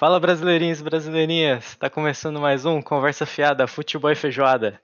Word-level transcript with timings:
Fala 0.00 0.18
brasileirinhos 0.18 0.80
e 0.80 0.82
brasileirinhas, 0.82 1.76
tá 1.76 1.90
começando 1.90 2.40
mais 2.40 2.64
um 2.64 2.80
Conversa 2.80 3.26
Fiada, 3.26 3.66
Futebol 3.66 4.10
e 4.10 4.14
Feijoada. 4.14 4.80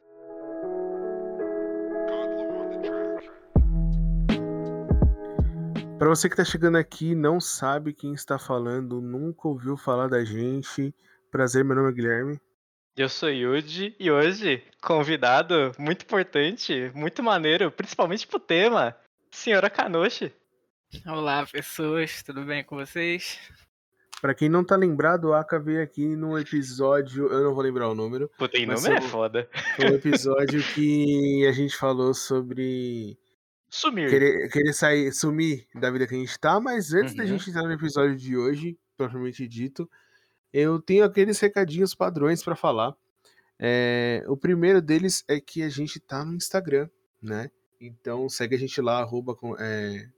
Para 5.98 6.06
você 6.10 6.28
que 6.28 6.36
tá 6.36 6.44
chegando 6.44 6.76
aqui 6.76 7.12
e 7.12 7.14
não 7.14 7.40
sabe 7.40 7.94
quem 7.94 8.12
está 8.12 8.38
falando, 8.38 9.00
nunca 9.00 9.48
ouviu 9.48 9.74
falar 9.74 10.08
da 10.08 10.22
gente, 10.22 10.94
prazer, 11.30 11.64
meu 11.64 11.76
nome 11.76 11.92
é 11.92 11.94
Guilherme. 11.94 12.38
Eu 12.94 13.08
sou 13.08 13.30
Yuji 13.30 13.96
e 13.98 14.10
hoje, 14.10 14.62
convidado 14.82 15.72
muito 15.78 16.02
importante, 16.02 16.92
muito 16.94 17.22
maneiro, 17.22 17.70
principalmente 17.70 18.26
pro 18.26 18.38
tema, 18.38 18.94
Senhora 19.30 19.70
Kanoshi. 19.70 20.30
Olá, 21.06 21.46
pessoas, 21.46 22.22
tudo 22.22 22.44
bem 22.44 22.62
com 22.62 22.76
vocês? 22.76 23.40
Pra 24.20 24.34
quem 24.34 24.48
não 24.48 24.64
tá 24.64 24.76
lembrado, 24.76 25.26
o 25.26 25.34
Aka 25.34 25.58
veio 25.58 25.82
aqui 25.82 26.16
num 26.16 26.38
episódio, 26.38 27.26
eu 27.26 27.44
não 27.44 27.54
vou 27.54 27.62
lembrar 27.62 27.88
o 27.88 27.94
número, 27.94 28.30
Puta, 28.38 28.58
número 28.58 28.94
é 28.94 29.00
foda. 29.02 29.48
foi 29.76 29.90
um 29.90 29.94
episódio 29.94 30.62
que 30.74 31.46
a 31.46 31.52
gente 31.52 31.76
falou 31.76 32.14
sobre 32.14 33.18
Sumir. 33.68 34.08
querer, 34.08 34.48
querer 34.50 34.72
sair, 34.72 35.12
sumir 35.12 35.66
da 35.74 35.90
vida 35.90 36.06
que 36.06 36.14
a 36.14 36.18
gente 36.18 36.38
tá, 36.40 36.58
mas 36.58 36.94
antes 36.94 37.14
da 37.14 37.22
Uhum. 37.24 37.28
gente 37.28 37.50
entrar 37.50 37.64
no 37.64 37.72
episódio 37.72 38.16
de 38.16 38.36
hoje, 38.36 38.78
propriamente 38.96 39.46
dito, 39.46 39.88
eu 40.50 40.80
tenho 40.80 41.04
aqueles 41.04 41.38
recadinhos 41.38 41.94
padrões 41.94 42.42
pra 42.42 42.56
falar. 42.56 42.96
É, 43.58 44.24
o 44.28 44.36
primeiro 44.36 44.80
deles 44.80 45.24
é 45.28 45.38
que 45.40 45.62
a 45.62 45.68
gente 45.68 46.00
tá 46.00 46.24
no 46.24 46.34
Instagram, 46.34 46.88
né? 47.22 47.50
Então 47.78 48.28
segue 48.30 48.54
a 48.56 48.58
gente 48.58 48.80
lá, 48.80 49.00
arroba 49.00 49.36
é, 49.58 50.08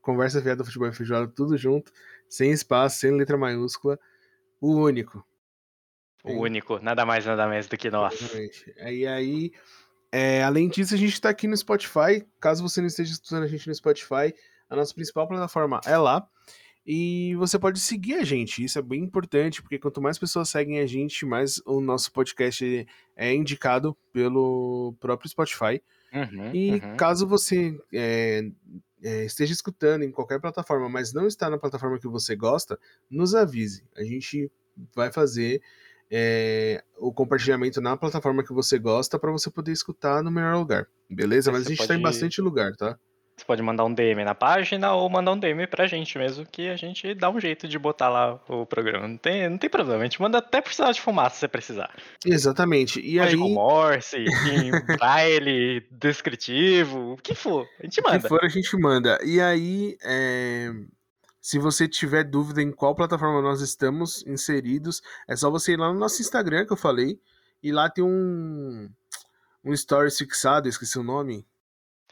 Conversa 0.00 0.40
Fiada 0.40 0.64
Futebol 0.64 0.88
e 0.88 0.92
Feijoada, 0.92 1.26
tudo 1.28 1.56
junto, 1.58 1.92
sem 2.30 2.52
espaço, 2.52 3.00
sem 3.00 3.10
letra 3.10 3.36
maiúscula, 3.36 3.98
o 4.60 4.74
único. 4.76 5.22
O 6.22 6.32
único, 6.34 6.78
nada 6.78 7.04
mais, 7.04 7.26
nada 7.26 7.48
menos 7.48 7.66
do 7.66 7.76
que 7.76 7.90
nós. 7.90 8.14
Exatamente. 8.14 8.74
E 8.78 9.06
aí, 9.06 9.52
é, 10.12 10.42
além 10.42 10.68
disso, 10.68 10.94
a 10.94 10.98
gente 10.98 11.20
tá 11.20 11.30
aqui 11.30 11.48
no 11.48 11.56
Spotify. 11.56 12.24
Caso 12.38 12.62
você 12.62 12.80
não 12.80 12.88
esteja 12.88 13.12
escutando 13.12 13.44
a 13.44 13.48
gente 13.48 13.66
no 13.66 13.74
Spotify, 13.74 14.34
a 14.68 14.76
nossa 14.76 14.94
principal 14.94 15.26
plataforma 15.26 15.80
é 15.84 15.96
lá. 15.96 16.26
E 16.86 17.34
você 17.36 17.58
pode 17.58 17.78
seguir 17.78 18.14
a 18.14 18.24
gente, 18.24 18.64
isso 18.64 18.78
é 18.78 18.82
bem 18.82 19.02
importante, 19.02 19.60
porque 19.60 19.78
quanto 19.78 20.00
mais 20.00 20.18
pessoas 20.18 20.48
seguem 20.48 20.80
a 20.80 20.86
gente, 20.86 21.26
mais 21.26 21.60
o 21.66 21.80
nosso 21.80 22.10
podcast 22.10 22.86
é 23.14 23.34
indicado 23.34 23.96
pelo 24.12 24.94
próprio 24.98 25.28
Spotify. 25.28 25.82
Uhum, 26.12 26.54
E 26.54 26.70
uhum. 26.72 26.96
caso 26.96 27.26
você 27.26 27.78
é, 27.92 28.42
é, 29.02 29.24
esteja 29.24 29.52
escutando 29.52 30.02
em 30.02 30.10
qualquer 30.10 30.40
plataforma, 30.40 30.88
mas 30.88 31.12
não 31.12 31.26
está 31.26 31.48
na 31.48 31.58
plataforma 31.58 31.98
que 31.98 32.08
você 32.08 32.36
gosta, 32.36 32.78
nos 33.10 33.34
avise. 33.34 33.84
A 33.96 34.02
gente 34.02 34.50
vai 34.94 35.12
fazer 35.12 35.62
é, 36.10 36.82
o 36.98 37.12
compartilhamento 37.12 37.80
na 37.80 37.96
plataforma 37.96 38.42
que 38.44 38.52
você 38.52 38.78
gosta 38.78 39.18
para 39.18 39.30
você 39.30 39.50
poder 39.50 39.72
escutar 39.72 40.22
no 40.22 40.30
melhor 40.30 40.56
lugar. 40.56 40.86
Beleza? 41.08 41.50
Aí 41.50 41.56
Mas 41.56 41.66
a 41.66 41.68
gente 41.70 41.80
está 41.80 41.94
em 41.94 41.98
pode- 42.02 42.02
bastante 42.14 42.40
lugar, 42.40 42.74
tá? 42.76 42.98
Você 43.40 43.46
pode 43.46 43.62
mandar 43.62 43.86
um 43.86 43.94
DM 43.94 44.22
na 44.22 44.34
página 44.34 44.92
ou 44.92 45.08
mandar 45.08 45.32
um 45.32 45.38
DM 45.38 45.66
pra 45.66 45.86
gente 45.86 46.18
mesmo, 46.18 46.44
que 46.44 46.68
a 46.68 46.76
gente 46.76 47.14
dá 47.14 47.30
um 47.30 47.40
jeito 47.40 47.66
de 47.66 47.78
botar 47.78 48.10
lá 48.10 48.38
o 48.46 48.66
programa. 48.66 49.08
Não 49.08 49.16
tem, 49.16 49.48
não 49.48 49.56
tem 49.56 49.70
problema, 49.70 50.02
a 50.02 50.04
gente 50.04 50.20
manda 50.20 50.36
até 50.36 50.60
por 50.60 50.74
sinal 50.74 50.92
de 50.92 51.00
fumaça 51.00 51.36
se 51.36 51.40
você 51.40 51.48
precisar. 51.48 51.90
Exatamente. 52.24 53.00
E 53.00 53.18
Código 53.18 53.44
aí, 53.46 53.54
Morse, 53.54 54.18
em 54.18 54.70
braille, 54.98 55.86
descritivo, 55.90 57.14
o 57.14 57.16
que 57.16 57.34
for, 57.34 57.66
a 57.78 57.84
gente 57.84 58.00
o 58.00 58.04
que 58.04 58.10
manda. 58.10 58.28
for, 58.28 58.44
a 58.44 58.48
gente 58.48 58.76
manda. 58.76 59.18
E 59.24 59.40
aí, 59.40 59.96
é, 60.04 60.70
se 61.40 61.58
você 61.58 61.88
tiver 61.88 62.24
dúvida 62.24 62.60
em 62.60 62.70
qual 62.70 62.94
plataforma 62.94 63.40
nós 63.40 63.62
estamos 63.62 64.22
inseridos, 64.26 65.00
é 65.26 65.34
só 65.34 65.50
você 65.50 65.72
ir 65.72 65.78
lá 65.78 65.90
no 65.90 65.98
nosso 65.98 66.20
Instagram 66.20 66.66
que 66.66 66.74
eu 66.74 66.76
falei. 66.76 67.18
E 67.62 67.72
lá 67.72 67.88
tem 67.88 68.04
um, 68.04 68.90
um 69.64 69.74
stories 69.74 70.18
fixado, 70.18 70.68
esqueci 70.68 70.98
o 70.98 71.02
nome. 71.02 71.46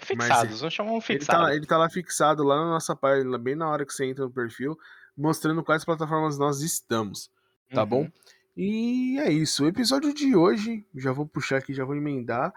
Fixados, 0.08 0.60
vamos 0.60 0.74
chamar 0.74 0.90
um 0.92 0.96
Ele 0.96 1.02
fixado. 1.02 1.44
tá, 1.46 1.54
ele 1.54 1.66
tá 1.66 1.76
lá 1.78 1.88
fixado 1.90 2.42
lá 2.42 2.56
na 2.64 2.70
nossa 2.70 2.94
página, 2.96 3.36
bem 3.38 3.54
na 3.54 3.68
hora 3.68 3.84
que 3.86 3.92
você 3.92 4.04
entra 4.06 4.24
no 4.24 4.30
perfil, 4.30 4.76
mostrando 5.16 5.62
quais 5.64 5.84
plataformas 5.84 6.38
nós 6.38 6.60
estamos, 6.60 7.30
tá 7.72 7.82
Uhum. 7.82 7.88
bom? 7.88 8.10
E 8.56 9.18
é 9.20 9.30
isso. 9.30 9.64
O 9.64 9.68
episódio 9.68 10.12
de 10.12 10.34
hoje, 10.34 10.84
já 10.94 11.12
vou 11.12 11.26
puxar 11.26 11.58
aqui, 11.58 11.72
já 11.72 11.84
vou 11.84 11.94
emendar, 11.94 12.52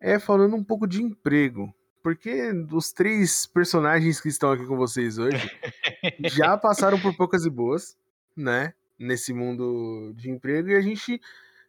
é 0.00 0.18
falando 0.18 0.56
um 0.56 0.64
pouco 0.64 0.86
de 0.86 1.02
emprego. 1.02 1.74
Porque 2.02 2.52
os 2.72 2.92
três 2.92 3.46
personagens 3.46 4.20
que 4.20 4.28
estão 4.28 4.52
aqui 4.52 4.64
com 4.64 4.76
vocês 4.76 5.18
hoje 5.18 5.36
já 6.32 6.56
passaram 6.56 7.00
por 7.00 7.14
poucas 7.16 7.44
e 7.44 7.50
boas, 7.50 7.96
né? 8.36 8.72
Nesse 8.98 9.32
mundo 9.34 10.12
de 10.14 10.30
emprego, 10.30 10.68
e 10.70 10.76
a 10.76 10.80
gente, 10.80 11.20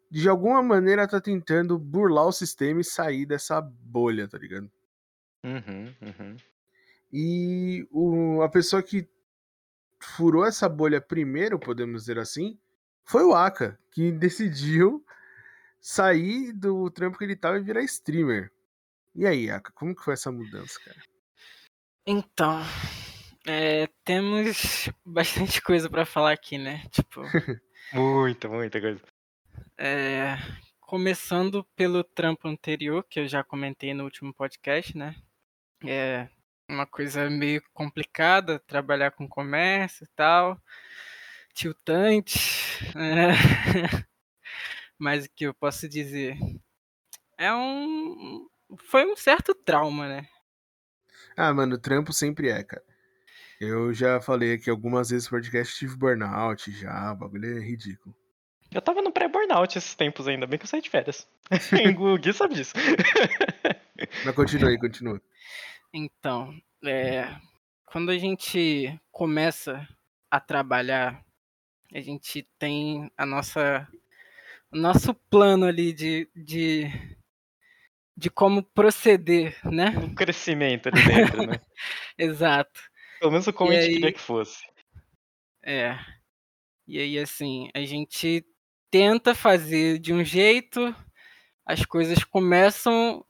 de 0.10 0.30
alguma 0.30 0.62
maneira, 0.64 1.08
tá 1.08 1.20
tentando 1.20 1.78
burlar 1.78 2.28
o 2.28 2.32
sistema 2.32 2.80
e 2.80 2.86
sair 2.86 3.26
dessa 3.26 3.60
bolha, 3.60 4.28
tá 4.28 4.38
ligado? 4.38 4.72
Uhum, 5.48 5.96
uhum. 6.02 6.38
E 7.12 7.88
o, 7.90 8.42
a 8.42 8.50
pessoa 8.50 8.84
que 8.84 9.08
furou 10.00 10.46
essa 10.46 10.68
bolha 10.68 11.00
primeiro, 11.00 11.58
podemos 11.58 12.02
dizer 12.04 12.20
assim, 12.20 12.60
foi 13.04 13.24
o 13.24 13.34
Aka, 13.34 13.80
que 13.92 14.12
decidiu 14.12 15.06
sair 15.80 16.52
do 16.52 16.90
trampo 16.92 17.18
que 17.18 17.24
ele 17.24 17.36
tava 17.36 17.58
e 17.58 17.64
virar 17.64 17.82
streamer. 17.84 18.52
E 19.16 19.26
aí, 19.26 19.50
Aka, 19.50 19.72
como 19.72 19.96
que 19.96 20.04
foi 20.04 20.14
essa 20.14 20.32
mudança, 20.32 20.80
cara? 20.84 21.02
Então, 22.06 22.62
é, 23.46 23.88
temos 24.04 24.90
bastante 25.06 25.62
coisa 25.62 25.90
pra 25.90 26.06
falar 26.06 26.34
aqui, 26.34 26.58
né? 26.58 26.84
Tipo, 26.92 27.22
Muita, 27.94 28.50
muita 28.50 28.82
coisa. 28.82 29.02
é, 29.78 30.38
começando 30.82 31.64
pelo 31.76 32.04
trampo 32.04 32.48
anterior, 32.48 33.06
que 33.10 33.22
eu 33.22 33.28
já 33.28 33.44
comentei 33.44 33.94
no 33.94 34.04
último 34.04 34.34
podcast, 34.34 34.98
né? 34.98 35.16
É 35.86 36.28
uma 36.70 36.86
coisa 36.86 37.30
meio 37.30 37.62
complicada 37.74 38.60
trabalhar 38.60 39.12
com 39.12 39.28
comércio 39.28 40.04
e 40.04 40.10
tal, 40.16 40.62
tiltante, 41.54 42.40
né? 42.96 43.32
Mas 44.98 45.26
o 45.26 45.30
que 45.36 45.46
eu 45.46 45.54
posso 45.54 45.88
dizer? 45.88 46.38
É 47.38 47.54
um. 47.54 48.48
Foi 48.90 49.06
um 49.06 49.16
certo 49.16 49.54
trauma, 49.54 50.08
né? 50.08 50.28
Ah, 51.36 51.54
mano, 51.54 51.78
trampo 51.78 52.12
sempre 52.12 52.50
é, 52.50 52.64
cara. 52.64 52.84
Eu 53.60 53.94
já 53.94 54.20
falei 54.20 54.54
aqui 54.54 54.70
algumas 54.70 55.10
vezes 55.10 55.26
no 55.26 55.32
podcast, 55.32 55.76
tive 55.78 55.96
burnout 55.96 56.72
já, 56.72 57.12
o 57.12 57.16
bagulho 57.16 57.58
é 57.58 57.62
ridículo. 57.62 58.16
Eu 58.72 58.82
tava 58.82 59.02
no 59.02 59.12
pré-burnout 59.12 59.78
esses 59.78 59.96
tempos 59.96 60.28
ainda, 60.28 60.46
bem 60.46 60.60
que 60.60 60.66
eu 60.66 60.70
saí 60.70 60.82
de 60.82 60.90
férias. 60.90 61.28
o 61.98 62.18
Gui 62.18 62.34
sabe 62.34 62.56
disso. 62.56 62.74
Mas 64.26 64.36
continua 64.36 64.70
aí, 64.70 64.78
continua. 64.78 65.22
Então, 65.94 66.54
é, 66.86 67.36
quando 67.86 68.10
a 68.12 68.18
gente 68.18 69.00
começa 69.12 69.88
a 70.30 70.40
trabalhar, 70.40 71.24
a 71.94 72.00
gente 72.02 72.48
tem 72.60 73.12
a 73.18 73.26
nossa 73.26 73.88
o 74.70 74.78
nosso 74.78 75.14
plano 75.14 75.66
ali 75.66 75.94
de, 75.94 76.30
de, 76.36 76.92
de 78.18 78.30
como 78.30 78.62
proceder, 78.62 79.58
né? 79.64 79.90
Um 79.98 80.14
crescimento 80.14 80.88
ali 80.90 81.02
dentro, 81.06 81.48
né? 81.48 81.62
Exato. 82.18 82.80
Pelo 83.20 83.32
menos 83.32 83.48
como 83.52 83.72
E 83.72 83.78
a 83.78 83.82
gente 83.82 83.90
aí- 83.90 83.96
queria 83.96 84.12
que 84.14 84.20
fosse. 84.20 84.66
É. 85.64 85.98
E 86.86 87.00
aí, 87.00 87.18
assim, 87.18 87.70
a 87.74 87.80
gente 87.86 88.46
tenta 88.92 89.34
fazer 89.34 90.00
de 90.00 90.14
um 90.14 90.24
jeito, 90.24 90.94
as 91.66 91.86
coisas 91.86 92.24
começam 92.26 93.26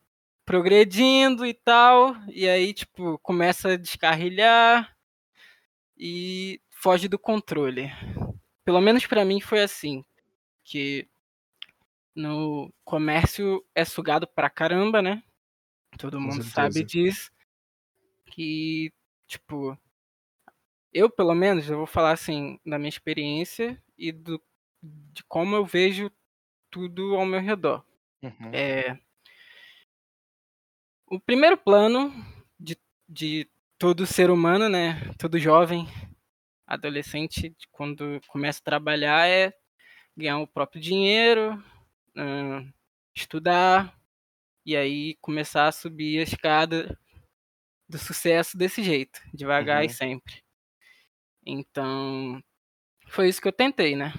progredindo 0.48 1.46
e 1.46 1.54
tal, 1.54 2.16
e 2.30 2.48
aí, 2.48 2.74
tipo, 2.74 3.20
começa 3.20 3.74
a 3.74 3.76
descarrilhar 3.76 4.98
e 5.98 6.62
foge 6.70 7.10
do 7.10 7.20
controle. 7.20 7.92
Pelo 8.64 8.80
menos 8.80 9.06
pra 9.06 9.26
mim 9.26 9.42
foi 9.42 9.62
assim, 9.62 10.06
que 10.64 11.06
no 12.16 12.74
comércio 12.86 13.62
é 13.76 13.84
sugado 13.84 14.26
pra 14.26 14.50
caramba, 14.50 15.02
né? 15.02 15.22
Todo 16.00 16.20
mundo 16.20 16.42
sabe 16.46 16.82
disso. 16.82 17.30
Que, 18.28 18.94
tipo, 19.28 19.78
eu 20.94 21.10
pelo 21.10 21.36
menos, 21.36 21.70
eu 21.70 21.76
vou 21.76 21.86
falar 21.86 22.14
assim, 22.14 22.58
da 22.66 22.80
minha 22.80 22.88
experiência 22.88 23.84
e 23.98 24.14
do, 24.14 24.42
de 24.82 25.26
como 25.26 25.58
eu 25.58 25.66
vejo 25.66 26.10
tudo 26.72 27.16
ao 27.16 27.26
meu 27.26 27.42
redor. 27.42 27.84
Uhum. 28.24 28.52
É, 28.54 28.98
o 31.08 31.20
primeiro 31.20 31.58
plano 31.58 32.14
de, 32.60 32.78
de 33.08 33.50
todo 33.78 34.06
ser 34.06 34.30
humano, 34.30 34.68
né? 34.68 35.12
Todo 35.18 35.40
jovem, 35.40 35.88
adolescente, 36.66 37.56
quando 37.72 38.20
começa 38.28 38.60
a 38.60 38.64
trabalhar 38.64 39.28
é 39.28 39.54
ganhar 40.16 40.40
o 40.40 40.48
próprio 40.48 40.82
dinheiro, 40.82 41.64
estudar 43.16 43.98
e 44.66 44.76
aí 44.76 45.16
começar 45.22 45.68
a 45.68 45.72
subir 45.72 46.20
a 46.20 46.24
escada 46.24 47.00
do 47.88 47.98
sucesso 47.98 48.58
desse 48.58 48.84
jeito, 48.84 49.22
devagar 49.34 49.84
e 49.86 49.88
Uhum. 49.88 49.94
sempre. 49.94 50.44
Então, 51.46 52.44
foi 53.08 53.30
isso 53.30 53.42
que 53.42 53.48
eu 53.48 53.54
tentei, 53.54 53.96
né? 53.96 54.14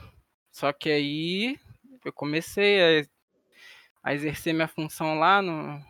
Só 0.50 0.72
que 0.72 0.90
aí 0.90 1.58
eu 2.02 2.12
comecei 2.12 3.02
a, 3.02 3.06
a 4.02 4.14
exercer 4.14 4.54
minha 4.54 4.68
função 4.68 5.18
lá 5.18 5.42
no, 5.42 5.84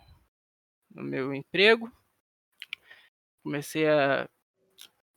no 0.99 1.05
meu 1.05 1.33
emprego. 1.33 1.91
Comecei 3.43 3.89
a 3.89 4.29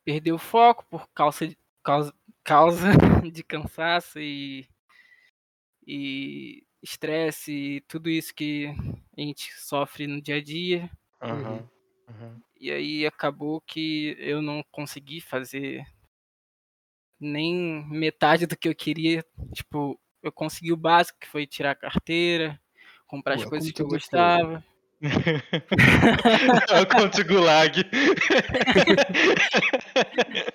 perder 0.05 0.31
o 0.31 0.37
foco 0.37 0.85
por 0.89 1.07
causa 1.09 1.47
de, 1.47 1.57
causa, 1.83 2.13
causa 2.43 2.87
de 3.31 3.43
cansaço 3.43 4.19
e 4.19 4.67
e 5.85 6.63
estresse 6.81 7.51
e 7.51 7.81
tudo 7.81 8.09
isso 8.09 8.33
que 8.33 8.67
a 9.17 9.21
gente 9.21 9.51
sofre 9.53 10.07
no 10.07 10.21
dia 10.21 10.37
a 10.37 10.43
dia. 10.43 10.89
Uhum. 11.21 11.67
Uhum. 12.07 12.41
E 12.59 12.71
aí 12.71 13.05
acabou 13.05 13.61
que 13.61 14.15
eu 14.19 14.41
não 14.41 14.63
consegui 14.71 15.19
fazer 15.19 15.85
nem 17.19 17.85
metade 17.87 18.45
do 18.45 18.57
que 18.57 18.67
eu 18.67 18.75
queria. 18.75 19.25
Tipo, 19.53 19.99
eu 20.21 20.31
consegui 20.31 20.71
o 20.71 20.77
básico, 20.77 21.19
que 21.19 21.27
foi 21.27 21.45
tirar 21.45 21.71
a 21.71 21.75
carteira, 21.75 22.59
comprar 23.07 23.35
as 23.35 23.45
coisas 23.45 23.71
que 23.71 23.81
eu 23.81 23.87
gostava. 23.87 24.63
Olha 26.71 26.83
o 26.83 26.87
conto 26.87 27.23
gulag. 27.25 27.83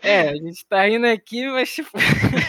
É, 0.03 0.29
a 0.29 0.35
gente 0.35 0.65
tá 0.67 0.89
indo 0.89 1.07
aqui, 1.07 1.47
mas 1.49 1.75
tipo. 1.75 1.91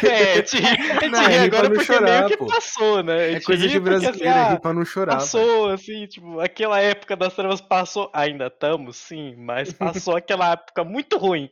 É, 0.07 0.41
te 0.43 0.57
ri, 0.57 1.09
não, 1.09 1.27
ri 1.27 1.37
agora 1.39 1.69
porque 1.69 1.85
chorar, 1.85 2.19
meio 2.19 2.27
que 2.27 2.37
pô. 2.37 2.45
passou, 2.45 3.01
né? 3.03 3.33
É 3.33 3.39
coisa 3.41 3.67
de 3.67 3.79
brasileiro, 3.79 4.15
assim, 4.15 4.27
ah, 4.27 4.59
pra 4.59 4.73
não 4.73 4.85
chorar. 4.85 5.15
Passou, 5.15 5.67
pô. 5.67 5.69
assim, 5.69 6.05
tipo, 6.05 6.39
aquela 6.39 6.79
época 6.79 7.15
das 7.15 7.33
trevas 7.33 7.61
passou. 7.61 8.11
Ainda 8.13 8.47
estamos, 8.47 8.97
sim, 8.97 9.35
mas 9.35 9.73
passou 9.73 10.15
aquela 10.17 10.51
época 10.51 10.83
muito 10.83 11.17
ruim. 11.17 11.49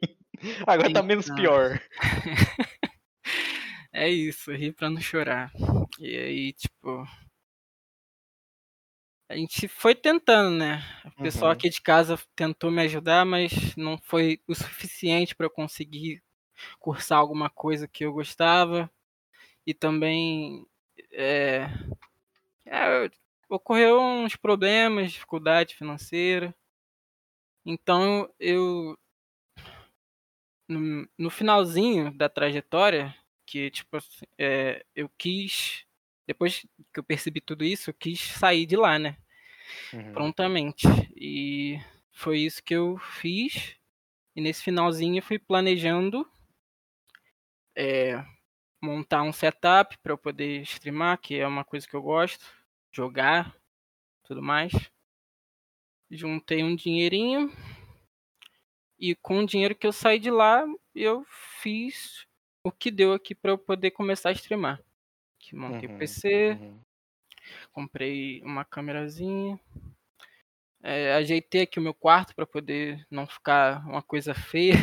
Agora 0.68 0.94
tá 0.94 1.02
menos 1.02 1.30
pior. 1.30 1.80
É 3.98 4.10
isso, 4.10 4.52
rir 4.52 4.74
pra 4.74 4.90
não 4.90 5.00
chorar. 5.00 5.54
E 6.00 6.18
aí, 6.18 6.52
tipo, 6.52 7.08
a 9.28 9.36
gente 9.36 9.68
foi 9.68 9.96
tentando, 9.96 10.56
né? 10.58 10.84
O 11.18 11.24
pessoal 11.24 11.52
uhum. 11.52 11.58
aqui 11.58 11.70
de 11.70 11.82
casa 11.82 12.20
tentou 12.36 12.70
me 12.70 12.82
ajudar, 12.84 13.26
mas 13.26 13.76
não 13.76 13.98
foi 13.98 14.40
o 14.48 14.54
suficiente 14.54 15.36
para 15.36 15.48
eu 15.48 15.50
conseguir 15.50 16.22
cursar 16.80 17.20
alguma 17.20 17.50
coisa 17.50 17.88
que 17.88 18.06
eu 18.06 18.14
gostava. 18.14 18.90
E 19.66 19.74
também 19.74 20.66
é, 21.12 21.68
é, 22.66 23.10
ocorreu 23.50 24.00
uns 24.00 24.36
problemas, 24.36 25.12
dificuldade 25.12 25.76
financeira. 25.76 26.54
Então 27.66 28.30
eu 28.40 28.98
no, 30.68 31.08
no 31.18 31.30
finalzinho 31.30 32.16
da 32.16 32.30
trajetória, 32.30 33.16
que 33.46 33.72
tipo 33.72 33.98
é, 34.38 34.86
eu 34.96 35.10
quis 35.18 35.86
depois 36.28 36.66
que 36.94 37.00
eu 37.00 37.04
percebi 37.04 37.40
tudo 37.40 37.64
isso, 37.64 37.90
eu 37.90 37.94
quis 37.94 38.20
sair 38.20 38.66
de 38.66 38.76
lá, 38.76 38.98
né? 38.98 39.18
Uhum. 39.94 40.12
Prontamente. 40.14 40.88
E 41.16 41.80
foi 42.12 42.40
isso 42.40 42.64
que 42.64 42.76
eu 42.76 42.98
fiz. 42.98 43.76
E 44.36 44.42
nesse 44.42 44.64
finalzinho 44.64 45.20
eu 45.20 45.24
fui 45.24 45.38
planejando 45.40 46.28
é, 47.76 48.24
montar 48.82 49.24
um 49.24 49.32
setup 49.32 49.98
para 50.00 50.14
eu 50.14 50.18
poder 50.18 50.62
streamar, 50.62 51.20
que 51.20 51.36
é 51.36 51.48
uma 51.48 51.64
coisa 51.64 51.88
que 51.88 51.96
eu 51.96 52.02
gosto, 52.02 52.46
jogar, 52.92 53.56
tudo 54.24 54.42
mais. 54.42 54.72
Juntei 56.10 56.64
um 56.64 56.76
dinheirinho 56.76 57.52
e 58.98 59.16
com 59.16 59.40
o 59.40 59.46
dinheiro 59.46 59.76
que 59.76 59.86
eu 59.86 59.92
saí 59.92 60.20
de 60.20 60.32
lá, 60.32 60.66
eu 60.94 61.26
fiz 61.62 62.26
o 62.64 62.72
que 62.72 62.90
deu 62.90 63.14
aqui 63.14 63.36
para 63.36 63.52
eu 63.52 63.58
poder 63.58 63.92
começar 63.92 64.30
a 64.30 64.34
streamar 64.34 64.85
que 65.46 65.56
montei 65.56 65.88
uhum, 65.88 65.96
o 65.96 66.00
PC, 66.00 66.58
uhum. 66.60 66.80
comprei 67.72 68.42
uma 68.42 68.66
câmerazinha, 68.66 69.60
é, 70.82 71.14
ajeitei 71.14 71.62
aqui 71.62 71.80
o 71.80 71.84
meu 71.84 71.94
quarto 71.94 72.36
para 72.36 72.48
poder 72.48 73.06
não 73.12 73.28
ficar 73.28 73.86
uma 73.88 74.02
coisa 74.02 74.34
feia. 74.34 74.74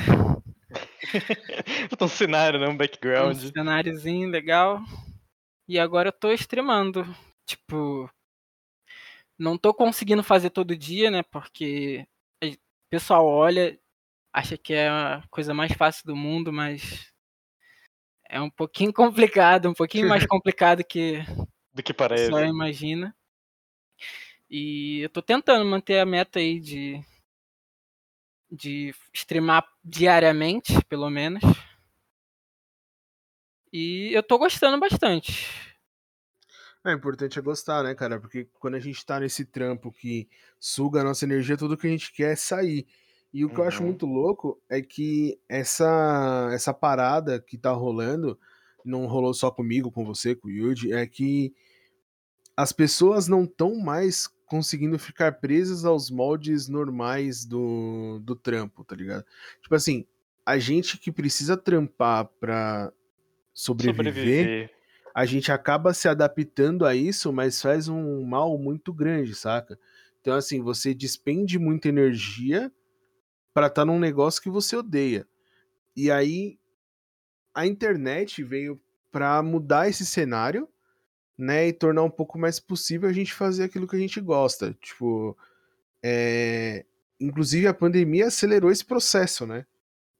um 2.00 2.08
cenário, 2.08 2.60
né? 2.60 2.68
Um 2.68 2.76
background. 2.76 3.36
Um 3.36 3.50
cenáriozinho 3.50 4.28
legal. 4.28 4.80
E 5.68 5.78
agora 5.78 6.08
eu 6.08 6.12
tô 6.12 6.30
streamando. 6.32 7.04
Tipo, 7.44 8.08
não 9.38 9.58
tô 9.58 9.74
conseguindo 9.74 10.22
fazer 10.22 10.50
todo 10.50 10.76
dia, 10.76 11.10
né? 11.10 11.22
Porque 11.24 12.06
o 12.42 12.56
pessoal 12.90 13.26
olha, 13.26 13.78
acha 14.32 14.56
que 14.56 14.74
é 14.74 14.88
a 14.88 15.22
coisa 15.30 15.52
mais 15.52 15.72
fácil 15.72 16.04
do 16.06 16.16
mundo, 16.16 16.52
mas 16.52 17.11
é 18.32 18.40
um 18.40 18.50
pouquinho 18.50 18.92
complicado, 18.94 19.68
um 19.68 19.74
pouquinho 19.74 20.08
mais 20.08 20.24
complicado 20.26 20.82
que 20.82 21.22
do 21.72 21.82
que 21.82 21.94
parece. 21.94 22.30
Só 22.30 22.42
imagina. 22.42 23.14
E 24.50 25.00
eu 25.00 25.08
tô 25.08 25.22
tentando 25.22 25.64
manter 25.64 25.98
a 25.98 26.06
meta 26.06 26.38
aí 26.38 26.58
de 26.58 27.00
de 28.50 28.94
streamar 29.14 29.66
diariamente, 29.82 30.74
pelo 30.86 31.08
menos. 31.08 31.42
E 33.72 34.12
eu 34.12 34.22
tô 34.22 34.36
gostando 34.36 34.78
bastante. 34.78 35.48
É 36.84 36.92
importante 36.92 37.38
é 37.38 37.42
gostar, 37.42 37.82
né, 37.82 37.94
cara? 37.94 38.20
Porque 38.20 38.44
quando 38.58 38.74
a 38.74 38.80
gente 38.80 39.06
tá 39.06 39.20
nesse 39.20 39.46
trampo 39.46 39.90
que 39.90 40.28
suga 40.58 41.00
a 41.00 41.04
nossa 41.04 41.24
energia, 41.24 41.56
tudo 41.56 41.76
que 41.76 41.86
a 41.86 41.90
gente 41.90 42.12
quer 42.12 42.32
é 42.32 42.36
sair. 42.36 42.86
E 43.32 43.44
o 43.44 43.48
que 43.48 43.56
uhum. 43.56 43.62
eu 43.62 43.68
acho 43.68 43.80
uhum. 43.80 43.86
muito 43.86 44.06
louco 44.06 44.60
é 44.68 44.82
que 44.82 45.38
essa, 45.48 46.50
essa 46.52 46.74
parada 46.74 47.40
que 47.40 47.56
tá 47.56 47.70
rolando, 47.72 48.38
não 48.84 49.06
rolou 49.06 49.32
só 49.32 49.50
comigo, 49.50 49.90
com 49.90 50.04
você, 50.04 50.34
com 50.34 50.48
o 50.48 50.50
Yuji, 50.50 50.92
é 50.92 51.06
que 51.06 51.54
as 52.56 52.72
pessoas 52.72 53.28
não 53.28 53.44
estão 53.44 53.76
mais 53.76 54.28
conseguindo 54.46 54.98
ficar 54.98 55.32
presas 55.40 55.84
aos 55.84 56.10
moldes 56.10 56.68
normais 56.68 57.46
do, 57.46 58.20
do 58.22 58.36
trampo, 58.36 58.84
tá 58.84 58.94
ligado? 58.94 59.24
Tipo 59.62 59.74
assim, 59.74 60.04
a 60.44 60.58
gente 60.58 60.98
que 60.98 61.10
precisa 61.10 61.56
trampar 61.56 62.26
pra 62.38 62.92
sobreviver, 63.54 64.06
sobreviver, 64.06 64.70
a 65.14 65.24
gente 65.24 65.50
acaba 65.50 65.94
se 65.94 66.06
adaptando 66.06 66.84
a 66.84 66.94
isso, 66.94 67.32
mas 67.32 67.62
faz 67.62 67.88
um 67.88 68.24
mal 68.24 68.58
muito 68.58 68.92
grande, 68.92 69.34
saca? 69.34 69.78
Então, 70.20 70.34
assim, 70.34 70.60
você 70.60 70.92
despende 70.92 71.58
muita 71.58 71.88
energia 71.88 72.70
para 73.52 73.66
estar 73.66 73.82
tá 73.82 73.84
num 73.86 73.98
negócio 73.98 74.42
que 74.42 74.50
você 74.50 74.76
odeia. 74.76 75.26
E 75.96 76.10
aí 76.10 76.58
a 77.54 77.66
internet 77.66 78.42
veio 78.42 78.80
para 79.10 79.42
mudar 79.42 79.88
esse 79.88 80.06
cenário, 80.06 80.68
né, 81.36 81.68
e 81.68 81.72
tornar 81.72 82.02
um 82.02 82.10
pouco 82.10 82.38
mais 82.38 82.60
possível 82.60 83.08
a 83.08 83.12
gente 83.12 83.34
fazer 83.34 83.64
aquilo 83.64 83.86
que 83.86 83.96
a 83.96 83.98
gente 83.98 84.20
gosta. 84.20 84.76
Tipo, 84.80 85.36
é... 86.02 86.84
inclusive 87.20 87.66
a 87.66 87.74
pandemia 87.74 88.28
acelerou 88.28 88.70
esse 88.70 88.84
processo, 88.84 89.46
né? 89.46 89.66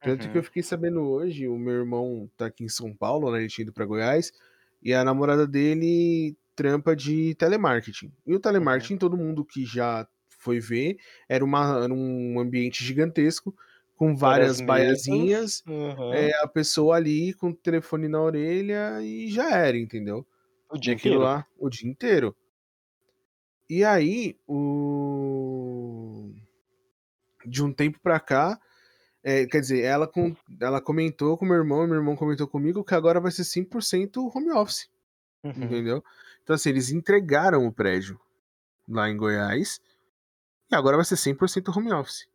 Tanto 0.01 0.25
uhum. 0.25 0.31
que 0.31 0.37
eu 0.37 0.43
fiquei 0.43 0.61
sabendo 0.61 1.01
hoje, 1.01 1.47
o 1.47 1.57
meu 1.57 1.75
irmão 1.75 2.29
tá 2.35 2.47
aqui 2.47 2.63
em 2.63 2.69
São 2.69 2.93
Paulo, 2.93 3.31
né, 3.31 3.39
ele 3.39 3.47
tinha 3.47 3.63
ido 3.63 3.73
para 3.73 3.85
Goiás, 3.85 4.33
e 4.81 4.93
a 4.93 5.03
namorada 5.03 5.47
dele 5.47 6.35
trampa 6.55 6.95
de 6.95 7.33
telemarketing. 7.35 8.11
E 8.27 8.35
o 8.35 8.39
telemarketing, 8.39 8.93
uhum. 8.93 8.99
todo 8.99 9.17
mundo 9.17 9.45
que 9.45 9.65
já 9.65 10.07
foi 10.43 10.59
ver, 10.59 10.97
era, 11.27 11.43
uma, 11.43 11.83
era 11.83 11.93
um 11.93 12.39
ambiente 12.39 12.83
gigantesco, 12.83 13.55
com 13.95 14.15
várias 14.15 14.59
baiazinhas, 14.59 15.63
uhum. 15.65 16.13
é, 16.13 16.31
a 16.41 16.47
pessoa 16.47 16.97
ali 16.97 17.33
com 17.33 17.49
o 17.49 17.53
telefone 17.53 18.07
na 18.07 18.21
orelha 18.21 19.01
e 19.01 19.29
já 19.29 19.49
era, 19.51 19.77
entendeu? 19.77 20.25
O 20.69 20.77
dia 20.77 20.93
inteiro. 20.93 21.19
lá, 21.19 21.45
o 21.57 21.69
dia 21.69 21.89
inteiro. 21.89 22.35
E 23.69 23.83
aí, 23.83 24.35
o... 24.45 26.33
de 27.45 27.63
um 27.63 27.71
tempo 27.71 27.99
pra 28.01 28.19
cá, 28.19 28.59
é, 29.23 29.45
quer 29.45 29.61
dizer, 29.61 29.83
ela, 29.83 30.07
com, 30.07 30.35
ela 30.59 30.81
comentou 30.81 31.37
com 31.37 31.45
meu 31.45 31.55
irmão, 31.55 31.87
meu 31.87 31.95
irmão 31.95 32.15
comentou 32.15 32.47
comigo 32.47 32.83
que 32.83 32.93
agora 32.93 33.21
vai 33.21 33.31
ser 33.31 33.43
100% 33.43 34.35
home 34.35 34.51
office. 34.51 34.89
Uhum. 35.43 35.51
Entendeu? 35.51 36.03
Então, 36.43 36.55
assim, 36.55 36.69
eles 36.69 36.91
entregaram 36.91 37.65
o 37.65 37.71
prédio 37.71 38.19
lá 38.87 39.09
em 39.09 39.15
Goiás 39.15 39.79
e 40.71 40.75
agora 40.75 40.97
vai 40.97 41.05
ser 41.05 41.15
100% 41.15 41.75
home 41.75 41.93
office. 41.93 42.27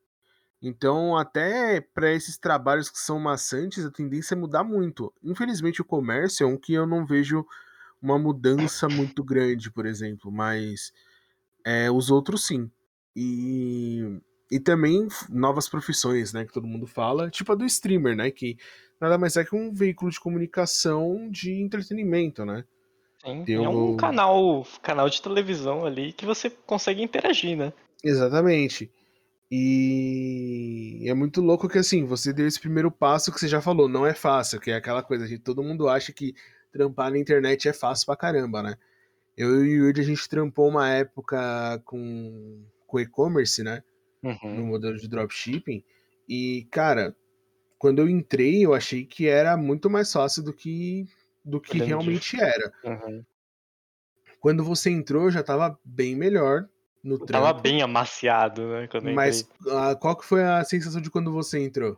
Então, 0.61 1.17
até 1.17 1.81
para 1.81 2.13
esses 2.13 2.37
trabalhos 2.37 2.91
que 2.91 2.99
são 2.99 3.19
maçantes, 3.21 3.85
a 3.85 3.91
tendência 3.91 4.35
é 4.35 4.37
mudar 4.37 4.65
muito. 4.65 5.13
Infelizmente, 5.23 5.81
o 5.81 5.85
comércio 5.85 6.45
é 6.45 6.47
um 6.47 6.57
que 6.57 6.73
eu 6.73 6.87
não 6.87 7.07
vejo 7.07 7.47
uma 8.03 8.19
mudança 8.19 8.89
muito 8.89 9.23
grande, 9.23 9.71
por 9.71 9.87
exemplo, 9.87 10.33
mas 10.33 10.93
é, 11.65 11.91
os 11.91 12.11
outros 12.11 12.45
sim. 12.45 12.71
E, 13.15 14.21
e 14.51 14.59
também 14.59 15.07
novas 15.29 15.69
profissões, 15.69 16.33
né, 16.33 16.45
que 16.45 16.53
todo 16.53 16.67
mundo 16.67 16.87
fala, 16.87 17.31
tipo 17.31 17.53
a 17.53 17.55
do 17.55 17.65
streamer, 17.65 18.17
né, 18.17 18.31
que 18.31 18.57
nada 19.01 19.19
mais 19.19 19.37
é 19.37 19.45
que 19.45 19.55
um 19.55 19.73
veículo 19.73 20.11
de 20.11 20.21
comunicação 20.21 21.29
de 21.31 21.53
entretenimento, 21.61 22.45
né? 22.45 22.65
Sim, 23.25 23.45
é 23.53 23.69
um 23.69 23.97
canal, 23.97 24.65
canal 24.81 25.11
de 25.11 25.21
televisão 25.21 25.85
ali 25.85 26.13
que 26.13 26.25
você 26.25 26.49
consegue 26.49 27.03
interagir, 27.03 27.57
né? 27.57 27.73
Exatamente. 28.03 28.91
E 29.51 31.05
é 31.07 31.15
muito 31.15 31.41
louco 31.41 31.69
que 31.69 31.79
assim, 31.79 32.05
você 32.05 32.33
deu 32.33 32.47
esse 32.47 32.61
primeiro 32.61 32.91
passo 32.91 33.33
que 33.33 33.41
você 33.41 33.49
já 33.49 33.61
falou, 33.61 33.89
não 33.89 34.07
é 34.07 34.13
fácil, 34.13 34.61
que 34.61 34.71
é 34.71 34.75
aquela 34.75 35.03
coisa, 35.03 35.27
gente, 35.27 35.41
todo 35.41 35.63
mundo 35.63 35.89
acha 35.89 36.13
que 36.13 36.35
trampar 36.71 37.11
na 37.11 37.19
internet 37.19 37.67
é 37.67 37.73
fácil 37.73 38.07
pra 38.07 38.17
caramba, 38.17 38.63
né? 38.63 38.77
Eu 39.37 39.65
e 39.65 39.81
o 39.81 39.87
Yuri, 39.87 40.01
a 40.01 40.05
gente 40.05 40.29
trampou 40.29 40.69
uma 40.69 40.91
época 40.91 41.81
com, 41.85 42.63
com 42.87 43.01
e-commerce, 43.01 43.63
né? 43.63 43.83
Uhum. 44.23 44.57
No 44.57 44.67
modelo 44.67 44.99
de 44.99 45.09
dropshipping. 45.09 45.83
E, 46.29 46.67
cara, 46.71 47.17
quando 47.79 48.01
eu 48.01 48.09
entrei, 48.09 48.67
eu 48.67 48.75
achei 48.75 49.07
que 49.07 49.29
era 49.29 49.57
muito 49.57 49.89
mais 49.89 50.13
fácil 50.13 50.43
do 50.43 50.53
que, 50.53 51.07
do 51.45 51.61
que 51.61 51.79
realmente 51.79 52.39
era. 52.39 52.73
Uhum. 52.85 53.25
Quando 54.41 54.65
você 54.65 54.91
entrou, 54.91 55.31
já 55.31 55.43
tava 55.43 55.79
bem 55.85 56.15
melhor 56.15 56.69
no 57.03 57.15
Eu 57.15 57.27
trampo. 57.27 57.33
tava 57.33 57.53
bem 57.53 57.83
amaciado, 57.83 58.67
né? 58.67 58.89
Mas 59.15 59.41
entrei. 59.41 59.75
ah, 59.77 59.95
qual 59.95 60.17
que 60.17 60.25
foi 60.25 60.43
a 60.43 60.65
sensação 60.65 61.01
de 61.01 61.11
quando 61.11 61.33
você 61.33 61.63
entrou? 61.63 61.97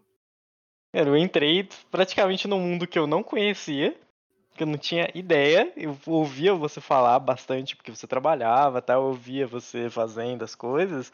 Cara, 0.92 1.08
eu 1.08 1.16
entrei 1.16 1.68
praticamente 1.90 2.48
num 2.48 2.60
mundo 2.60 2.86
que 2.86 2.98
eu 2.98 3.06
não 3.06 3.22
conhecia, 3.22 3.96
que 4.54 4.62
eu 4.62 4.66
não 4.66 4.76
tinha 4.76 5.08
ideia. 5.14 5.72
Eu 5.76 5.96
ouvia 6.06 6.54
você 6.54 6.80
falar 6.80 7.18
bastante 7.20 7.76
porque 7.76 7.94
você 7.94 8.06
trabalhava, 8.06 8.82
tá? 8.82 8.94
Eu 8.94 9.02
ouvia 9.04 9.46
você 9.46 9.88
fazendo 9.88 10.42
as 10.42 10.54
coisas, 10.54 11.12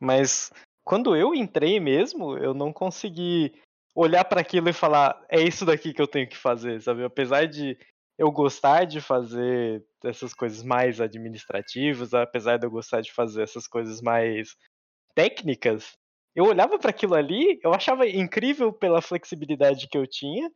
mas 0.00 0.50
quando 0.84 1.14
eu 1.14 1.34
entrei 1.34 1.78
mesmo, 1.78 2.36
eu 2.38 2.54
não 2.54 2.72
consegui 2.72 3.52
olhar 3.94 4.24
para 4.24 4.40
aquilo 4.40 4.68
e 4.68 4.72
falar, 4.72 5.22
é 5.28 5.40
isso 5.40 5.64
daqui 5.66 5.92
que 5.92 6.00
eu 6.00 6.08
tenho 6.08 6.28
que 6.28 6.36
fazer, 6.36 6.80
sabe? 6.80 7.04
Apesar 7.04 7.46
de 7.46 7.76
eu 8.20 8.30
gostar 8.30 8.84
de 8.84 9.00
fazer 9.00 9.82
essas 10.04 10.34
coisas 10.34 10.62
mais 10.62 11.00
administrativas, 11.00 12.12
apesar 12.12 12.58
de 12.58 12.66
eu 12.66 12.70
gostar 12.70 13.00
de 13.00 13.10
fazer 13.10 13.42
essas 13.42 13.66
coisas 13.66 14.02
mais 14.02 14.58
técnicas, 15.14 15.96
eu 16.36 16.44
olhava 16.44 16.78
para 16.78 16.90
aquilo 16.90 17.14
ali, 17.14 17.58
eu 17.64 17.72
achava 17.72 18.06
incrível 18.06 18.74
pela 18.74 19.00
flexibilidade 19.00 19.88
que 19.88 19.96
eu 19.96 20.06
tinha 20.06 20.52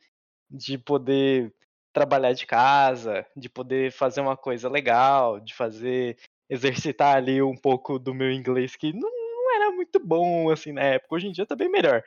de 0.50 0.76
poder 0.76 1.54
trabalhar 1.90 2.34
de 2.34 2.44
casa, 2.44 3.24
de 3.34 3.48
poder 3.48 3.90
fazer 3.90 4.20
uma 4.20 4.36
coisa 4.36 4.68
legal, 4.68 5.40
de 5.40 5.54
fazer 5.54 6.18
exercitar 6.50 7.16
ali 7.16 7.40
um 7.40 7.56
pouco 7.56 7.98
do 7.98 8.12
meu 8.12 8.30
inglês 8.30 8.76
que 8.76 8.92
não, 8.92 9.54
era 9.56 9.70
muito 9.70 9.98
bom 9.98 10.50
assim 10.50 10.72
na 10.72 10.82
época. 10.82 11.14
Hoje 11.14 11.28
em 11.28 11.32
dia 11.32 11.46
tá 11.46 11.56
bem 11.56 11.70
melhor. 11.70 12.04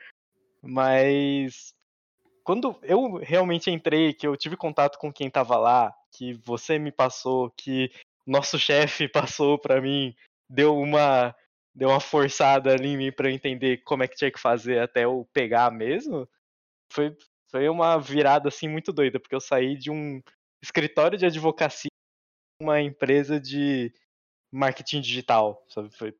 Mas 0.62 1.74
quando 2.48 2.74
eu 2.82 3.16
realmente 3.16 3.70
entrei, 3.70 4.14
que 4.14 4.26
eu 4.26 4.34
tive 4.34 4.56
contato 4.56 4.98
com 4.98 5.12
quem 5.12 5.28
tava 5.28 5.58
lá, 5.58 5.94
que 6.10 6.32
você 6.32 6.78
me 6.78 6.90
passou, 6.90 7.50
que 7.50 7.92
nosso 8.26 8.56
chefe 8.98 9.06
passou 9.06 9.58
pra 9.58 9.82
mim, 9.82 10.16
deu 10.48 10.74
uma 10.74 11.36
deu 11.74 11.90
uma 11.90 12.00
forçada 12.00 12.72
ali 12.72 12.88
em 12.88 12.96
mim 12.96 13.12
pra 13.12 13.28
eu 13.28 13.34
entender 13.34 13.82
como 13.84 14.02
é 14.02 14.08
que 14.08 14.16
tinha 14.16 14.30
que 14.30 14.40
fazer 14.40 14.78
até 14.78 15.04
eu 15.04 15.28
pegar 15.30 15.70
mesmo, 15.70 16.26
foi 16.90 17.14
foi 17.50 17.68
uma 17.68 17.98
virada 17.98 18.48
assim 18.48 18.66
muito 18.66 18.94
doida, 18.94 19.20
porque 19.20 19.34
eu 19.34 19.40
saí 19.40 19.76
de 19.76 19.90
um 19.90 20.22
escritório 20.62 21.18
de 21.18 21.26
advocacia 21.26 21.90
uma 22.62 22.80
empresa 22.80 23.38
de 23.38 23.92
marketing 24.50 25.02
digital, 25.02 25.62
sabe? 25.68 25.90
Foi 25.90 26.14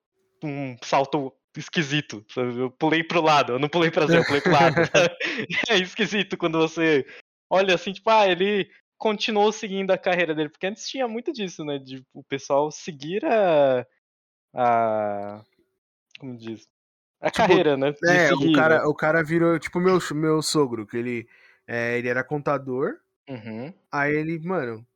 um 0.44 0.76
salto 0.82 1.34
esquisito, 1.58 2.24
sabe? 2.28 2.58
Eu 2.58 2.70
pulei 2.70 3.02
pro 3.02 3.20
lado, 3.20 3.54
eu 3.54 3.58
não 3.58 3.68
pulei 3.68 3.90
pra 3.90 4.06
cima, 4.06 4.18
eu 4.20 4.24
pulei 4.24 4.40
pro 4.40 4.52
lado. 4.52 4.74
é 5.70 5.78
esquisito 5.78 6.36
quando 6.36 6.58
você 6.58 7.06
olha 7.50 7.74
assim, 7.74 7.92
tipo, 7.92 8.08
ah, 8.10 8.26
ele 8.26 8.70
continuou 8.96 9.52
seguindo 9.52 9.90
a 9.90 9.98
carreira 9.98 10.34
dele, 10.34 10.48
porque 10.48 10.66
antes 10.66 10.88
tinha 10.88 11.06
muito 11.08 11.32
disso, 11.32 11.64
né? 11.64 11.78
De 11.78 12.04
o 12.12 12.22
pessoal 12.22 12.70
seguir 12.70 13.24
a. 13.24 13.86
a 14.54 15.44
como 16.18 16.36
diz? 16.36 16.66
A 17.20 17.30
Tipo, 17.30 17.48
carreira, 17.48 17.76
né? 17.76 17.92
De 17.92 18.08
É, 18.08 18.28
seguir, 18.28 18.48
o 18.50 18.52
cara, 18.52 18.78
né? 18.80 18.84
o 18.84 18.94
cara 18.94 19.22
virou 19.22 19.58
tipo 19.58 19.80
meu, 19.80 19.98
meu 20.12 20.42
sogro, 20.42 20.86
que 20.86 20.96
ele, 20.96 21.28
é, 21.66 21.98
ele 21.98 22.08
era 22.08 22.22
contador, 22.24 22.98
Uhum. 23.28 23.72
aí 23.92 24.14
ele, 24.14 24.38
mano, 24.38 24.86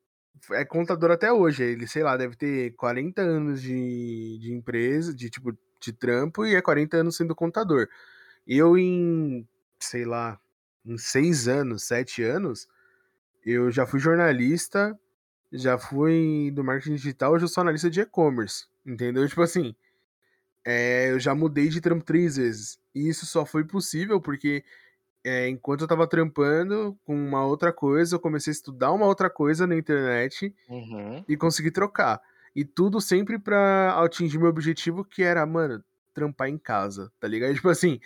é 0.52 0.64
contador 0.64 1.10
até 1.10 1.30
hoje. 1.32 1.62
Ele, 1.62 1.86
sei 1.86 2.02
lá, 2.02 2.16
deve 2.16 2.34
ter 2.36 2.74
40 2.76 3.20
anos 3.22 3.60
de, 3.60 4.38
de 4.38 4.52
empresa, 4.52 5.14
de 5.14 5.28
tipo, 5.30 5.56
de 5.82 5.92
trampo, 5.92 6.44
e 6.46 6.54
é 6.54 6.62
40 6.62 6.96
anos 6.98 7.16
sendo 7.16 7.34
contador. 7.34 7.88
Eu, 8.46 8.76
em, 8.78 9.46
sei 9.78 10.04
lá, 10.04 10.38
em 10.84 10.96
6 10.98 11.48
anos, 11.48 11.84
7 11.84 12.22
anos, 12.22 12.68
eu 13.44 13.70
já 13.70 13.86
fui 13.86 14.00
jornalista, 14.00 14.98
já 15.52 15.76
fui 15.78 16.50
do 16.54 16.64
marketing 16.64 16.94
digital, 16.96 17.32
hoje 17.32 17.44
eu 17.44 17.48
sou 17.48 17.60
analista 17.62 17.90
de 17.90 18.00
e-commerce. 18.00 18.66
Entendeu? 18.84 19.26
Tipo 19.28 19.42
assim, 19.42 19.74
é, 20.64 21.10
eu 21.10 21.20
já 21.20 21.34
mudei 21.34 21.68
de 21.68 21.80
trampo 21.80 22.04
três 22.04 22.36
vezes. 22.36 22.78
E 22.94 23.08
isso 23.08 23.26
só 23.26 23.44
foi 23.46 23.64
possível 23.64 24.20
porque 24.20 24.64
é, 25.24 25.48
enquanto 25.48 25.82
eu 25.82 25.88
tava 25.88 26.06
trampando 26.06 26.98
com 27.04 27.14
uma 27.14 27.44
outra 27.44 27.72
coisa, 27.72 28.16
eu 28.16 28.20
comecei 28.20 28.50
a 28.50 28.54
estudar 28.54 28.90
uma 28.92 29.06
outra 29.06 29.30
coisa 29.30 29.66
na 29.66 29.76
internet 29.76 30.52
Uhum. 30.68 31.24
e 31.28 31.36
consegui 31.36 31.70
trocar. 31.70 32.20
E 32.54 32.64
tudo 32.64 33.00
sempre 33.00 33.38
pra 33.38 34.02
atingir 34.02 34.38
meu 34.38 34.48
objetivo, 34.48 35.04
que 35.04 35.22
era, 35.22 35.44
mano, 35.46 35.82
trampar 36.12 36.48
em 36.48 36.58
casa, 36.58 37.10
tá 37.18 37.26
ligado? 37.26 37.54
Tipo 37.56 37.68
assim, 37.68 37.98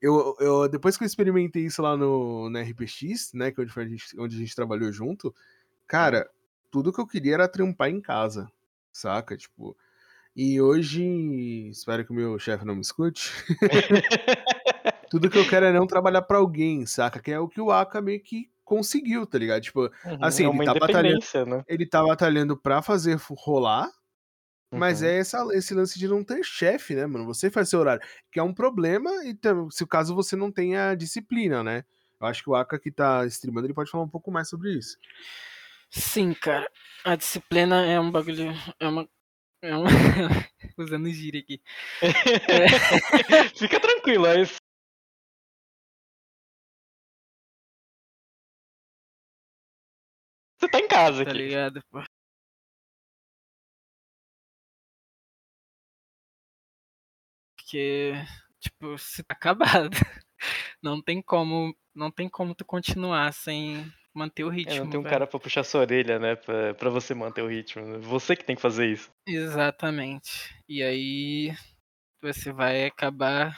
eu, 0.00 0.36
eu 0.40 0.68
depois 0.68 0.96
que 0.96 1.04
eu 1.04 1.06
experimentei 1.06 1.64
isso 1.64 1.82
lá 1.82 1.96
no, 1.96 2.50
na 2.50 2.62
RPX, 2.62 3.32
né, 3.34 3.50
que 3.50 3.60
é 3.60 3.64
onde, 3.64 3.72
a 3.78 3.84
gente, 3.84 4.20
onde 4.20 4.36
a 4.36 4.38
gente 4.38 4.56
trabalhou 4.56 4.90
junto, 4.92 5.34
cara, 5.86 6.28
tudo 6.70 6.92
que 6.92 7.00
eu 7.00 7.06
queria 7.06 7.34
era 7.34 7.48
trampar 7.48 7.90
em 7.90 8.00
casa, 8.00 8.50
saca? 8.92 9.36
Tipo, 9.36 9.76
e 10.34 10.60
hoje, 10.60 11.68
espero 11.68 12.04
que 12.04 12.10
o 12.10 12.14
meu 12.14 12.38
chefe 12.38 12.64
não 12.64 12.74
me 12.74 12.80
escute, 12.80 13.30
tudo 15.10 15.30
que 15.30 15.38
eu 15.38 15.48
quero 15.48 15.66
é 15.66 15.72
não 15.72 15.86
trabalhar 15.86 16.22
pra 16.22 16.38
alguém, 16.38 16.86
saca? 16.86 17.20
Que 17.20 17.30
é 17.30 17.38
o 17.38 17.48
que 17.48 17.60
o 17.60 17.70
Aka 17.70 18.00
meio 18.00 18.20
que 18.20 18.50
conseguiu, 18.76 19.26
tá 19.26 19.36
ligado? 19.38 19.60
Tipo, 19.62 19.80
Uhum. 20.04 20.18
Assim, 20.22 20.46
é 20.46 20.48
ele 20.48 20.64
tá 20.64 20.74
batalhando- 20.74 21.46
né? 21.46 21.64
ele 21.68 21.86
tá 21.86 22.02
batalhando 22.02 22.56
pra 22.56 22.80
fazer 22.80 23.18
rolar, 23.30 23.90
mas 24.72 25.02
Uhum. 25.02 25.08
é 25.08 25.18
essa, 25.18 25.46
esse 25.52 25.74
lance 25.74 25.98
de 25.98 26.08
não 26.08 26.24
ter 26.24 26.42
chefe, 26.42 26.94
né, 26.94 27.04
mano? 27.06 27.26
Você 27.26 27.50
faz 27.50 27.68
seu 27.68 27.80
horário, 27.80 28.02
que 28.30 28.40
é 28.40 28.42
um 28.42 28.54
problema, 28.54 29.10
e 29.24 29.36
se 29.70 29.84
o 29.84 29.86
caso 29.86 30.14
você 30.14 30.34
não 30.36 30.50
tenha 30.50 30.94
disciplina, 30.94 31.62
né? 31.62 31.84
Eu 32.20 32.26
acho 32.26 32.42
que 32.42 32.48
o 32.48 32.54
Aka 32.54 32.78
que 32.78 32.90
tá 32.90 33.26
streamando, 33.26 33.66
ele 33.66 33.74
pode 33.74 33.90
falar 33.90 34.04
um 34.04 34.08
pouco 34.08 34.30
mais 34.30 34.48
sobre 34.48 34.72
isso. 34.72 34.96
Sim, 35.90 36.32
cara. 36.32 36.66
A 37.04 37.16
disciplina 37.16 37.84
é 37.84 38.00
um 38.00 38.10
bagulho. 38.10 38.54
É 38.80 38.88
uma. 38.88 39.06
É 39.60 39.76
uma... 39.76 39.84
Usando 40.78 41.10
gíria 41.10 41.40
aqui. 41.40 41.60
Fica 43.58 43.78
tranquilo, 43.80 44.26
é 44.26 44.40
isso. 44.42 44.61
Tá 50.72 50.80
em 50.80 50.88
casa 50.88 51.24
Tá 51.24 51.30
aqui. 51.30 51.38
ligado, 51.40 51.80
pô? 51.90 52.02
Porque, 57.56 58.12
tipo, 58.60 58.98
se 58.98 59.22
tá 59.22 59.34
acabado. 59.34 59.90
Não 60.82 61.00
tem 61.00 61.22
como. 61.22 61.74
Não 61.94 62.10
tem 62.10 62.28
como 62.28 62.54
tu 62.54 62.64
continuar 62.64 63.32
sem 63.32 63.90
manter 64.14 64.44
o 64.44 64.50
É, 64.50 64.54
ritmo. 64.54 64.84
não 64.84 64.90
tem 64.90 65.00
um 65.00 65.02
velho. 65.02 65.12
cara 65.12 65.26
pra 65.26 65.38
puxar 65.38 65.62
sua 65.62 65.82
orelha, 65.82 66.18
né? 66.18 66.34
Pra, 66.36 66.74
pra 66.74 66.90
você 66.90 67.14
manter 67.14 67.42
o 67.42 67.48
ritmo. 67.48 67.84
né? 67.86 67.98
Você 67.98 68.34
que 68.34 68.44
tem 68.44 68.56
que 68.56 68.62
fazer 68.62 68.86
isso. 68.90 69.10
Exatamente. 69.26 70.54
E 70.68 70.82
aí 70.82 71.54
você 72.22 72.50
vai 72.52 72.86
acabar 72.86 73.56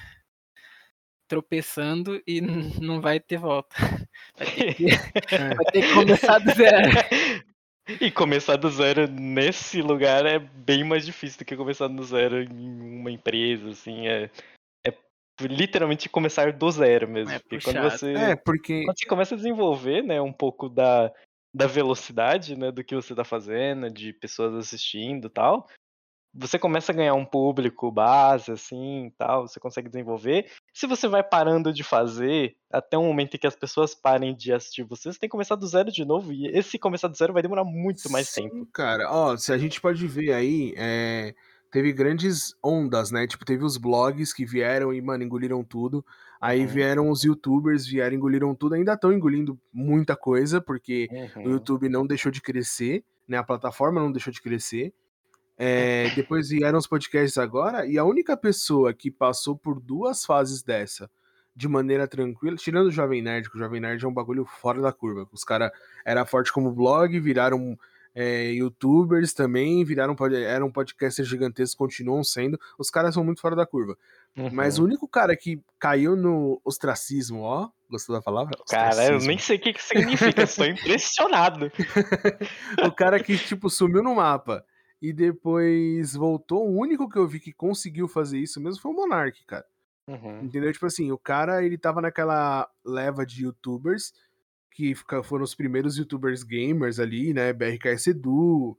tropeçando 1.35 2.23
e 2.27 2.41
não 2.41 3.01
vai 3.01 3.19
ter 3.19 3.39
volta. 3.39 3.75
Vai 4.37 4.47
ter 4.47 4.75
que, 4.75 4.87
É. 5.35 5.55
vai 5.55 5.65
ter 5.67 5.83
que 5.83 5.95
começar 5.95 6.39
do 6.39 6.51
zero. 6.53 6.91
E 8.01 8.11
começar 8.11 8.57
do 8.57 8.69
zero 8.69 9.07
nesse 9.09 9.81
lugar 9.81 10.27
é 10.27 10.39
bem 10.39 10.83
mais 10.83 11.07
difícil 11.07 11.39
do 11.39 11.45
que 11.45 11.57
começar 11.57 11.87
do 11.87 12.03
zero 12.03 12.43
em 12.43 13.01
uma 13.01 13.11
empresa, 13.13 13.71
assim. 13.71 14.09
É, 14.09 14.31
é 14.85 14.93
literalmente 15.41 16.09
começar 16.09 16.53
do 16.53 16.71
zero 16.71 17.09
mesmo. 17.09 17.33
É 17.33 17.39
porque 17.39 17.61
quando 17.61 17.83
você. 17.83 18.13
É, 18.13 18.37
porque 18.37 18.85
quando 18.85 18.99
você 18.99 19.07
começa 19.07 19.35
a 19.35 19.39
desenvolver, 19.39 20.03
né, 20.03 20.21
um 20.21 20.33
pouco 20.33 20.69
da, 20.69 21.13
da 21.55 21.67
velocidade, 21.69 22.59
né, 22.59 22.73
do 22.73 22.83
que 22.83 22.97
você 22.97 23.15
tá 23.15 23.25
fazendo, 23.25 23.89
de 23.89 24.13
pessoas 24.13 24.55
assistindo 24.55 25.29
e 25.29 25.31
tal, 25.31 25.69
você 26.35 26.59
começa 26.59 26.91
a 26.93 26.95
ganhar 26.95 27.15
um 27.15 27.25
público 27.25 27.91
base, 27.93 28.51
assim, 28.51 29.07
e 29.07 29.11
tal, 29.13 29.47
você 29.47 29.61
consegue 29.61 29.89
desenvolver. 29.89 30.51
Se 30.73 30.87
você 30.87 31.07
vai 31.07 31.23
parando 31.23 31.73
de 31.73 31.85
fazer, 31.85 32.57
até 32.71 32.99
um 32.99 33.07
momento 33.07 33.37
em 33.37 33.39
que 33.39 33.47
as 33.47 33.57
pessoas 33.57 33.95
parem 33.95 34.35
de 34.35 34.53
assistir 34.53 34.83
você, 34.83 35.13
você 35.13 35.19
tem 35.19 35.29
que 35.29 35.33
começar 35.33 35.55
do 35.55 35.67
zero 35.67 35.93
de 35.93 36.05
novo, 36.05 36.33
e 36.33 36.47
esse 36.49 36.79
começar 36.79 37.09
do 37.09 37.17
zero 37.17 37.33
vai 37.33 37.43
demorar 37.43 37.65
muito 37.65 38.11
mais 38.11 38.27
Sim, 38.29 38.43
tempo. 38.51 38.67
cara. 38.73 39.11
Ó, 39.11 39.37
se 39.37 39.53
a 39.53 39.59
gente 39.59 39.81
pode 39.81 40.07
ver 40.07 40.33
aí, 40.33 40.75
é, 40.77 41.35
teve 41.71 41.93
grandes 41.93 42.55
ondas, 42.63 43.11
né? 43.11 43.27
Tipo, 43.27 43.45
teve 43.45 43.65
os 43.65 43.77
blogs 43.77 44.33
que 44.33 44.45
vieram 44.45 44.93
e, 44.93 45.01
mano, 45.01 45.23
engoliram 45.25 45.63
tudo. 45.65 46.05
Aí 46.41 46.61
Uhum. 46.61 46.67
vieram 46.67 47.11
os 47.11 47.23
youtubers, 47.25 47.87
vieram, 47.87 48.17
engoliram 48.17 48.55
tudo. 48.55 48.75
Ainda 48.75 48.95
estão 48.95 49.13
engolindo 49.13 49.59
muita 49.73 50.17
coisa, 50.17 50.61
porque 50.61 51.09
o 51.43 51.49
Uhum. 51.49 51.53
YouTube 51.53 51.89
não 51.89 52.07
deixou 52.07 52.31
de 52.33 52.41
crescer, 52.43 53.05
né? 53.27 53.39
A 53.39 53.45
plataforma 53.45 54.01
não 54.01 54.13
deixou 54.13 54.33
de 54.33 54.43
crescer. 54.43 54.93
É, 55.57 56.11
depois 56.17 56.49
vieram 56.49 56.79
os 56.79 56.87
podcasts 56.87 57.39
agora, 57.39 57.87
e 57.87 57.97
a 57.97 58.05
única 58.05 58.37
pessoa 58.37 58.93
que 58.93 59.11
passou 59.11 59.57
por 59.57 59.81
duas 59.81 60.25
fases 60.25 60.63
dessa 60.63 61.09
de 61.57 61.69
maneira 61.69 62.09
tranquila, 62.09 62.57
tirando 62.57 62.89
o 62.89 62.91
Jovem 62.91 63.23
Nerd, 63.23 63.49
que 63.49 63.57
o 63.57 63.59
Jovem 63.61 63.81
Nerd 63.81 64.05
é 64.05 64.09
um 64.09 64.13
bagulho 64.13 64.45
fora 64.45 64.81
da 64.81 64.93
curva. 64.93 65.29
Os 65.33 65.45
caras 65.45 65.71
era 66.05 66.27
forte 66.27 66.53
como 66.53 66.73
blog, 66.73 67.19
viraram 67.21 67.79
é, 68.13 68.51
youtubers 68.53 69.33
também, 69.33 69.85
viraram 69.85 70.17
eram 70.45 70.71
podcasters 70.71 71.29
gigantescos, 71.29 71.77
continuam 71.77 72.25
sendo. 72.25 72.59
Os 72.77 72.91
caras 72.91 73.15
são 73.15 73.23
muito 73.23 73.41
fora 73.41 73.55
da 73.55 73.65
curva. 73.65 73.97
Uhum. 74.37 74.51
Mas 74.53 74.81
o 74.81 74.85
único 74.85 75.07
cara 75.07 75.37
que 75.37 75.61
caiu 75.79 76.17
no 76.17 76.61
ostracismo, 76.65 77.43
ó, 77.43 77.69
gostou 77.89 78.17
da 78.17 78.23
palavra? 78.23 78.59
Cara, 78.69 79.13
eu 79.13 79.19
nem 79.21 79.39
sei 79.39 79.57
o 79.57 79.61
que, 79.61 79.75
que 79.75 79.83
significa, 79.83 80.43
estou 80.43 80.67
impressionado. 80.67 81.71
o 82.85 82.91
cara 82.91 83.23
que, 83.23 83.39
tipo, 83.39 83.71
sumiu 83.71 84.03
no 84.03 84.17
mapa 84.17 84.65
e 85.05 85.13
depois 85.13 86.15
voltou, 86.15 86.67
o 86.67 86.81
único 86.81 87.11
que 87.11 87.19
eu 87.19 87.29
vi 87.29 87.39
que 87.39 87.53
conseguiu 87.53 88.09
fazer 88.09 88.39
isso 88.39 88.59
mesmo 88.59 88.81
foi 88.81 88.91
o 88.91 88.95
Monark, 88.95 89.45
cara. 89.45 89.67
Uhum. 90.07 90.45
Entendeu? 90.45 90.73
Tipo 90.73 90.87
assim, 90.87 91.13
o 91.13 91.19
cara, 91.19 91.63
ele 91.63 91.77
tava 91.77 92.01
naquela 92.01 92.67
leva 92.83 93.27
de 93.27 93.45
youtubers 93.45 94.15
que 94.71 94.95
foram 95.23 95.45
os 95.45 95.55
primeiros 95.55 95.99
youtubers 95.99 96.43
gamers 96.43 96.99
ali, 96.99 97.35
né? 97.35 97.53
BRKS 97.53 98.09
Edu, 98.09 98.77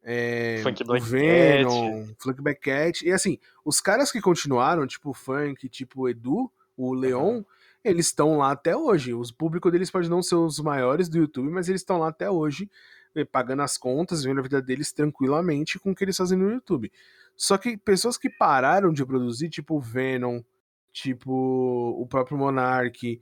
é, 0.00 0.60
Funk 0.62 0.84
Black 0.84 1.04
Venom, 1.04 2.06
Cat. 2.06 2.16
Funk 2.20 2.42
Black 2.42 2.60
Cat. 2.60 3.04
E 3.04 3.10
assim, 3.10 3.38
os 3.64 3.80
caras 3.80 4.12
que 4.12 4.20
continuaram, 4.20 4.86
tipo 4.86 5.10
o 5.10 5.14
Funk, 5.14 5.68
tipo 5.68 6.02
o 6.02 6.08
Edu, 6.08 6.48
o 6.76 6.94
Leon, 6.94 7.38
uhum. 7.38 7.44
eles 7.82 8.06
estão 8.06 8.38
lá 8.38 8.52
até 8.52 8.76
hoje. 8.76 9.12
Os 9.12 9.32
públicos 9.32 9.72
deles 9.72 9.90
pode 9.90 10.08
não 10.08 10.22
ser 10.22 10.36
os 10.36 10.60
maiores 10.60 11.08
do 11.08 11.18
YouTube, 11.18 11.50
mas 11.50 11.68
eles 11.68 11.80
estão 11.80 11.98
lá 11.98 12.08
até 12.08 12.30
hoje, 12.30 12.70
eh, 12.70 13.03
pagando 13.30 13.62
as 13.62 13.76
contas, 13.76 14.22
vivendo 14.22 14.38
a 14.38 14.42
vida 14.42 14.62
deles 14.62 14.92
tranquilamente 14.92 15.78
com 15.78 15.90
o 15.90 15.94
que 15.94 16.04
eles 16.04 16.16
fazem 16.16 16.38
no 16.38 16.50
YouTube. 16.50 16.90
Só 17.36 17.58
que 17.58 17.76
pessoas 17.76 18.16
que 18.16 18.30
pararam 18.30 18.92
de 18.92 19.04
produzir, 19.04 19.48
tipo 19.50 19.76
o 19.76 19.80
Venom, 19.80 20.40
tipo 20.92 21.32
o 21.32 22.06
próprio 22.06 22.38
Monark, 22.38 23.20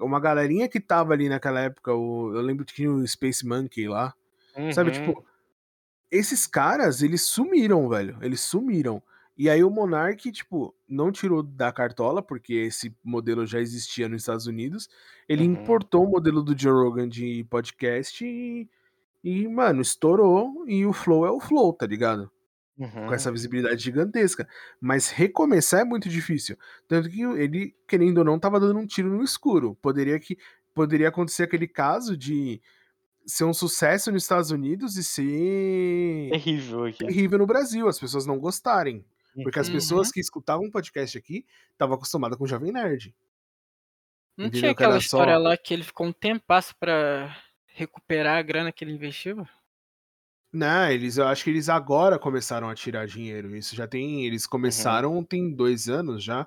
uma 0.00 0.20
galerinha 0.20 0.68
que 0.68 0.80
tava 0.80 1.12
ali 1.12 1.28
naquela 1.28 1.60
época, 1.60 1.92
o, 1.94 2.34
eu 2.34 2.40
lembro 2.40 2.64
que 2.64 2.74
tinha 2.74 2.90
o 2.90 3.06
Space 3.06 3.46
Monkey 3.46 3.88
lá, 3.88 4.14
uhum. 4.56 4.72
sabe, 4.72 4.90
tipo, 4.92 5.24
esses 6.10 6.46
caras, 6.46 7.02
eles 7.02 7.22
sumiram, 7.22 7.88
velho, 7.88 8.16
eles 8.22 8.40
sumiram. 8.40 9.02
E 9.36 9.50
aí 9.50 9.64
o 9.64 9.70
Monark, 9.70 10.30
tipo, 10.30 10.74
não 10.88 11.10
tirou 11.10 11.42
da 11.42 11.72
cartola, 11.72 12.22
porque 12.22 12.54
esse 12.54 12.96
modelo 13.02 13.44
já 13.44 13.60
existia 13.60 14.08
nos 14.08 14.22
Estados 14.22 14.46
Unidos, 14.46 14.88
ele 15.28 15.44
uhum. 15.44 15.52
importou 15.54 16.04
o 16.04 16.10
modelo 16.10 16.42
do 16.42 16.56
Joe 16.56 16.72
Rogan 16.72 17.08
de 17.08 17.44
podcast 17.50 18.24
e, 18.24 18.68
e, 19.24 19.48
mano, 19.48 19.80
estourou, 19.80 20.68
e 20.68 20.84
o 20.84 20.92
Flow 20.92 21.24
é 21.24 21.30
o 21.30 21.40
Flow, 21.40 21.72
tá 21.72 21.86
ligado? 21.86 22.30
Uhum. 22.76 23.06
Com 23.06 23.14
essa 23.14 23.32
visibilidade 23.32 23.82
gigantesca. 23.82 24.46
Mas 24.78 25.08
recomeçar 25.08 25.80
é 25.80 25.84
muito 25.84 26.10
difícil. 26.10 26.58
Tanto 26.86 27.08
que 27.08 27.22
ele, 27.22 27.74
querendo 27.88 28.18
ou 28.18 28.24
não, 28.24 28.38
tava 28.38 28.60
dando 28.60 28.78
um 28.78 28.86
tiro 28.86 29.08
no 29.08 29.24
escuro. 29.24 29.76
Poderia 29.80 30.20
que 30.20 30.36
poderia 30.74 31.08
acontecer 31.08 31.44
aquele 31.44 31.66
caso 31.66 32.16
de 32.16 32.60
ser 33.24 33.44
um 33.44 33.54
sucesso 33.54 34.12
nos 34.12 34.24
Estados 34.24 34.50
Unidos 34.50 34.96
e 34.96 35.04
ser 35.04 36.30
terrível 36.30 36.84
aqui. 36.84 37.06
terrível 37.06 37.38
no 37.38 37.46
Brasil, 37.46 37.88
as 37.88 37.98
pessoas 37.98 38.26
não 38.26 38.38
gostarem. 38.38 39.06
Porque 39.42 39.58
as 39.58 39.70
pessoas 39.70 40.08
uhum. 40.08 40.12
que 40.12 40.20
escutavam 40.20 40.66
o 40.66 40.70
podcast 40.70 41.16
aqui 41.16 41.46
estavam 41.72 41.96
acostumadas 41.96 42.36
com 42.36 42.44
o 42.44 42.46
Jovem 42.46 42.70
Nerd. 42.70 43.14
Não 44.36 44.46
Entendeu? 44.46 44.60
tinha 44.60 44.72
aquela 44.72 44.98
história 44.98 45.34
só... 45.34 45.40
lá 45.40 45.56
que 45.56 45.72
ele 45.72 45.82
ficou 45.82 46.06
um 46.06 46.12
tempasso 46.12 46.74
para 46.78 47.34
recuperar 47.74 48.38
a 48.38 48.42
grana 48.42 48.72
que 48.72 48.84
ele 48.84 48.92
investiu? 48.92 49.46
Não, 50.52 50.88
eles, 50.88 51.18
eu 51.18 51.26
acho 51.26 51.42
que 51.42 51.50
eles 51.50 51.68
agora 51.68 52.18
começaram 52.18 52.70
a 52.70 52.74
tirar 52.74 53.06
dinheiro. 53.06 53.54
Isso 53.56 53.74
já 53.74 53.88
tem. 53.88 54.24
Eles 54.24 54.44
uhum. 54.44 54.50
começaram 54.50 55.14
uhum. 55.14 55.24
tem 55.24 55.52
dois 55.52 55.88
anos 55.88 56.22
já. 56.22 56.46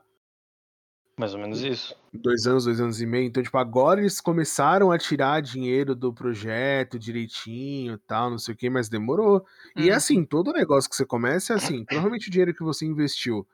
Mais 1.20 1.34
ou 1.34 1.40
menos 1.40 1.62
isso. 1.62 1.96
Dois 2.14 2.46
anos, 2.46 2.66
dois 2.66 2.80
anos 2.80 3.02
e 3.02 3.06
meio. 3.06 3.26
Então, 3.26 3.44
tipo, 3.44 3.58
agora 3.58 4.00
eles 4.00 4.22
começaram 4.22 4.92
a 4.92 4.98
tirar 4.98 5.42
dinheiro 5.42 5.94
do 5.96 6.14
projeto 6.14 6.98
direitinho 6.98 7.98
tal, 7.98 8.30
não 8.30 8.38
sei 8.38 8.54
o 8.54 8.58
que, 8.58 8.70
mas 8.70 8.88
demorou. 8.88 9.46
Uhum. 9.76 9.84
E 9.84 9.90
é 9.90 9.94
assim, 9.94 10.24
todo 10.24 10.54
negócio 10.54 10.90
que 10.90 10.96
você 10.96 11.06
começa 11.06 11.54
é 11.54 11.56
assim, 11.58 11.84
provavelmente 11.84 12.30
o 12.30 12.32
dinheiro 12.32 12.54
que 12.54 12.64
você 12.64 12.86
investiu 12.86 13.46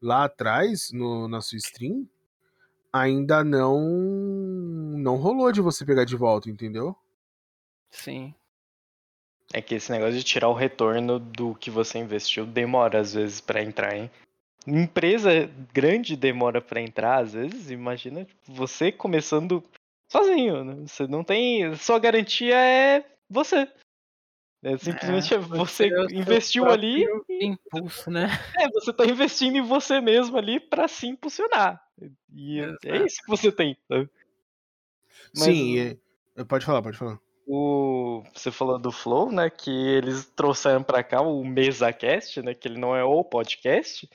lá 0.00 0.24
atrás, 0.24 0.90
no, 0.92 1.28
na 1.28 1.40
sua 1.40 1.58
stream, 1.58 2.08
ainda 2.92 3.44
não 3.44 3.80
não 4.96 5.16
rolou 5.16 5.52
de 5.52 5.60
você 5.60 5.84
pegar 5.84 6.04
de 6.04 6.16
volta, 6.16 6.48
entendeu? 6.48 6.96
Sim. 7.90 8.34
É 9.52 9.60
que 9.60 9.74
esse 9.74 9.90
negócio 9.90 10.14
de 10.14 10.22
tirar 10.22 10.48
o 10.48 10.54
retorno 10.54 11.18
do 11.18 11.54
que 11.54 11.70
você 11.70 11.98
investiu 11.98 12.46
demora 12.46 13.00
às 13.00 13.14
vezes 13.14 13.40
para 13.40 13.62
entrar, 13.62 13.96
hein? 13.96 14.10
Empresa 14.66 15.50
grande 15.72 16.14
demora 16.14 16.60
para 16.60 16.80
entrar, 16.80 17.18
às 17.18 17.32
vezes, 17.32 17.70
imagina 17.70 18.24
tipo, 18.24 18.40
você 18.52 18.92
começando 18.92 19.64
sozinho, 20.08 20.64
né? 20.64 20.86
Você 20.86 21.06
não 21.06 21.24
tem. 21.24 21.74
Sua 21.76 21.98
garantia 21.98 22.54
é 22.56 23.04
você. 23.28 23.66
É 24.62 24.76
simplesmente 24.76 25.32
é, 25.32 25.38
você, 25.38 25.88
você 25.88 26.14
investiu 26.14 26.66
ali. 26.66 27.04
Impulso, 27.40 28.10
né? 28.10 28.28
É, 28.58 28.68
você 28.68 28.92
tá 28.92 29.06
investindo 29.06 29.56
em 29.56 29.62
você 29.62 30.00
mesmo 30.00 30.36
ali 30.36 30.60
para 30.60 30.86
se 30.86 31.06
impulsionar. 31.06 31.82
E 32.32 32.60
é, 32.60 32.76
é 32.84 33.04
isso 33.06 33.22
que 33.22 33.28
você 33.28 33.50
tem. 33.50 33.76
Né? 33.88 34.06
Mas, 35.34 35.44
Sim, 35.44 35.78
é... 36.36 36.44
pode 36.44 36.66
falar, 36.66 36.82
pode 36.82 36.98
falar 36.98 37.18
o 37.52 38.22
você 38.32 38.50
falou 38.52 38.78
do 38.78 38.92
Flow, 38.92 39.32
né, 39.32 39.50
que 39.50 39.70
eles 39.70 40.26
trouxeram 40.36 40.84
para 40.84 41.02
cá 41.02 41.20
o 41.20 41.44
MesaCast, 41.44 42.40
né, 42.42 42.54
que 42.54 42.68
ele 42.68 42.78
não 42.78 42.94
é 42.94 43.02
o 43.02 43.24
podcast. 43.24 44.08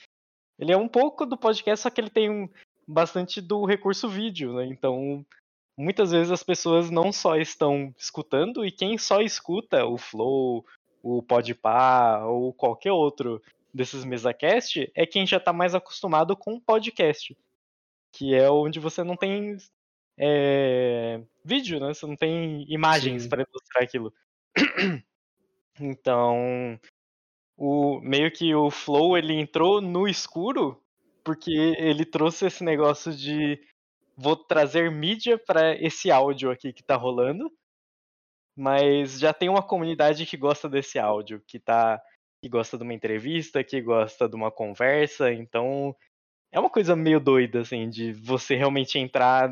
Ele 0.58 0.72
é 0.72 0.78
um 0.78 0.88
pouco 0.88 1.26
do 1.26 1.38
podcast, 1.38 1.84
só 1.84 1.90
que 1.90 2.00
ele 2.00 2.10
tem 2.10 2.30
um, 2.30 2.50
bastante 2.88 3.42
do 3.42 3.66
recurso 3.66 4.08
vídeo, 4.08 4.54
né? 4.54 4.66
Então, 4.66 5.26
muitas 5.78 6.12
vezes 6.12 6.32
as 6.32 6.44
pessoas 6.44 6.90
não 6.90 7.12
só 7.12 7.36
estão 7.36 7.94
escutando 7.98 8.66
e 8.66 8.72
quem 8.72 8.98
só 8.98 9.22
escuta 9.22 9.86
o 9.86 9.98
Flow, 9.98 10.66
o 11.04 11.22
Podpah 11.22 12.26
ou 12.26 12.54
qualquer 12.54 12.94
outro 12.94 13.42
desses 13.74 14.06
MesaCast 14.06 14.90
é 14.96 15.06
quem 15.06 15.28
já 15.28 15.38
está 15.38 15.52
mais 15.52 15.76
acostumado 15.76 16.38
com 16.38 16.58
podcast, 16.58 17.38
que 18.14 18.34
é 18.34 18.50
onde 18.50 18.80
você 18.80 19.04
não 19.04 19.18
tem 19.18 19.58
é, 20.18 21.22
vídeo, 21.44 21.80
né? 21.80 21.94
Você 21.94 22.06
não 22.06 22.16
tem 22.16 22.66
imagens 22.70 23.28
para 23.28 23.44
ilustrar 23.44 23.84
aquilo. 23.84 24.14
Então, 25.78 26.80
o 27.58 28.00
meio 28.00 28.32
que 28.32 28.56
o 28.56 28.72
Flow 28.72 29.18
ele 29.18 29.34
entrou 29.34 29.82
no 29.82 30.08
escuro 30.08 30.82
porque 31.24 31.52
ele 31.52 32.06
trouxe 32.06 32.46
esse 32.46 32.64
negócio 32.64 33.12
de 33.14 33.60
vou 34.16 34.36
trazer 34.36 34.92
mídia 34.92 35.38
para 35.38 35.76
esse 35.76 36.12
áudio 36.12 36.52
aqui 36.52 36.72
que 36.72 36.84
tá 36.84 36.96
rolando, 36.96 37.52
mas 38.56 39.20
já 39.20 39.34
tem 39.34 39.50
uma 39.50 39.64
comunidade 39.64 40.26
que 40.26 40.38
gosta 40.38 40.70
desse 40.70 41.00
áudio, 41.00 41.42
que 41.48 41.60
tá 41.60 42.02
que 42.42 42.48
gosta 42.48 42.78
de 42.78 42.84
uma 42.84 42.94
entrevista, 42.94 43.64
que 43.64 43.82
gosta 43.82 44.30
de 44.30 44.36
uma 44.36 44.52
conversa, 44.52 45.34
então 45.34 45.96
é 46.52 46.60
uma 46.60 46.70
coisa 46.70 46.96
meio 46.96 47.20
doida 47.20 47.62
assim 47.62 47.90
de 47.90 48.14
você 48.14 48.56
realmente 48.56 49.00
entrar 49.00 49.52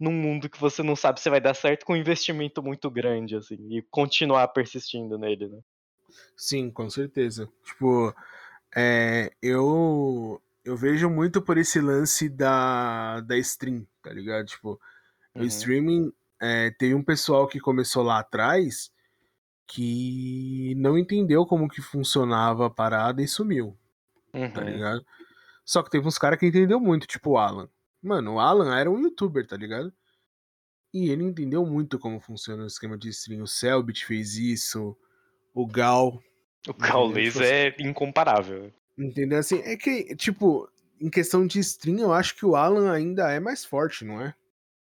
num 0.00 0.12
mundo 0.12 0.48
que 0.48 0.58
você 0.58 0.82
não 0.82 0.96
sabe 0.96 1.20
se 1.20 1.28
vai 1.28 1.40
dar 1.40 1.54
certo 1.54 1.84
com 1.84 1.92
um 1.92 1.96
investimento 1.96 2.62
muito 2.62 2.90
grande, 2.90 3.36
assim, 3.36 3.58
e 3.70 3.82
continuar 3.82 4.48
persistindo 4.48 5.18
nele, 5.18 5.48
né? 5.48 5.58
Sim, 6.34 6.70
com 6.70 6.88
certeza. 6.88 7.48
Tipo, 7.62 8.14
é, 8.74 9.30
eu 9.42 10.40
eu 10.64 10.76
vejo 10.76 11.08
muito 11.10 11.42
por 11.42 11.58
esse 11.58 11.80
lance 11.80 12.28
da, 12.28 13.20
da 13.20 13.36
stream, 13.38 13.86
tá 14.02 14.12
ligado? 14.12 14.46
Tipo, 14.46 14.80
uhum. 15.34 15.42
o 15.42 15.44
streaming 15.44 16.12
é, 16.40 16.70
tem 16.70 16.94
um 16.94 17.02
pessoal 17.02 17.46
que 17.46 17.60
começou 17.60 18.02
lá 18.02 18.20
atrás 18.20 18.90
que 19.66 20.74
não 20.76 20.98
entendeu 20.98 21.46
como 21.46 21.68
que 21.68 21.80
funcionava 21.80 22.66
a 22.66 22.70
parada 22.70 23.22
e 23.22 23.28
sumiu, 23.28 23.76
tá 24.32 24.38
uhum. 24.38 24.50
tá 24.50 24.60
ligado? 24.62 25.04
Só 25.64 25.82
que 25.82 25.90
teve 25.90 26.06
uns 26.06 26.18
caras 26.18 26.38
que 26.38 26.46
entendeu 26.46 26.80
muito, 26.80 27.06
tipo 27.06 27.30
o 27.30 27.38
Alan. 27.38 27.68
Mano, 28.02 28.34
o 28.34 28.40
Alan 28.40 28.76
era 28.76 28.90
um 28.90 28.98
youtuber, 28.98 29.46
tá 29.46 29.56
ligado? 29.56 29.92
E 30.92 31.10
ele 31.10 31.22
entendeu 31.22 31.64
muito 31.64 31.98
como 31.98 32.20
funciona 32.20 32.64
o 32.64 32.66
esquema 32.66 32.98
de 32.98 33.08
stream. 33.10 33.42
O 33.42 33.46
Selbit 33.46 34.04
fez 34.04 34.36
isso, 34.36 34.96
o 35.54 35.66
Gal. 35.66 36.20
O 36.68 36.74
Gaules 36.74 37.32
tipo, 37.32 37.44
é 37.44 37.74
incomparável. 37.78 38.72
Entendeu? 38.98 39.38
Assim, 39.38 39.60
é 39.60 39.76
que, 39.76 40.14
tipo, 40.16 40.68
em 41.00 41.08
questão 41.08 41.46
de 41.46 41.58
stream, 41.60 41.98
eu 41.98 42.12
acho 42.12 42.34
que 42.34 42.44
o 42.44 42.56
Alan 42.56 42.92
ainda 42.92 43.30
é 43.30 43.40
mais 43.40 43.64
forte, 43.64 44.04
não 44.04 44.20
é? 44.20 44.34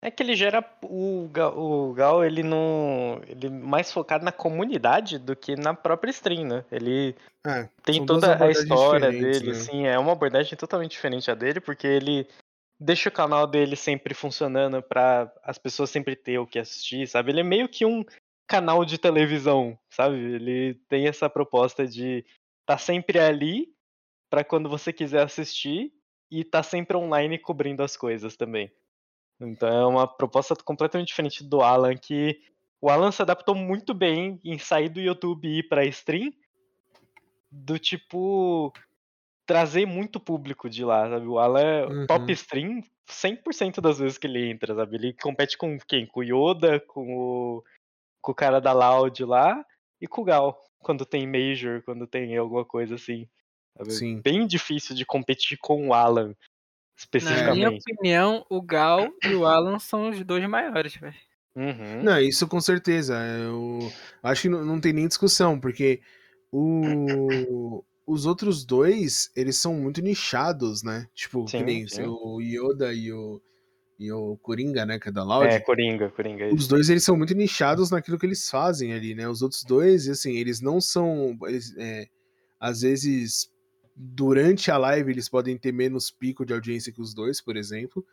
É 0.00 0.10
que 0.10 0.22
ele 0.22 0.36
gera. 0.36 0.64
O 0.84 1.28
Gal, 1.32 1.58
o 1.58 1.92
Gal 1.92 2.24
ele 2.24 2.42
não. 2.42 3.20
Ele 3.26 3.48
é 3.48 3.50
mais 3.50 3.90
focado 3.90 4.24
na 4.24 4.30
comunidade 4.30 5.18
do 5.18 5.34
que 5.34 5.56
na 5.56 5.74
própria 5.74 6.10
stream, 6.10 6.44
né? 6.44 6.64
Ele 6.70 7.16
é, 7.44 7.68
tem 7.82 8.06
toda 8.06 8.42
a 8.42 8.50
história 8.50 9.10
dele, 9.10 9.52
né? 9.52 9.58
assim, 9.58 9.86
é 9.86 9.98
uma 9.98 10.12
abordagem 10.12 10.56
totalmente 10.56 10.92
diferente 10.92 11.30
a 11.30 11.34
dele, 11.34 11.60
porque 11.60 11.86
ele 11.86 12.26
deixa 12.78 13.08
o 13.08 13.12
canal 13.12 13.46
dele 13.46 13.76
sempre 13.76 14.14
funcionando 14.14 14.82
para 14.82 15.32
as 15.42 15.58
pessoas 15.58 15.90
sempre 15.90 16.14
ter 16.14 16.38
o 16.38 16.46
que 16.46 16.58
assistir, 16.58 17.06
sabe? 17.08 17.32
Ele 17.32 17.40
é 17.40 17.44
meio 17.44 17.68
que 17.68 17.84
um 17.84 18.04
canal 18.46 18.84
de 18.84 18.98
televisão, 18.98 19.78
sabe? 19.90 20.16
Ele 20.16 20.74
tem 20.88 21.06
essa 21.06 21.28
proposta 21.28 21.86
de 21.86 22.24
tá 22.64 22.76
sempre 22.78 23.18
ali 23.18 23.68
para 24.30 24.44
quando 24.44 24.68
você 24.68 24.92
quiser 24.92 25.22
assistir 25.22 25.92
e 26.30 26.44
tá 26.44 26.62
sempre 26.62 26.96
online 26.96 27.38
cobrindo 27.38 27.82
as 27.82 27.96
coisas 27.96 28.36
também. 28.36 28.70
Então 29.40 29.68
é 29.68 29.86
uma 29.86 30.06
proposta 30.06 30.54
completamente 30.56 31.08
diferente 31.08 31.44
do 31.44 31.60
Alan, 31.60 31.96
que 31.96 32.40
o 32.80 32.90
Alan 32.90 33.10
se 33.10 33.22
adaptou 33.22 33.54
muito 33.54 33.94
bem 33.94 34.40
em 34.44 34.58
sair 34.58 34.88
do 34.88 35.00
YouTube 35.00 35.46
e 35.46 35.58
ir 35.58 35.68
pra 35.68 35.84
stream, 35.84 36.32
do 37.50 37.78
tipo 37.78 38.72
trazer 39.46 39.86
muito 39.86 40.18
público 40.18 40.68
de 40.68 40.84
lá, 40.84 41.08
sabe? 41.08 41.26
O 41.26 41.38
Alan 41.38 41.60
é 41.60 41.86
Uhum. 41.86 42.06
top 42.06 42.32
stream 42.32 42.82
100% 43.08 43.80
das 43.80 43.98
vezes 43.98 44.18
que 44.18 44.26
ele 44.26 44.50
entra, 44.50 44.74
sabe? 44.74 44.96
Ele 44.96 45.12
compete 45.14 45.56
com 45.56 45.78
quem? 45.78 46.06
Com 46.06 46.20
o 46.20 46.24
Yoda, 46.24 46.80
com 46.80 47.16
o, 47.16 47.64
com 48.20 48.32
o 48.32 48.34
cara 48.34 48.60
da 48.60 48.72
Loud 48.72 49.24
lá 49.24 49.64
e 50.00 50.06
com 50.08 50.22
o 50.22 50.24
Gal, 50.24 50.60
quando 50.80 51.06
tem 51.06 51.26
Major, 51.26 51.82
quando 51.84 52.06
tem 52.06 52.36
alguma 52.36 52.64
coisa 52.64 52.96
assim. 52.96 53.28
sabe? 53.78 53.92
Sim. 53.92 54.20
Bem 54.20 54.46
difícil 54.46 54.94
de 54.96 55.06
competir 55.06 55.56
com 55.58 55.88
o 55.88 55.94
Alan, 55.94 56.26
Na 56.26 56.32
minha 56.32 56.36
especificamente. 56.98 57.82
opinião, 57.92 58.44
o 58.50 58.60
Gal 58.60 59.08
e 59.24 59.34
o 59.34 59.44
Alan 59.46 59.78
são 59.78 60.08
os 60.10 60.22
dois 60.24 60.44
maiores, 60.48 60.96
velho. 60.96 61.14
Uhum. 61.54 62.02
Não, 62.02 62.18
isso 62.20 62.46
com 62.48 62.60
certeza. 62.60 63.14
Eu 63.44 63.90
acho 64.22 64.42
que 64.42 64.48
não, 64.48 64.64
não 64.64 64.80
tem 64.80 64.92
nem 64.92 65.06
discussão, 65.08 65.58
porque 65.60 66.00
o- 66.52 67.82
os 68.06 68.24
outros 68.24 68.64
dois, 68.64 69.30
eles 69.34 69.56
são 69.56 69.74
muito 69.74 70.00
nichados, 70.00 70.82
né? 70.82 71.08
Tipo, 71.12 71.46
Sim, 71.48 71.64
nem 71.64 71.88
sim. 71.88 72.04
o 72.06 72.40
Yoda 72.40 72.94
e 72.94 73.12
o, 73.12 73.42
e 73.98 74.12
o 74.12 74.36
Coringa, 74.36 74.86
né? 74.86 74.98
Que 74.98 75.08
é 75.08 75.12
da 75.12 75.24
Loud. 75.24 75.48
É, 75.48 75.58
Coringa, 75.58 76.08
Coringa. 76.10 76.54
Os 76.54 76.68
dois, 76.68 76.88
eles 76.88 77.02
são 77.02 77.16
muito 77.16 77.34
nichados 77.34 77.90
naquilo 77.90 78.18
que 78.18 78.24
eles 78.24 78.48
fazem 78.48 78.92
ali, 78.92 79.14
né? 79.14 79.28
Os 79.28 79.42
outros 79.42 79.64
dois, 79.64 80.08
assim, 80.08 80.36
eles 80.36 80.60
não 80.60 80.80
são... 80.80 81.36
Eles, 81.46 81.74
é, 81.76 82.06
às 82.60 82.82
vezes, 82.82 83.50
durante 83.96 84.70
a 84.70 84.78
live, 84.78 85.10
eles 85.10 85.28
podem 85.28 85.58
ter 85.58 85.72
menos 85.72 86.10
pico 86.10 86.46
de 86.46 86.52
audiência 86.52 86.92
que 86.92 87.00
os 87.00 87.12
dois, 87.12 87.40
por 87.40 87.56
exemplo. 87.56 88.06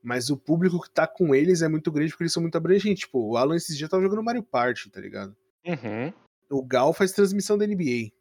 Mas 0.00 0.30
o 0.30 0.36
público 0.36 0.80
que 0.80 0.90
tá 0.90 1.06
com 1.06 1.34
eles 1.34 1.62
é 1.62 1.68
muito 1.68 1.90
grande 1.90 2.10
porque 2.10 2.24
eles 2.24 2.32
são 2.32 2.42
muito 2.42 2.56
abrangentes. 2.56 3.04
Tipo, 3.04 3.30
o 3.30 3.36
Alan 3.36 3.56
esses 3.56 3.76
dias 3.76 3.90
tava 3.90 4.02
jogando 4.02 4.22
Mario 4.22 4.42
Party, 4.42 4.88
tá 4.88 5.00
ligado? 5.00 5.34
Uhum. 5.66 6.12
O 6.50 6.64
Gal 6.64 6.92
faz 6.92 7.12
transmissão 7.12 7.58
da 7.58 7.66
NBA. 7.66 8.12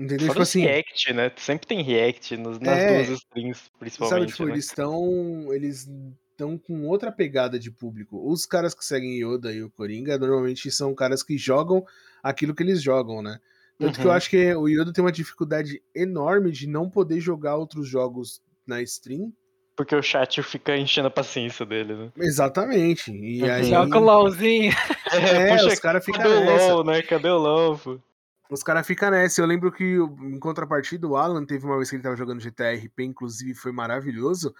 Entendeu? 0.00 0.18
Fora 0.28 0.30
tipo 0.30 0.42
assim, 0.42 0.62
react, 0.62 1.12
né? 1.12 1.30
Sempre 1.36 1.66
tem 1.66 1.82
react 1.82 2.36
nos, 2.38 2.58
nas 2.58 2.78
É. 2.78 2.94
duas 3.04 3.08
streams, 3.20 3.58
sabe, 3.58 3.78
principalmente. 3.78 4.28
tipo, 4.32 4.44
né? 4.46 4.52
eles 4.52 4.64
estão. 4.64 5.52
Eles 5.52 5.88
estão 6.30 6.56
com 6.56 6.86
outra 6.88 7.12
pegada 7.12 7.58
de 7.58 7.70
público. 7.70 8.18
Os 8.32 8.46
caras 8.46 8.72
que 8.74 8.82
seguem 8.82 9.22
Yoda 9.22 9.52
e 9.52 9.62
o 9.62 9.68
Coringa 9.70 10.16
normalmente 10.18 10.70
são 10.70 10.94
caras 10.94 11.22
que 11.22 11.36
jogam 11.36 11.84
aquilo 12.22 12.54
que 12.54 12.62
eles 12.62 12.82
jogam, 12.82 13.20
né? 13.20 13.38
Tanto 13.78 13.98
que 14.00 14.06
eu 14.06 14.10
Uhum. 14.10 14.16
acho 14.16 14.30
que 14.30 14.54
o 14.54 14.66
Yoda 14.66 14.90
tem 14.92 15.04
uma 15.04 15.12
dificuldade 15.12 15.82
enorme 15.94 16.50
de 16.50 16.66
não 16.66 16.88
poder 16.88 17.20
jogar 17.20 17.56
outros 17.56 17.86
jogos 17.86 18.40
na 18.66 18.80
stream. 18.80 19.30
Porque 19.76 19.94
o 19.94 20.02
chat 20.02 20.42
fica 20.42 20.76
enchendo 20.76 21.08
a 21.08 21.10
paciência 21.10 21.64
dele, 21.66 21.94
né? 21.94 22.12
Exatamente. 22.18 23.10
E 23.12 23.42
Uhum. 23.42 23.50
aí. 23.52 23.64
Joga 23.64 23.98
o 23.98 24.00
LOLzinho. 24.02 24.72
É, 25.12 25.56
puxa, 25.58 25.66
os 25.74 25.78
caras 25.80 26.04
ficam 26.04 26.22
cadê 26.22 26.34
o. 26.34 26.44
LOL, 26.74 26.84
né? 26.84 27.02
Cadê 27.02 27.28
o 27.28 27.36
LOL? 27.38 27.78
pô? 27.78 27.98
Os 28.50 28.62
caras 28.62 28.86
ficam 28.86 29.10
nessa. 29.10 29.40
Eu 29.40 29.46
lembro 29.46 29.70
que, 29.70 29.84
em 29.84 30.38
contrapartida, 30.38 31.06
o 31.06 31.16
Alan 31.16 31.44
teve 31.44 31.64
uma 31.64 31.76
vez 31.76 31.88
que 31.88 31.96
ele 31.96 32.02
tava 32.02 32.16
jogando 32.16 32.40
GTA 32.40 32.72
RP, 32.74 33.00
inclusive 33.04 33.54
foi 33.54 33.70
maravilhoso. 33.72 34.54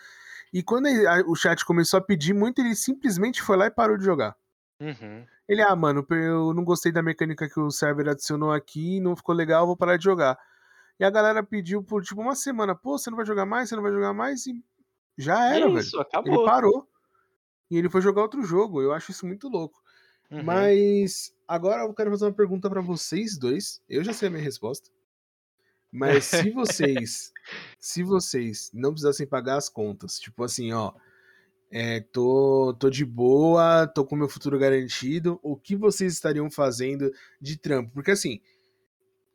E 0.53 0.63
quando 0.63 0.87
ele- 0.87 1.07
a- 1.07 1.25
o 1.27 1.35
chat 1.35 1.65
começou 1.65 1.99
a 1.99 2.01
pedir 2.01 2.33
muito, 2.33 2.61
ele 2.61 2.75
simplesmente 2.75 3.43
foi 3.43 3.57
lá 3.57 3.67
e 3.67 3.71
parou 3.71 3.97
de 3.97 4.05
jogar. 4.05 4.37
Uhum. 4.81 5.27
Ele, 5.49 5.61
ah, 5.63 5.75
mano, 5.75 6.07
eu 6.11 6.55
não 6.55 6.65
gostei 6.65 6.93
da 6.93 7.03
mecânica 7.03 7.49
que 7.49 7.59
o 7.59 7.71
server 7.71 8.09
adicionou 8.09 8.53
aqui, 8.53 9.01
não 9.01 9.17
ficou 9.17 9.35
legal, 9.35 9.67
vou 9.67 9.77
parar 9.77 9.97
de 9.97 10.05
jogar. 10.05 10.39
E 10.99 11.05
a 11.05 11.11
galera 11.11 11.43
pediu 11.43 11.83
por 11.83 12.03
tipo 12.03 12.21
uma 12.21 12.35
semana, 12.35 12.75
pô, 12.75 12.97
você 12.97 13.11
não 13.11 13.17
vai 13.17 13.27
jogar 13.27 13.45
mais, 13.47 13.69
você 13.69 13.75
não 13.77 13.83
vai 13.83 13.93
jogar 13.93 14.13
mais, 14.13 14.47
e 14.47 14.63
já 15.19 15.35
E 15.51 15.57
era, 15.57 15.65
é 15.65 15.69
velho. 15.69 15.79
isso, 15.79 15.97
Ele 15.97 16.03
acabou. 16.03 16.45
parou. 16.45 16.89
E 17.71 17.77
ele 17.77 17.89
foi 17.89 18.01
jogar 18.01 18.23
outro 18.23 18.43
jogo. 18.43 18.81
Eu 18.83 18.93
acho 18.93 19.11
isso 19.11 19.27
muito 19.27 19.49
louco. 19.49 19.81
Uhum. 20.31 20.43
Mas 20.45 21.33
agora 21.51 21.83
eu 21.83 21.93
quero 21.93 22.11
fazer 22.11 22.27
uma 22.27 22.33
pergunta 22.33 22.71
pra 22.71 22.81
vocês 22.81 23.37
dois. 23.37 23.83
Eu 23.89 24.05
já 24.05 24.13
sei 24.13 24.29
a 24.29 24.31
minha 24.31 24.43
resposta. 24.43 24.89
Mas 25.91 26.27
se 26.27 26.51
vocês, 26.55 27.33
se 27.79 28.05
vocês 28.05 28.71
não 28.73 28.93
precisassem 28.93 29.27
pagar 29.27 29.57
as 29.57 29.69
contas, 29.69 30.21
tipo 30.21 30.45
assim, 30.45 30.73
ó, 30.73 30.93
é, 31.69 32.01
tô, 32.01 32.75
tô 32.79 32.89
de 32.89 33.05
boa, 33.05 33.89
tô 33.89 34.05
com 34.05 34.15
meu 34.15 34.29
futuro 34.29 34.59
garantido, 34.61 35.41
o 35.43 35.57
que 35.57 35.75
vocês 35.75 36.13
estariam 36.13 36.49
fazendo 36.49 37.11
de 37.41 37.59
trampo? 37.59 37.91
Porque 37.93 38.13
assim, 38.13 38.41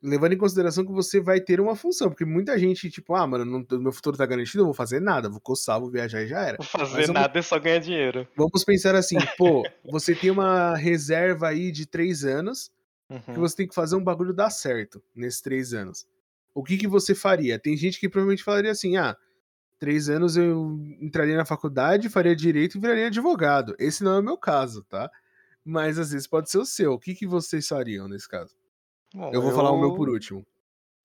levando 0.02 0.32
em 0.34 0.38
consideração 0.38 0.84
que 0.84 0.92
você 0.92 1.20
vai 1.20 1.40
ter 1.40 1.60
uma 1.60 1.74
função, 1.74 2.08
porque 2.08 2.24
muita 2.24 2.58
gente, 2.58 2.90
tipo, 2.90 3.14
ah, 3.14 3.26
mano, 3.26 3.44
não, 3.44 3.78
meu 3.80 3.92
futuro 3.92 4.16
tá 4.16 4.26
garantido, 4.26 4.60
eu 4.60 4.66
vou 4.66 4.74
fazer 4.74 5.00
nada, 5.00 5.28
vou 5.28 5.40
coçar, 5.40 5.80
vou 5.80 5.90
viajar 5.90 6.22
e 6.22 6.26
já 6.26 6.40
era. 6.40 6.58
Não 6.58 6.66
fazer 6.66 6.96
Mas 6.98 7.08
nada 7.08 7.38
é 7.38 7.42
só 7.42 7.58
ganhar 7.58 7.78
dinheiro. 7.78 8.28
Vamos 8.36 8.64
pensar 8.64 8.94
assim, 8.94 9.16
pô, 9.36 9.62
você 9.90 10.14
tem 10.14 10.30
uma 10.30 10.76
reserva 10.76 11.48
aí 11.48 11.72
de 11.72 11.86
três 11.86 12.24
anos, 12.24 12.70
que 13.08 13.30
Uhum. 13.30 13.40
você 13.40 13.56
tem 13.56 13.68
que 13.68 13.74
fazer 13.74 13.94
um 13.94 14.02
bagulho 14.02 14.34
dar 14.34 14.50
certo 14.50 15.00
nesses 15.14 15.40
três 15.40 15.72
anos. 15.72 16.04
O 16.52 16.64
que, 16.64 16.76
que 16.76 16.88
você 16.88 17.14
faria? 17.14 17.56
Tem 17.56 17.76
gente 17.76 18.00
que 18.00 18.08
provavelmente 18.08 18.42
falaria 18.42 18.72
assim: 18.72 18.96
ah, 18.96 19.16
três 19.78 20.08
anos 20.08 20.36
eu 20.36 20.76
entraria 21.00 21.36
na 21.36 21.44
faculdade, 21.44 22.08
faria 22.08 22.34
direito 22.34 22.76
e 22.76 22.80
viraria 22.80 23.06
advogado. 23.06 23.76
Esse 23.78 24.02
não 24.02 24.14
é 24.14 24.18
o 24.18 24.24
meu 24.24 24.36
caso, 24.36 24.82
tá? 24.84 25.08
Mas 25.64 25.98
às 26.00 26.10
vezes 26.10 26.26
pode 26.26 26.50
ser 26.50 26.58
o 26.58 26.64
seu. 26.66 26.94
O 26.94 26.98
que, 26.98 27.14
que 27.14 27.26
vocês 27.28 27.68
fariam 27.68 28.08
nesse 28.08 28.28
caso? 28.28 28.55
Bom, 29.16 29.30
Eu 29.32 29.40
vou 29.40 29.50
falar 29.50 29.70
o 29.70 29.80
meu 29.80 29.94
por 29.94 30.10
último. 30.10 30.46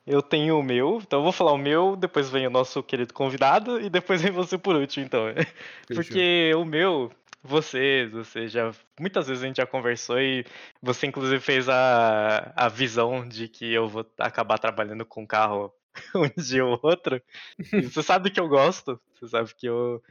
Eu 0.05 0.21
tenho 0.21 0.59
o 0.59 0.63
meu, 0.63 0.99
então 1.01 1.19
eu 1.19 1.23
vou 1.23 1.31
falar 1.31 1.53
o 1.53 1.57
meu, 1.57 1.95
depois 1.95 2.29
vem 2.29 2.45
o 2.45 2.49
nosso 2.49 2.83
querido 2.83 3.13
convidado 3.13 3.79
e 3.79 3.89
depois 3.89 4.21
vem 4.21 4.31
você 4.31 4.57
por 4.57 4.75
último, 4.75 5.05
então. 5.05 5.27
Porque 5.87 6.51
o 6.53 6.65
meu, 6.65 7.09
você, 7.41 8.09
você 8.11 8.49
já. 8.49 8.73
Muitas 8.99 9.29
vezes 9.29 9.41
a 9.41 9.47
gente 9.47 9.57
já 9.57 9.65
conversou 9.65 10.19
e 10.19 10.43
você, 10.81 11.07
inclusive, 11.07 11.39
fez 11.39 11.69
a, 11.69 12.51
a 12.53 12.67
visão 12.67 13.25
de 13.25 13.47
que 13.47 13.71
eu 13.71 13.87
vou 13.87 14.05
acabar 14.19 14.59
trabalhando 14.59 15.05
com 15.05 15.25
carro 15.25 15.73
um 16.13 16.41
dia 16.41 16.65
ou 16.65 16.77
outro. 16.83 17.21
E 17.71 17.81
você 17.83 18.03
sabe 18.03 18.29
que 18.29 18.41
eu 18.41 18.49
gosto, 18.49 18.99
você 19.13 19.27
sabe 19.29 19.55
que 19.55 19.67
eu 19.67 20.03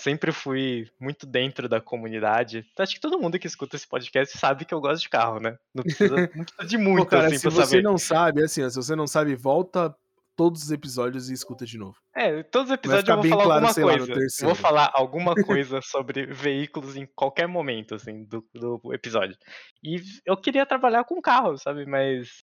sempre 0.00 0.32
fui 0.32 0.88
muito 0.98 1.26
dentro 1.26 1.68
da 1.68 1.80
comunidade. 1.80 2.66
Acho 2.78 2.94
que 2.94 3.00
todo 3.00 3.18
mundo 3.18 3.38
que 3.38 3.46
escuta 3.46 3.76
esse 3.76 3.88
podcast 3.88 4.36
sabe 4.38 4.64
que 4.64 4.74
eu 4.74 4.80
gosto 4.80 5.02
de 5.02 5.08
carro, 5.08 5.40
né? 5.40 5.56
Não 5.74 5.82
precisa, 5.82 6.14
de 6.66 6.78
muito, 6.78 7.04
Pô, 7.04 7.06
cara, 7.06 7.26
assim, 7.26 7.36
se 7.36 7.42
pra 7.42 7.50
você 7.50 7.66
saber. 7.66 7.82
não 7.82 7.98
sabe, 7.98 8.42
assim, 8.42 8.62
ó, 8.62 8.68
se 8.68 8.76
você 8.76 8.96
não 8.96 9.06
sabe, 9.06 9.34
volta 9.34 9.94
todos 10.36 10.62
os 10.62 10.70
episódios 10.70 11.28
e 11.28 11.34
escuta 11.34 11.66
de 11.66 11.76
novo. 11.76 11.96
É, 12.14 12.42
todos 12.42 12.70
os 12.70 12.74
episódios 12.74 13.08
eu 13.08 13.16
vou 13.16 13.28
falar 13.28 13.44
claro, 13.44 13.66
alguma 13.66 13.92
lá, 13.92 13.98
coisa. 13.98 14.14
terceiro. 14.14 14.46
vou 14.46 14.54
falar 14.54 14.90
alguma 14.94 15.34
coisa 15.44 15.80
sobre 15.82 16.26
veículos 16.26 16.96
em 16.96 17.06
qualquer 17.14 17.46
momento, 17.46 17.94
assim, 17.94 18.24
do, 18.24 18.42
do 18.54 18.80
episódio. 18.94 19.36
E 19.84 20.00
eu 20.24 20.36
queria 20.36 20.64
trabalhar 20.64 21.04
com 21.04 21.20
carro, 21.20 21.58
sabe? 21.58 21.84
Mas 21.84 22.42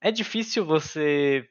é 0.00 0.10
difícil 0.10 0.64
você. 0.64 1.46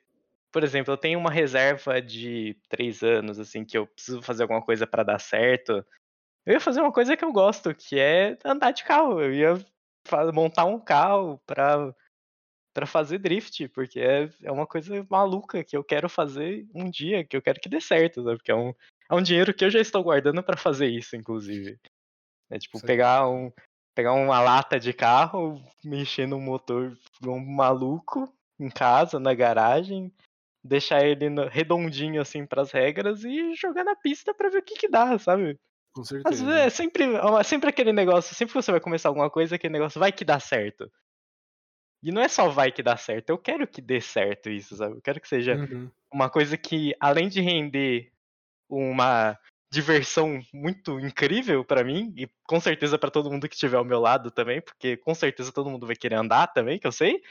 Por 0.52 0.64
exemplo, 0.64 0.94
eu 0.94 0.98
tenho 0.98 1.20
uma 1.20 1.30
reserva 1.30 2.02
de 2.02 2.58
três 2.70 3.04
anos, 3.04 3.40
assim, 3.40 3.66
que 3.66 3.78
eu 3.78 3.86
preciso 3.88 4.22
fazer 4.22 4.44
alguma 4.44 4.62
coisa 4.62 4.88
pra 4.88 5.04
dar 5.04 5.20
certo. 5.20 5.86
Eu 6.46 6.54
ia 6.54 6.60
fazer 6.60 6.82
uma 6.82 6.92
coisa 6.92 7.18
que 7.18 7.26
eu 7.26 7.32
gosto, 7.32 7.76
que 7.76 8.00
é 8.00 8.38
andar 8.46 8.72
de 8.72 8.84
carro. 8.84 9.22
Eu 9.22 9.34
ia 9.34 9.66
montar 10.34 10.66
um 10.66 10.80
carro 10.80 11.40
pra, 11.46 11.94
pra 12.74 12.86
fazer 12.86 13.18
drift, 13.18 13.68
porque 13.70 14.00
é, 14.00 14.30
é 14.44 14.52
uma 14.52 14.66
coisa 14.66 15.06
maluca 15.10 15.64
que 15.64 15.76
eu 15.76 15.84
quero 15.84 16.08
fazer 16.08 16.66
um 16.74 16.90
dia, 16.90 17.26
que 17.26 17.36
eu 17.36 17.42
quero 17.42 17.60
que 17.60 17.68
dê 17.68 17.82
certo, 17.82 18.24
sabe? 18.24 18.38
Porque 18.38 18.52
é 18.52 18.56
um, 18.56 18.74
é 19.10 19.16
um 19.16 19.22
dinheiro 19.22 19.54
que 19.54 19.66
eu 19.66 19.70
já 19.70 19.80
estou 19.80 20.04
guardando 20.04 20.42
pra 20.42 20.56
fazer 20.56 20.88
isso, 20.88 21.16
inclusive. 21.16 21.78
É 22.50 22.58
tipo, 22.58 22.82
pegar 22.82 23.28
um 23.30 23.52
pegar 23.94 24.14
uma 24.14 24.40
lata 24.40 24.80
de 24.80 24.94
carro, 24.94 25.60
mexer 25.84 26.28
no 26.28 26.40
motor 26.40 26.96
um 27.26 27.40
maluco 27.40 28.32
em 28.60 28.70
casa, 28.70 29.20
na 29.20 29.34
garagem, 29.34 30.14
deixar 30.68 31.04
ele 31.06 31.30
no- 31.30 31.48
redondinho 31.48 32.22
assim 32.22 32.46
pras 32.46 32.72
regras 32.72 33.24
e 33.24 33.56
jogar 33.56 33.84
na 33.84 33.96
pista 33.96 34.34
pra 34.34 34.50
ver 34.50 34.60
o 34.60 34.64
que 34.64 34.76
que 34.76 34.90
dá, 34.90 35.18
sabe? 35.20 35.60
Com 35.94 36.04
Às 36.26 36.40
certeza. 36.40 36.46
vezes 36.46 36.62
é 36.62 36.70
sempre, 36.70 37.04
é 37.16 37.44
sempre 37.44 37.70
aquele 37.70 37.94
negócio, 37.94 38.36
sempre 38.36 38.54
que 38.54 38.62
você 38.62 38.72
vai 38.72 38.80
começar 38.82 39.10
alguma 39.10 39.30
coisa, 39.30 39.56
aquele 39.56 39.74
negócio 39.74 40.00
vai 40.00 40.12
que 40.12 40.26
dá 40.26 40.40
certo. 40.40 40.92
E 42.04 42.12
não 42.12 42.22
é 42.22 42.28
só 42.28 42.48
vai 42.50 42.72
que 42.72 42.84
dá 42.84 42.96
certo, 42.96 43.30
eu 43.30 43.38
quero 43.38 43.68
que 43.68 43.82
dê 43.82 44.00
certo 44.00 44.50
isso, 44.50 44.76
sabe? 44.76 44.96
Eu 44.98 45.02
quero 45.02 45.20
que 45.20 45.28
seja 45.28 45.56
Uhum. 45.56 45.92
uma 46.14 46.30
coisa 46.30 46.58
que, 46.58 46.96
além 47.00 47.28
de 47.28 47.42
render 47.42 48.12
uma 48.70 49.38
diversão 49.72 50.40
muito 50.54 51.00
incrível 51.00 51.66
pra 51.66 51.84
mim, 51.84 52.14
e 52.18 52.30
com 52.46 52.60
certeza 52.60 52.98
pra 52.98 53.12
todo 53.12 53.32
mundo 53.32 53.50
que 53.50 53.56
estiver 53.56 53.78
ao 53.78 53.86
meu 53.86 54.00
lado 54.00 54.32
também, 54.32 54.62
porque 54.62 54.98
com 54.98 55.14
certeza 55.16 55.52
todo 55.52 55.70
mundo 55.70 55.88
vai 55.88 55.96
querer 55.96 56.16
andar 56.16 56.48
também, 56.48 56.80
que 56.80 56.88
eu 56.88 56.92
sei. 56.92 57.22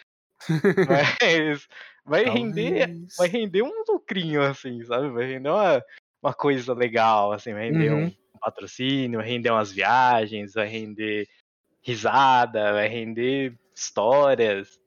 Mas 0.88 1.66
vai 2.04 2.24
render 2.24 2.86
Talvez. 2.86 3.14
vai 3.16 3.28
render 3.28 3.62
um 3.62 3.84
lucrinho, 3.88 4.42
assim, 4.42 4.82
sabe? 4.84 5.10
Vai 5.10 5.26
render 5.26 5.48
uma, 5.48 5.82
uma 6.22 6.34
coisa 6.34 6.72
legal, 6.72 7.32
assim, 7.32 7.52
vai 7.52 7.70
render 7.70 7.90
Uhum. 7.90 8.06
um 8.06 8.38
patrocínio, 8.40 9.18
vai 9.18 9.28
render 9.28 9.50
umas 9.50 9.72
viagens, 9.72 10.54
vai 10.54 10.68
render 10.68 11.26
risada, 11.82 12.72
vai 12.72 12.88
render 12.88 13.56
histórias. 13.74 14.78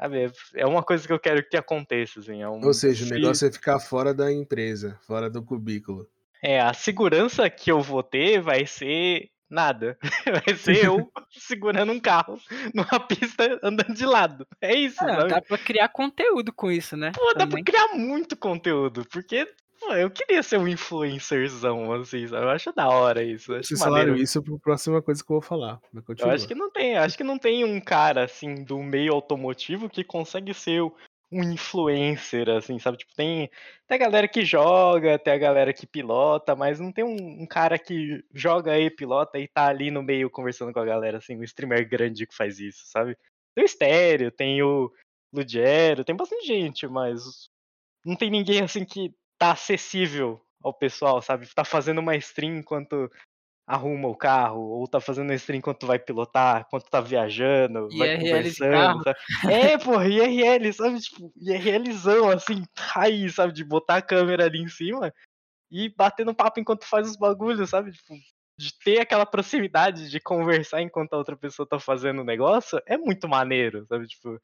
Sabe, 0.00 0.30
é 0.54 0.64
uma 0.66 0.82
coisa 0.82 1.06
que 1.06 1.12
eu 1.12 1.18
quero 1.18 1.46
que 1.48 1.56
aconteça, 1.56 2.20
assim. 2.20 2.40
É 2.40 2.48
um 2.48 2.64
Ou 2.64 2.72
seja, 2.72 3.04
o 3.04 3.08
negócio 3.08 3.48
é 3.48 3.52
ficar 3.52 3.80
fora 3.80 4.14
da 4.14 4.32
empresa, 4.32 4.98
fora 5.06 5.28
do 5.28 5.42
cubículo. 5.42 6.08
É, 6.40 6.60
a 6.60 6.72
segurança 6.72 7.50
que 7.50 7.70
eu 7.70 7.80
vou 7.80 8.02
ter 8.02 8.40
vai 8.40 8.64
ser 8.64 9.28
nada. 9.50 9.98
Vai 10.46 10.54
ser 10.56 10.84
eu 10.84 11.10
segurando 11.30 11.92
um 11.92 12.00
carro 12.00 12.38
numa 12.74 13.00
pista 13.00 13.58
andando 13.62 13.94
de 13.94 14.06
lado. 14.06 14.46
É 14.60 14.74
isso, 14.74 15.02
Ah, 15.02 15.24
dá 15.26 15.42
pra 15.42 15.58
criar 15.58 15.88
conteúdo 15.88 16.52
com 16.52 16.70
isso, 16.70 16.96
né? 16.96 17.12
Pô, 17.14 17.34
dá 17.34 17.46
pra 17.46 17.62
criar 17.62 17.88
muito 17.94 18.36
conteúdo, 18.36 19.06
porque 19.10 19.48
pô, 19.80 19.92
eu 19.94 20.10
queria 20.10 20.42
ser 20.42 20.58
um 20.58 20.68
influencerzão, 20.68 21.92
assim, 21.92 22.26
sabe? 22.26 22.44
Eu 22.44 22.50
acho 22.50 22.72
da 22.72 22.88
hora 22.88 23.22
isso. 23.22 23.52
Vocês 23.52 23.78
falaram 23.80 24.14
isso 24.16 24.42
pra 24.42 24.58
próxima 24.58 25.00
coisa 25.00 25.24
que 25.24 25.30
eu 25.30 25.34
vou 25.34 25.42
falar. 25.42 25.80
Mas 25.92 26.04
Eu 26.18 26.30
acho 26.30 26.46
que 26.46 26.54
não 26.54 26.70
tem, 26.70 26.96
acho 26.96 27.16
que 27.16 27.24
não 27.24 27.38
tem 27.38 27.64
um 27.64 27.80
cara 27.80 28.24
assim 28.24 28.54
do 28.64 28.78
meio 28.78 29.12
automotivo 29.12 29.88
que 29.88 30.04
consegue 30.04 30.52
ser 30.52 30.82
um 31.30 31.42
influencer, 31.52 32.48
assim, 32.48 32.78
sabe? 32.78 32.98
Tipo, 32.98 33.14
tem, 33.14 33.50
tem 33.86 33.94
a 33.96 33.98
galera 33.98 34.26
que 34.26 34.44
joga, 34.44 35.18
tem 35.18 35.34
a 35.34 35.38
galera 35.38 35.72
que 35.72 35.86
pilota, 35.86 36.56
mas 36.56 36.80
não 36.80 36.90
tem 36.90 37.04
um, 37.04 37.42
um 37.42 37.46
cara 37.46 37.78
que 37.78 38.24
joga 38.34 38.78
e 38.78 38.90
pilota 38.90 39.38
e 39.38 39.46
tá 39.46 39.66
ali 39.66 39.90
no 39.90 40.02
meio 40.02 40.30
conversando 40.30 40.72
com 40.72 40.80
a 40.80 40.84
galera, 40.84 41.18
assim, 41.18 41.36
um 41.36 41.44
streamer 41.44 41.86
grande 41.88 42.26
que 42.26 42.34
faz 42.34 42.58
isso, 42.58 42.86
sabe? 42.86 43.16
Tem 43.54 43.64
o 43.64 43.66
Estéreo, 43.66 44.30
tem 44.30 44.62
o 44.62 44.90
Lugero, 45.32 46.04
tem 46.04 46.16
bastante 46.16 46.46
gente, 46.46 46.86
mas 46.86 47.50
não 48.04 48.16
tem 48.16 48.30
ninguém 48.30 48.62
assim 48.62 48.84
que 48.84 49.14
tá 49.38 49.52
acessível 49.52 50.40
ao 50.62 50.72
pessoal, 50.72 51.20
sabe? 51.20 51.46
Tá 51.54 51.64
fazendo 51.64 51.98
uma 51.98 52.16
stream 52.16 52.56
enquanto 52.56 53.10
arruma 53.68 54.08
o 54.08 54.16
carro, 54.16 54.60
ou 54.60 54.88
tá 54.88 54.98
fazendo 54.98 55.30
stream 55.34 55.58
enquanto 55.58 55.86
vai 55.86 55.98
pilotar, 55.98 56.64
enquanto 56.66 56.88
tá 56.88 57.02
viajando, 57.02 57.86
vai 57.98 58.08
IRL 58.08 58.18
de 58.18 58.30
conversando, 58.30 59.02
sabe? 59.04 59.18
É, 59.52 59.76
porra, 59.76 60.08
IRL, 60.08 60.72
sabe? 60.72 60.98
Tipo, 60.98 61.30
IRLzão, 61.36 62.30
assim, 62.30 62.64
raiz, 62.74 63.34
sabe? 63.34 63.52
De 63.52 63.62
botar 63.62 63.96
a 63.96 64.02
câmera 64.02 64.46
ali 64.46 64.62
em 64.62 64.68
cima 64.68 65.12
e 65.70 65.90
bater 65.90 66.24
no 66.24 66.34
papo 66.34 66.58
enquanto 66.58 66.86
faz 66.86 67.10
os 67.10 67.16
bagulhos, 67.16 67.68
sabe? 67.68 67.92
Tipo, 67.92 68.14
de 68.58 68.72
ter 68.78 69.00
aquela 69.00 69.26
proximidade 69.26 70.10
de 70.10 70.18
conversar 70.18 70.80
enquanto 70.80 71.12
a 71.12 71.18
outra 71.18 71.36
pessoa 71.36 71.68
tá 71.68 71.78
fazendo 71.78 72.22
o 72.22 72.24
negócio, 72.24 72.80
é 72.86 72.96
muito 72.96 73.28
maneiro, 73.28 73.84
sabe? 73.86 74.06
Tipo, 74.06 74.40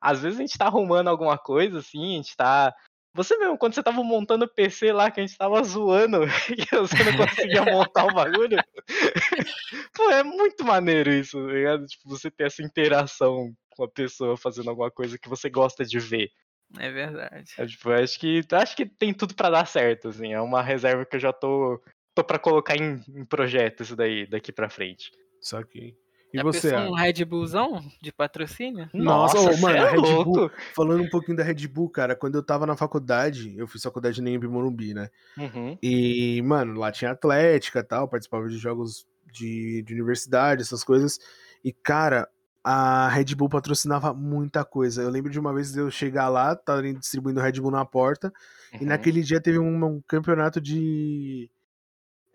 às 0.00 0.22
vezes 0.22 0.38
a 0.38 0.42
gente 0.42 0.56
tá 0.56 0.66
arrumando 0.66 1.08
alguma 1.08 1.36
coisa, 1.36 1.80
assim, 1.80 2.14
a 2.14 2.16
gente 2.18 2.36
tá. 2.36 2.72
Você 3.12 3.36
mesmo, 3.36 3.58
quando 3.58 3.74
você 3.74 3.82
tava 3.82 4.02
montando 4.04 4.44
o 4.44 4.48
PC 4.48 4.92
lá, 4.92 5.10
que 5.10 5.20
a 5.20 5.26
gente 5.26 5.36
tava 5.36 5.62
zoando 5.62 6.24
e 6.56 6.76
você 6.76 7.04
não 7.04 7.16
conseguia 7.16 7.62
montar 7.62 8.06
o 8.06 8.14
bagulho. 8.14 8.56
Pô, 9.94 10.10
é 10.10 10.22
muito 10.22 10.64
maneiro 10.64 11.12
isso, 11.12 11.44
tá 11.44 11.52
ligado? 11.52 11.86
Tipo, 11.86 12.08
você 12.08 12.30
ter 12.30 12.44
essa 12.44 12.62
interação 12.62 13.52
com 13.70 13.84
a 13.84 13.88
pessoa 13.88 14.36
fazendo 14.36 14.70
alguma 14.70 14.90
coisa 14.90 15.18
que 15.18 15.28
você 15.28 15.50
gosta 15.50 15.84
de 15.84 15.98
ver. 15.98 16.30
É 16.78 16.90
verdade. 16.90 17.52
É, 17.58 17.66
tipo, 17.66 17.90
eu 17.90 18.02
acho 18.02 18.18
que 18.18 18.42
acho 18.52 18.76
que 18.76 18.86
tem 18.86 19.12
tudo 19.12 19.34
pra 19.34 19.50
dar 19.50 19.66
certo, 19.66 20.08
assim. 20.08 20.32
É 20.32 20.40
uma 20.40 20.62
reserva 20.62 21.04
que 21.04 21.16
eu 21.16 21.20
já 21.20 21.32
tô 21.32 21.82
tô 22.14 22.24
para 22.24 22.38
colocar 22.38 22.76
em, 22.76 23.02
em 23.08 23.24
projeto 23.24 23.82
isso 23.82 23.96
daí 23.96 24.26
daqui 24.26 24.52
pra 24.52 24.68
frente. 24.68 25.10
Só 25.40 25.62
que. 25.62 25.96
E 26.32 26.38
Já 26.38 26.44
você? 26.44 26.70
pensou 26.70 26.78
um 26.78 26.96
Alan? 26.96 27.00
Red 27.00 27.24
Bullzão 27.24 27.84
de 28.00 28.12
patrocínio? 28.12 28.88
Nossa, 28.94 29.38
ô, 29.38 29.52
cê 29.52 29.60
mano, 29.60 29.76
é 29.76 29.80
a 29.80 29.90
Red 29.90 30.00
Bull- 30.00 30.24
louco. 30.24 30.56
Falando 30.74 31.02
um 31.02 31.08
pouquinho 31.08 31.36
da 31.36 31.42
Red 31.42 31.66
Bull, 31.66 31.90
cara, 31.90 32.14
quando 32.14 32.36
eu 32.36 32.42
tava 32.42 32.66
na 32.66 32.76
faculdade, 32.76 33.54
eu 33.56 33.66
fiz 33.66 33.82
faculdade 33.82 34.22
na 34.22 34.30
Embi 34.30 34.46
Morumbi, 34.46 34.94
né? 34.94 35.10
Uhum. 35.36 35.76
E, 35.82 36.40
mano, 36.42 36.78
lá 36.78 36.92
tinha 36.92 37.10
atlética 37.10 37.80
e 37.80 37.84
tal, 37.84 38.08
participava 38.08 38.48
de 38.48 38.58
jogos 38.58 39.06
de, 39.32 39.82
de 39.82 39.94
universidade, 39.94 40.62
essas 40.62 40.84
coisas. 40.84 41.18
E, 41.64 41.72
cara, 41.72 42.28
a 42.62 43.08
Red 43.08 43.34
Bull 43.34 43.48
patrocinava 43.48 44.12
muita 44.14 44.64
coisa. 44.64 45.02
Eu 45.02 45.10
lembro 45.10 45.30
de 45.30 45.40
uma 45.40 45.52
vez 45.52 45.76
eu 45.76 45.90
chegar 45.90 46.28
lá, 46.28 46.54
tava 46.54 46.82
distribuindo 46.82 47.40
Red 47.40 47.60
Bull 47.60 47.70
na 47.70 47.84
porta, 47.84 48.32
e 48.74 48.78
uhum. 48.78 48.86
naquele 48.86 49.22
dia 49.22 49.40
teve 49.40 49.58
um, 49.58 49.84
um 49.84 50.00
campeonato 50.06 50.60
de 50.60 51.50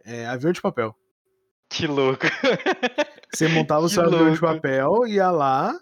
é, 0.04 0.26
avião 0.28 0.52
de 0.52 0.62
papel. 0.62 0.96
Que 1.70 1.88
louco. 1.88 2.26
Você 3.36 3.48
montava 3.48 3.86
o 3.86 3.90
seu 3.90 4.04
avião 4.04 4.32
de 4.32 4.40
papel, 4.40 5.08
ia 5.08 5.30
lá 5.32 5.78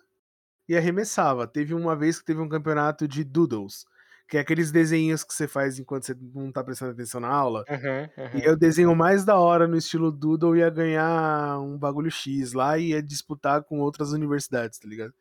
e 0.68 0.76
arremessava. 0.76 1.48
Teve 1.48 1.74
uma 1.74 1.96
vez 1.96 2.20
que 2.20 2.26
teve 2.26 2.42
um 2.42 2.50
campeonato 2.50 3.08
de 3.08 3.24
doodles, 3.24 3.86
que 4.28 4.38
é 4.38 4.40
aqueles 4.40 4.72
desenhos 4.72 5.24
que 5.24 5.34
você 5.34 5.48
faz 5.48 5.78
enquanto 5.80 6.06
você 6.06 6.16
não 6.34 6.52
tá 6.52 6.64
prestando 6.64 6.92
atenção 6.92 7.20
na 7.22 7.30
aula. 7.30 7.64
Uhum, 7.70 8.24
uhum. 8.24 8.40
E 8.40 8.50
o 8.50 8.56
desenho 8.58 8.96
mais 8.96 9.24
da 9.26 9.38
hora 9.38 9.68
no 9.68 9.78
estilo 9.78 10.12
doodle 10.12 10.56
ia 10.58 10.70
ganhar 10.70 11.60
um 11.60 11.78
bagulho 11.78 12.10
X 12.10 12.54
lá 12.54 12.78
e 12.78 12.90
ia 12.90 13.04
disputar 13.04 13.64
com 13.64 13.80
outras 13.80 14.12
universidades, 14.12 14.80
tá 14.80 14.88
ligado? 14.88 15.14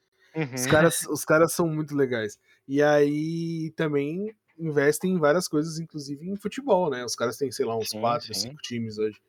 Os 0.55 0.65
Uhum. 0.65 0.71
caras, 0.71 1.03
os 1.11 1.25
caras 1.25 1.53
são 1.53 1.69
muito 1.69 1.95
legais. 1.95 2.39
E 2.67 2.83
aí 2.83 3.71
também 3.77 4.35
investem 4.59 5.13
em 5.13 5.19
várias 5.19 5.47
coisas, 5.49 5.79
inclusive 5.79 6.27
em 6.27 6.37
futebol, 6.37 6.89
né? 6.89 7.05
Os 7.05 7.15
caras 7.15 7.37
têm, 7.37 7.51
sei 7.51 7.67
lá, 7.67 7.77
uns 7.77 7.91
Sim, 7.91 8.01
quatro, 8.01 8.33
sim. 8.33 8.41
cinco 8.49 8.63
times 8.63 8.97
hoje. 8.97 9.21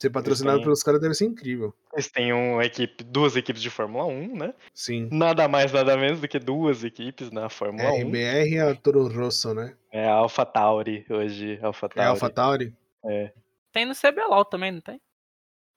Ser 0.00 0.10
patrocinado 0.10 0.60
pelos 0.62 0.82
caras 0.82 1.00
deve 1.00 1.14
ser 1.14 1.24
incrível. 1.24 1.74
Eles 1.92 2.08
têm 2.08 2.32
uma 2.32 2.64
equipe, 2.64 3.02
duas 3.02 3.34
equipes 3.34 3.60
de 3.60 3.68
Fórmula 3.68 4.04
1, 4.06 4.36
né? 4.36 4.54
Sim. 4.72 5.08
Nada 5.10 5.48
mais, 5.48 5.72
nada 5.72 5.96
menos 5.96 6.20
do 6.20 6.28
que 6.28 6.38
duas 6.38 6.84
equipes 6.84 7.32
na 7.32 7.48
Fórmula 7.48 7.90
1. 7.92 8.06
RBR 8.08 8.54
é 8.56 8.60
a 8.70 8.74
Toro 8.76 9.08
Rosso, 9.08 9.52
né? 9.54 9.74
É 9.90 10.06
a 10.06 10.12
Alpha 10.12 10.46
Tauri 10.46 11.04
hoje. 11.10 11.58
Alpha 11.60 11.86
É 11.86 11.88
Tauri. 11.88 12.06
a 12.06 12.10
AlphaTauri? 12.10 12.76
Tem 13.72 13.84
no 13.86 13.94
CBLOL 13.94 14.44
também, 14.44 14.70
não 14.70 14.80
tem? 14.80 15.00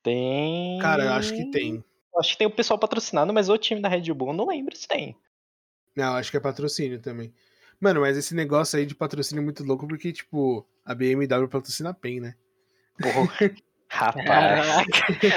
Tem. 0.04 0.80
Cara, 0.80 1.04
eu 1.06 1.14
acho 1.14 1.34
que 1.36 1.50
tem. 1.50 1.84
Acho 2.18 2.32
que 2.34 2.38
tem 2.38 2.48
o 2.48 2.52
pessoal 2.52 2.78
patrocinado, 2.78 3.34
mas 3.34 3.50
o 3.50 3.58
time 3.58 3.82
da 3.82 3.88
Red 3.90 4.14
Bull 4.14 4.30
eu 4.30 4.34
não 4.34 4.48
lembro 4.48 4.76
se 4.76 4.88
tem. 4.88 5.16
Não, 5.96 6.14
acho 6.16 6.30
que 6.30 6.38
é 6.38 6.40
patrocínio 6.40 7.00
também. 7.00 7.34
Mano, 7.80 8.02
mas 8.02 8.16
esse 8.18 8.36
negócio 8.36 8.78
aí 8.78 8.86
de 8.86 8.94
patrocínio 8.94 9.42
é 9.42 9.44
muito 9.46 9.64
louco 9.64 9.88
porque, 9.88 10.12
tipo, 10.14 10.64
a 10.86 10.94
BMW 10.94 11.48
patrocina 11.50 11.90
a 11.90 11.94
PEN, 11.94 12.20
né? 12.20 12.36
Porra. 13.02 13.32
Rapaz. 13.92 14.68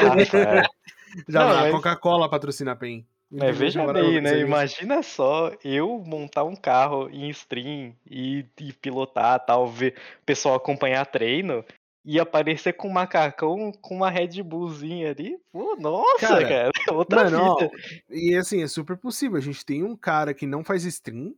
Rapaz. 0.01 0.69
Já 1.29 1.45
Não, 1.45 1.59
a 1.59 1.71
Coca-Cola 1.71 2.29
patrocina 2.29 2.73
a 2.73 2.77
PEN. 2.77 3.07
Mas 3.31 3.57
veja 3.57 3.93
bem, 3.93 4.21
né? 4.21 4.39
Imagina 4.39 5.03
só 5.03 5.53
eu 5.65 6.03
montar 6.07 6.45
um 6.45 6.55
carro 6.55 7.09
em 7.11 7.29
stream 7.31 7.95
e, 8.09 8.47
e 8.61 8.73
pilotar 8.73 9.45
tal, 9.45 9.67
ver 9.67 9.95
o 10.23 10.25
pessoal 10.25 10.55
acompanhar 10.55 11.05
treino 11.07 11.65
e 12.05 12.21
aparecer 12.21 12.75
com 12.75 12.89
um 12.89 12.93
macacão 12.93 13.73
com 13.81 13.97
uma 13.97 14.11
Red 14.11 14.43
Bullzinha 14.43 15.11
ali. 15.11 15.37
Pô, 15.51 15.75
nossa, 15.77 16.27
Cara, 16.27 16.49
cara. 16.49 16.71
Outra 16.95 17.25
Mano, 17.25 17.39
ó, 17.41 17.59
vida. 17.59 17.71
e 18.11 18.37
assim, 18.37 18.63
é 18.63 18.69
super 18.69 18.97
possível. 18.97 19.37
A 19.37 19.41
gente 19.41 19.65
tem 19.65 19.83
um 19.83 19.97
cara 19.97 20.33
que 20.33 20.47
não 20.47 20.63
faz 20.63 20.85
stream, 20.85 21.35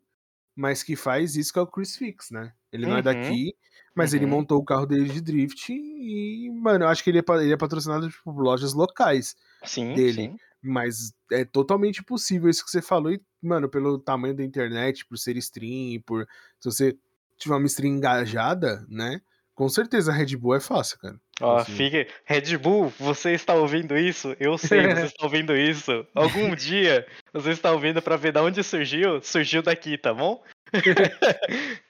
mas 0.55 0.83
que 0.83 0.97
faz 0.97 1.37
isso 1.37 1.53
que 1.53 1.59
é 1.59 1.63
o 1.63 1.67
Chris 1.67 1.97
Fix, 1.97 2.31
né? 2.31 2.53
Ele 2.73 2.85
não 2.85 2.95
é 2.95 2.97
Uhum, 2.97 3.03
daqui, 3.03 3.55
mas 3.97 4.13
ele 4.13 4.27
uhum. 4.27 4.33
montou 4.33 4.61
o 4.61 4.65
carro 4.65 4.85
dele 4.85 5.09
de 5.09 5.23
drift 5.23 5.73
e, 5.73 6.51
mano, 6.53 6.85
eu 6.85 6.89
acho 6.89 7.03
que 7.03 7.09
ele 7.09 7.19
é, 7.19 7.25
ele 7.41 7.53
é 7.55 7.57
patrocinado 7.57 8.11
tipo, 8.11 8.23
por 8.25 8.43
lojas 8.43 8.75
locais. 8.75 9.35
Sim, 9.65 9.95
dele. 9.95 10.13
sim. 10.13 10.37
Mas 10.63 11.15
é 11.33 11.47
totalmente 11.47 12.05
possível 12.05 12.51
isso 12.51 12.63
que 12.63 12.71
você 12.71 12.83
falou. 12.83 13.11
E, 13.11 13.21
mano, 13.43 13.71
pelo 13.71 13.99
tamanho 13.99 14.35
da 14.35 14.45
internet, 14.45 15.07
por 15.07 15.17
ser 15.17 15.37
stream, 15.39 16.03
por. 16.05 16.29
Se 16.61 16.71
você 16.71 16.99
tiver 17.39 17.55
uma 17.55 17.67
stream 17.67 17.95
engajada, 17.95 18.85
né? 18.87 19.23
Com 19.55 19.69
certeza 19.71 20.13
a 20.13 20.15
Red 20.15 20.37
Bull 20.37 20.57
é 20.57 20.61
fácil, 20.61 20.99
cara. 20.99 21.19
Ó, 21.41 21.57
Assim. 21.57 21.73
fique... 21.73 22.07
Red 22.27 22.59
Bull, 22.59 22.93
você 22.99 23.31
está 23.31 23.55
ouvindo 23.55 23.97
isso? 23.97 24.37
Eu 24.39 24.59
sei, 24.59 24.83
você 24.95 25.07
está 25.07 25.25
ouvindo 25.25 25.57
isso. 25.57 26.07
Algum 26.15 26.55
dia 26.55 27.07
você 27.33 27.53
está 27.53 27.73
ouvindo 27.73 28.03
pra 28.03 28.17
ver 28.19 28.33
de 28.33 28.41
onde 28.41 28.63
surgiu? 28.63 29.23
Surgiu 29.23 29.63
daqui, 29.63 29.97
tá 29.97 30.13
bom? 30.13 30.43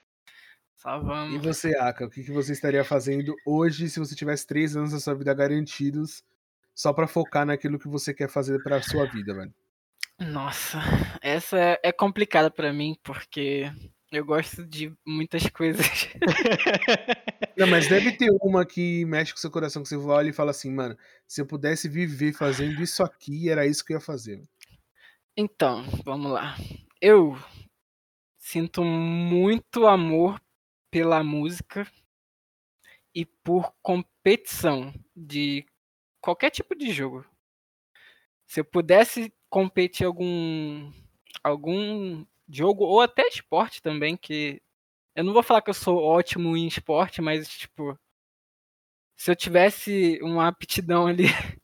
E 1.31 1.37
você, 1.39 1.75
Aka, 1.75 2.05
o 2.05 2.09
que, 2.09 2.23
que 2.23 2.31
você 2.31 2.53
estaria 2.53 2.83
fazendo 2.83 3.35
hoje 3.45 3.89
se 3.89 3.99
você 3.99 4.15
tivesse 4.15 4.45
três 4.45 4.75
anos 4.75 4.91
da 4.91 4.99
sua 4.99 5.15
vida 5.15 5.33
garantidos 5.33 6.23
só 6.73 6.93
pra 6.93 7.07
focar 7.07 7.45
naquilo 7.45 7.79
que 7.79 7.87
você 7.87 8.13
quer 8.13 8.29
fazer 8.29 8.61
pra 8.63 8.81
sua 8.81 9.05
vida, 9.07 9.33
velho? 9.33 9.53
Nossa, 10.19 10.79
essa 11.21 11.79
é- 11.83 11.91
complicada 11.91 12.49
pra 12.49 12.71
mim, 12.71 12.95
porque 13.03 13.71
eu 14.11 14.25
gosto 14.25 14.65
de 14.65 14.93
muitas 15.05 15.43
coisas. 15.49 16.07
Não, 17.57 17.67
mas 17.67 17.87
deve 17.87 18.15
ter 18.15 18.29
uma 18.41 18.65
que 18.65 19.03
mexe 19.05 19.33
com 19.33 19.39
seu 19.39 19.51
coração, 19.51 19.83
que 19.83 19.89
você 19.89 19.97
olha 19.97 20.29
e 20.29 20.33
fala 20.33 20.51
assim, 20.51 20.71
mano, 20.71 20.97
se 21.27 21.41
eu 21.41 21.45
pudesse 21.45 21.89
viver 21.89 22.33
fazendo 22.33 22.81
isso 22.81 23.03
aqui, 23.03 23.49
era 23.49 23.65
isso 23.65 23.83
que 23.83 23.93
eu 23.93 23.97
ia 23.97 24.01
fazer. 24.01 24.41
Então, 25.35 25.83
vamos 26.05 26.31
lá. 26.31 26.55
Eu 27.01 27.37
sinto 28.39 28.83
muito 28.83 29.85
amor 29.85 30.39
pela 30.97 31.23
música 31.23 31.85
e 33.13 33.23
por 33.23 33.71
competição 33.83 34.91
de 35.15 35.63
qualquer 36.19 36.49
tipo 36.49 36.73
de 36.75 36.91
jogo. 36.91 37.23
Se 38.47 38.61
eu 38.61 38.65
pudesse 38.65 39.31
competir 39.47 40.07
algum 40.07 40.91
algum 41.43 42.25
jogo 42.49 42.83
ou 42.83 42.99
até 42.99 43.27
esporte 43.27 43.79
também, 43.79 44.17
que 44.17 44.59
eu 45.15 45.23
não 45.23 45.33
vou 45.33 45.43
falar 45.43 45.61
que 45.61 45.69
eu 45.69 45.73
sou 45.75 46.01
ótimo 46.01 46.57
em 46.57 46.65
esporte, 46.65 47.21
mas 47.21 47.47
tipo 47.47 47.95
se 49.15 49.29
eu 49.29 49.35
tivesse 49.35 50.19
uma 50.23 50.47
aptidão 50.47 51.05
ali 51.05 51.25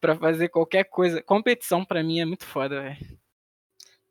pra 0.00 0.16
fazer 0.16 0.48
qualquer 0.48 0.84
coisa, 0.86 1.22
competição 1.22 1.84
pra 1.84 2.02
mim 2.02 2.18
é 2.18 2.24
muito 2.24 2.44
foda, 2.44 2.82
velho. 2.82 3.25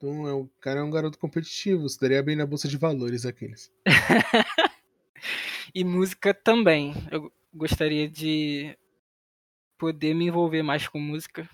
Então, 0.05 0.27
é, 0.27 0.33
o 0.33 0.47
cara 0.61 0.81
é 0.81 0.83
um 0.83 0.91
garoto 0.91 1.17
competitivo, 1.17 1.87
estaria 1.87 2.21
bem 2.21 2.35
na 2.35 2.45
bolsa 2.45 2.67
de 2.67 2.77
valores 2.77 3.25
aqueles. 3.25 3.71
e 5.73 5.83
música 5.83 6.31
também. 6.31 6.93
Eu 7.09 7.33
gostaria 7.51 8.07
de 8.07 8.77
poder 9.79 10.13
me 10.13 10.27
envolver 10.27 10.61
mais 10.61 10.87
com 10.87 10.99
música. 10.99 11.49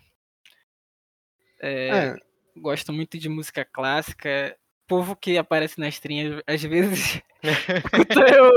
É, 1.61 1.87
é. 1.87 2.15
Gosto 2.57 2.91
muito 2.91 3.17
de 3.17 3.29
música 3.29 3.63
clássica. 3.63 4.57
Povo 4.85 5.15
que 5.15 5.37
aparece 5.37 5.79
na 5.79 5.87
stream, 5.87 6.41
às 6.45 6.61
vezes, 6.61 7.21
eu, 7.41 8.51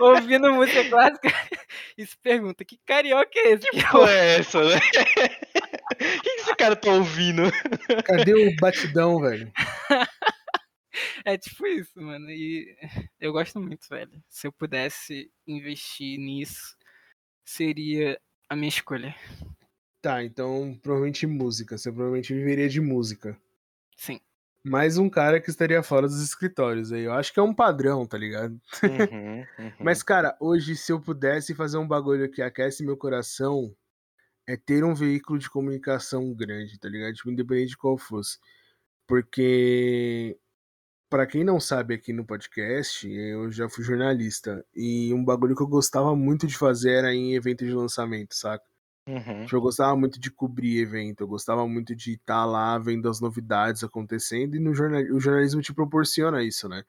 eu, 0.00 0.02
ouvindo 0.02 0.52
música 0.52 0.88
clássica 0.90 1.32
e 1.96 2.04
se 2.04 2.18
pergunta: 2.18 2.64
que 2.64 2.76
carioca 2.84 3.38
é 3.38 3.52
esse? 3.52 3.70
Que 3.70 3.88
porra 3.88 4.10
é 4.10 4.38
essa, 4.40 4.64
né? 4.64 4.80
O 5.90 6.22
que 6.22 6.28
esse 6.28 6.56
cara 6.56 6.76
tá 6.76 6.92
ouvindo? 6.92 7.42
Cadê 8.04 8.34
o 8.34 8.56
batidão, 8.56 9.20
velho? 9.20 9.52
É 11.24 11.38
tipo 11.38 11.66
isso, 11.66 12.00
mano. 12.00 12.30
E 12.30 12.76
eu 13.18 13.32
gosto 13.32 13.58
muito, 13.60 13.88
velho. 13.88 14.22
Se 14.28 14.46
eu 14.46 14.52
pudesse 14.52 15.30
investir 15.46 16.18
nisso, 16.18 16.76
seria 17.44 18.20
a 18.48 18.54
minha 18.54 18.68
escolha. 18.68 19.14
Tá, 20.02 20.22
então 20.22 20.78
provavelmente 20.82 21.26
música. 21.26 21.78
Você 21.78 21.90
provavelmente 21.90 22.34
viveria 22.34 22.68
de 22.68 22.80
música. 22.80 23.38
Sim. 23.96 24.20
Mais 24.64 24.96
um 24.96 25.08
cara 25.08 25.40
que 25.40 25.50
estaria 25.50 25.82
fora 25.82 26.06
dos 26.06 26.22
escritórios 26.22 26.92
aí. 26.92 27.02
Eu 27.02 27.12
acho 27.12 27.32
que 27.32 27.40
é 27.40 27.42
um 27.42 27.54
padrão, 27.54 28.06
tá 28.06 28.16
ligado? 28.16 28.60
Uhum, 28.82 29.44
uhum. 29.58 29.72
Mas, 29.80 30.02
cara, 30.02 30.36
hoje, 30.38 30.76
se 30.76 30.92
eu 30.92 31.00
pudesse 31.00 31.54
fazer 31.54 31.78
um 31.78 31.86
bagulho 31.86 32.30
que 32.30 32.40
aquece 32.40 32.84
meu 32.84 32.96
coração, 32.96 33.74
é 34.52 34.56
ter 34.56 34.84
um 34.84 34.94
veículo 34.94 35.38
de 35.38 35.48
comunicação 35.48 36.34
grande, 36.34 36.78
tá 36.78 36.86
ligado? 36.86 37.14
Tipo, 37.14 37.30
independente 37.30 37.70
de 37.70 37.76
qual 37.76 37.96
fosse. 37.96 38.38
Porque 39.06 40.38
para 41.08 41.26
quem 41.26 41.42
não 41.42 41.58
sabe 41.58 41.94
aqui 41.94 42.12
no 42.12 42.24
podcast, 42.24 43.08
eu 43.10 43.50
já 43.50 43.68
fui 43.68 43.82
jornalista. 43.82 44.62
E 44.74 45.12
um 45.14 45.24
bagulho 45.24 45.56
que 45.56 45.62
eu 45.62 45.66
gostava 45.66 46.14
muito 46.14 46.46
de 46.46 46.56
fazer 46.56 46.92
era 46.92 47.14
em 47.14 47.34
evento 47.34 47.64
de 47.64 47.72
lançamento, 47.72 48.34
saca? 48.34 48.64
Uhum. 49.08 49.44
Tipo, 49.44 49.56
eu 49.56 49.60
gostava 49.62 49.96
muito 49.96 50.20
de 50.20 50.30
cobrir 50.30 50.78
evento, 50.80 51.22
eu 51.22 51.28
gostava 51.28 51.66
muito 51.66 51.96
de 51.96 52.12
estar 52.12 52.42
tá 52.42 52.44
lá 52.44 52.78
vendo 52.78 53.08
as 53.08 53.20
novidades 53.20 53.82
acontecendo, 53.82 54.54
e 54.54 54.60
no 54.60 54.74
jornal, 54.74 55.02
o 55.14 55.18
jornalismo 55.18 55.62
te 55.62 55.72
proporciona 55.72 56.42
isso, 56.42 56.68
né? 56.68 56.84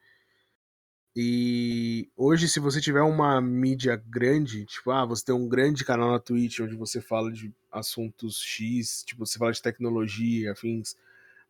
E 1.15 2.10
hoje, 2.17 2.49
se 2.49 2.60
você 2.60 2.82
tiver 2.82 3.02
uma 3.02 3.39
mídia 3.39 3.95
grande, 3.95 4.65
tipo, 4.65 4.89
ah, 4.89 5.06
você 5.06 5.26
tem 5.26 5.36
um 5.36 5.47
grande 5.47 5.86
canal 5.86 6.12
na 6.12 6.19
Twitch 6.19 6.60
onde 6.60 6.76
você 6.76 6.99
fala 6.99 7.32
de 7.32 7.54
assuntos 7.71 8.41
X, 8.41 9.04
tipo, 9.06 9.26
você 9.26 9.38
fala 9.38 9.52
de 9.52 9.62
tecnologia, 9.62 10.52
afins, 10.52 10.95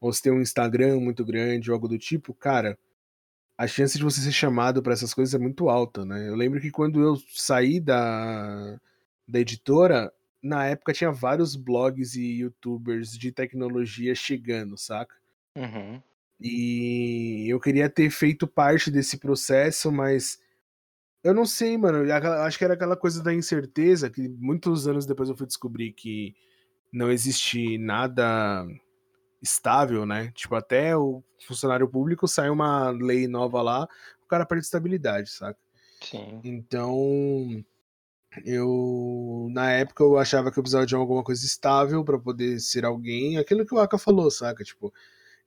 ou 0.02 0.12
você 0.12 0.23
tem 0.23 0.34
um 0.34 0.41
Instagram 0.41 0.99
muito 0.99 1.23
grande 1.23 1.71
ou 1.71 1.76
algo 1.76 1.88
do 1.88 1.97
tipo, 1.97 2.34
cara, 2.34 2.78
a 3.58 3.65
chance 3.65 3.97
de 3.97 4.04
você 4.04 4.19
ser 4.19 4.34
chamado 4.34 4.84
para 4.84 4.93
essas 4.93 5.13
coisas 5.13 5.34
é 5.34 5.38
muito 5.38 5.69
alta, 5.69 6.04
né? 6.04 6.28
Eu 6.28 6.36
lembro 6.36 6.60
que 6.60 6.69
quando 6.69 7.02
eu 7.02 7.15
saí 7.30 7.80
da, 7.80 8.78
da 9.26 9.39
editora, 9.39 10.12
na 10.41 10.65
época 10.65 10.91
tinha 10.91 11.12
vários 11.12 11.56
blogs 11.56 12.15
e 12.15 12.39
youtubers 12.39 13.17
de 13.17 13.32
tecnologia 13.32 14.13
chegando, 14.13 14.78
saca? 14.78 15.15
Uhum. 15.56 16.02
E 16.43 17.45
eu 17.47 17.58
queria 17.58 17.89
ter 17.89 18.10
feito 18.10 18.45
parte 18.45 18.91
desse 18.91 19.17
processo, 19.17 19.89
mas 19.89 20.38
eu 21.23 21.34
não 21.34 21.45
sei, 21.45 21.77
mano. 21.77 22.12
Acho 22.12 22.58
que 22.58 22.65
era 22.65 22.73
aquela 22.73 22.97
coisa 22.97 23.23
da 23.23 23.34
incerteza 23.34 24.10
que 24.10 24.27
muitos 24.27 24.86
anos 24.86 25.06
depois 25.06 25.29
eu 25.29 25.38
fui 25.38 25.47
descobrir 25.47 25.93
que 25.93 26.36
não 26.91 27.10
existe 27.10 27.77
nada 27.77 28.67
estável, 29.41 30.06
né? 30.06 30.32
Tipo, 30.36 30.56
até 30.56 30.97
o 30.97 31.23
funcionário 31.47 31.88
público 31.88 32.27
sai 32.27 32.49
uma 32.49 32.89
lei 32.89 33.25
nova 33.25 33.62
lá, 33.62 33.88
o 34.21 34.27
cara 34.27 34.45
perde 34.45 34.65
estabilidade, 34.65 35.29
saca? 35.32 35.58
Sim. 36.01 36.41
Então, 36.43 37.63
eu 38.45 39.47
na 39.51 39.71
época 39.71 40.03
eu 40.03 40.17
achava 40.17 40.51
que 40.51 40.60
eu 40.60 40.63
precisava 40.63 40.86
de 40.86 40.95
alguma 40.95 41.23
coisa 41.23 41.45
estável 41.45 42.03
para 42.03 42.19
poder 42.19 42.60
ser 42.60 42.84
alguém, 42.84 43.38
aquilo 43.38 43.65
que 43.65 43.73
o 43.73 43.79
Aka 43.79 43.97
falou, 43.97 44.29
saca? 44.29 44.62
Tipo, 44.63 44.93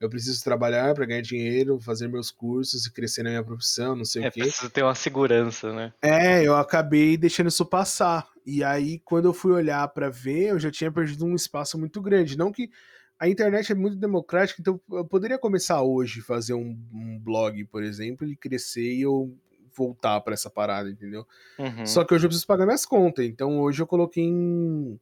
eu 0.00 0.10
preciso 0.10 0.42
trabalhar 0.44 0.94
para 0.94 1.06
ganhar 1.06 1.22
dinheiro, 1.22 1.80
fazer 1.80 2.08
meus 2.08 2.30
cursos 2.30 2.86
e 2.86 2.92
crescer 2.92 3.22
na 3.22 3.30
minha 3.30 3.44
profissão, 3.44 3.96
não 3.96 4.04
sei 4.04 4.24
é, 4.24 4.28
o 4.28 4.32
quê. 4.32 4.40
Preciso 4.40 4.70
ter 4.70 4.82
uma 4.82 4.94
segurança, 4.94 5.72
né? 5.72 5.92
É, 6.02 6.42
eu 6.42 6.54
acabei 6.54 7.16
deixando 7.16 7.48
isso 7.48 7.64
passar. 7.64 8.28
E 8.44 8.62
aí, 8.62 9.00
quando 9.00 9.24
eu 9.24 9.32
fui 9.32 9.52
olhar 9.52 9.88
para 9.88 10.10
ver, 10.10 10.50
eu 10.50 10.58
já 10.58 10.70
tinha 10.70 10.92
perdido 10.92 11.24
um 11.24 11.34
espaço 11.34 11.78
muito 11.78 12.00
grande. 12.02 12.36
Não 12.36 12.52
que 12.52 12.70
a 13.18 13.28
internet 13.28 13.72
é 13.72 13.74
muito 13.74 13.96
democrática, 13.96 14.60
então 14.60 14.78
eu 14.90 15.04
poderia 15.04 15.38
começar 15.38 15.82
hoje 15.82 16.20
fazer 16.20 16.52
um, 16.52 16.78
um 16.92 17.18
blog, 17.18 17.64
por 17.64 17.82
exemplo, 17.82 18.26
e 18.26 18.36
crescer 18.36 18.94
e 18.94 19.02
eu 19.02 19.34
voltar 19.74 20.20
para 20.20 20.34
essa 20.34 20.50
parada, 20.50 20.90
entendeu? 20.90 21.26
Uhum. 21.58 21.86
Só 21.86 22.04
que 22.04 22.14
hoje 22.14 22.24
eu 22.24 22.28
preciso 22.28 22.46
pagar 22.46 22.66
minhas 22.66 22.86
contas, 22.86 23.24
então 23.24 23.58
hoje 23.60 23.82
eu 23.82 23.86
coloquei 23.86 24.24
em, 24.24 24.98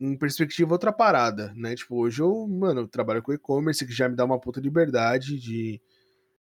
em 0.00 0.16
perspectiva 0.16 0.72
outra 0.72 0.92
parada, 0.92 1.52
né? 1.54 1.74
Tipo, 1.74 1.96
hoje 1.96 2.20
eu, 2.20 2.46
mano, 2.46 2.82
eu 2.82 2.88
trabalho 2.88 3.22
com 3.22 3.32
e-commerce 3.32 3.86
que 3.86 3.92
já 3.92 4.08
me 4.08 4.16
dá 4.16 4.24
uma 4.24 4.40
puta 4.40 4.60
liberdade 4.60 5.38
de 5.38 5.80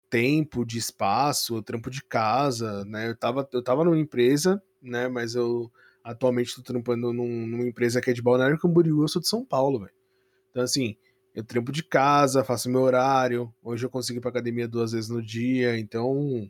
tempo, 0.09 0.65
de 0.65 0.77
espaço, 0.77 1.61
trampo 1.61 1.89
de 1.89 2.03
casa, 2.03 2.83
né? 2.85 3.09
Eu 3.09 3.15
tava, 3.15 3.47
eu 3.53 3.63
tava 3.63 3.83
numa 3.83 3.97
empresa, 3.97 4.61
né? 4.81 5.07
Mas 5.07 5.35
eu 5.35 5.71
atualmente 6.03 6.55
tô 6.55 6.61
trampando 6.61 7.13
num, 7.13 7.45
numa 7.47 7.67
empresa 7.67 8.01
que 8.01 8.09
é 8.09 8.13
de 8.13 8.21
Balneário 8.21 8.57
Camboriú, 8.59 9.03
eu 9.03 9.07
sou 9.07 9.21
de 9.21 9.27
São 9.27 9.45
Paulo, 9.45 9.79
velho. 9.79 9.93
Então, 10.49 10.63
assim, 10.63 10.95
eu 11.35 11.43
trampo 11.43 11.71
de 11.71 11.83
casa, 11.83 12.43
faço 12.43 12.69
meu 12.69 12.81
horário. 12.81 13.53
Hoje 13.61 13.85
eu 13.85 13.89
consigo 13.89 14.19
ir 14.19 14.21
pra 14.21 14.31
academia 14.31 14.67
duas 14.67 14.91
vezes 14.91 15.09
no 15.09 15.21
dia, 15.21 15.77
então. 15.77 16.49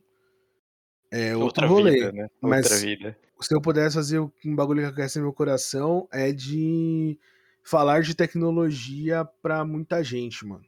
É 1.12 1.36
outro 1.36 1.46
Outra 1.46 1.68
rolê. 1.68 1.92
Vida, 1.92 2.12
né? 2.12 2.24
Outra 2.24 2.50
Mas 2.50 2.82
vida. 2.82 3.18
Se 3.42 3.54
eu 3.54 3.62
pudesse 3.62 3.96
fazer 3.96 4.20
um 4.20 4.56
bagulho 4.56 4.82
que 4.82 4.88
aquece 4.88 5.20
meu 5.20 5.34
coração 5.34 6.08
é 6.12 6.32
de 6.32 7.18
falar 7.64 8.02
de 8.02 8.16
tecnologia 8.16 9.26
pra 9.42 9.64
muita 9.64 10.04
gente, 10.04 10.46
mano. 10.46 10.66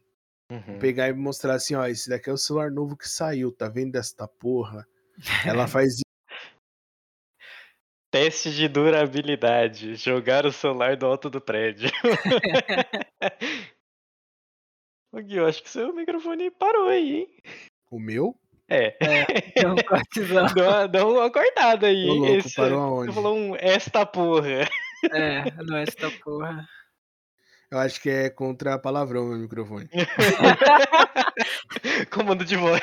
Uhum. 0.50 0.78
Pegar 0.78 1.08
e 1.08 1.12
mostrar 1.12 1.54
assim, 1.54 1.74
ó, 1.74 1.86
esse 1.86 2.08
daqui 2.08 2.28
é 2.28 2.32
o 2.32 2.36
celular 2.36 2.70
novo 2.70 2.96
que 2.96 3.08
saiu, 3.08 3.50
tá 3.50 3.68
vendo 3.68 3.96
esta 3.96 4.28
porra? 4.28 4.86
Ela 5.46 5.66
faz 5.68 6.02
Teste 8.12 8.52
de 8.52 8.68
durabilidade. 8.68 9.94
Jogar 9.94 10.44
o 10.44 10.52
celular 10.52 10.98
do 10.98 11.06
alto 11.06 11.30
do 11.30 11.40
prédio. 11.40 11.88
Ô 15.10 15.18
Gui, 15.22 15.36
eu 15.36 15.46
acho 15.46 15.62
que 15.62 15.70
seu 15.70 15.94
microfone 15.94 16.50
parou 16.50 16.88
aí, 16.88 17.20
hein? 17.20 17.34
O 17.90 17.98
meu? 17.98 18.38
É. 18.72 18.96
é 19.00 19.26
deu, 19.60 19.72
um 19.72 19.74
deu, 20.54 20.88
deu 20.88 21.10
uma 21.10 21.30
cortada 21.30 21.88
aí. 21.88 22.08
Ô, 22.08 22.14
louco, 22.14 22.32
Esse, 22.32 22.54
parou 22.54 22.80
aonde? 22.80 23.06
Você 23.06 23.14
falou 23.14 23.36
um 23.36 23.56
esta 23.56 24.06
porra. 24.06 24.68
É, 25.10 25.50
não 25.62 25.76
é 25.76 25.82
esta 25.82 26.10
porra. 26.24 26.66
Eu 27.70 27.78
acho 27.78 28.02
que 28.02 28.10
é 28.10 28.28
contra 28.28 28.78
palavrão 28.78 29.26
meu 29.26 29.38
microfone. 29.38 29.88
Comando 32.10 32.44
de 32.44 32.54
voz. 32.54 32.82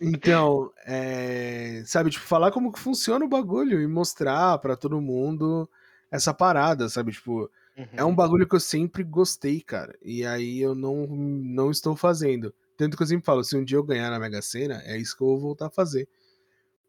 Então, 0.00 0.70
é, 0.86 1.82
sabe, 1.84 2.10
tipo, 2.10 2.24
falar 2.24 2.52
como 2.52 2.72
que 2.72 2.78
funciona 2.78 3.24
o 3.24 3.28
bagulho 3.28 3.82
e 3.82 3.86
mostrar 3.88 4.58
para 4.58 4.76
todo 4.76 5.00
mundo 5.00 5.68
essa 6.08 6.32
parada, 6.32 6.88
sabe? 6.88 7.10
Tipo, 7.10 7.50
uhum. 7.76 7.86
é 7.94 8.04
um 8.04 8.08
uhum. 8.08 8.14
bagulho 8.14 8.46
que 8.46 8.54
eu 8.54 8.60
sempre 8.60 9.02
gostei, 9.02 9.60
cara. 9.60 9.96
E 10.00 10.24
aí 10.24 10.60
eu 10.60 10.76
não, 10.76 11.04
não 11.06 11.70
estou 11.70 11.96
fazendo. 11.96 12.54
Tanto 12.76 12.96
que 12.96 13.02
eu 13.02 13.06
sempre 13.06 13.24
falo, 13.24 13.44
se 13.44 13.56
um 13.56 13.64
dia 13.64 13.76
eu 13.76 13.84
ganhar 13.84 14.10
na 14.10 14.18
Mega 14.18 14.42
Sena, 14.42 14.82
é 14.84 14.96
isso 14.96 15.16
que 15.16 15.22
eu 15.22 15.28
vou 15.28 15.38
voltar 15.38 15.66
a 15.66 15.70
fazer. 15.70 16.08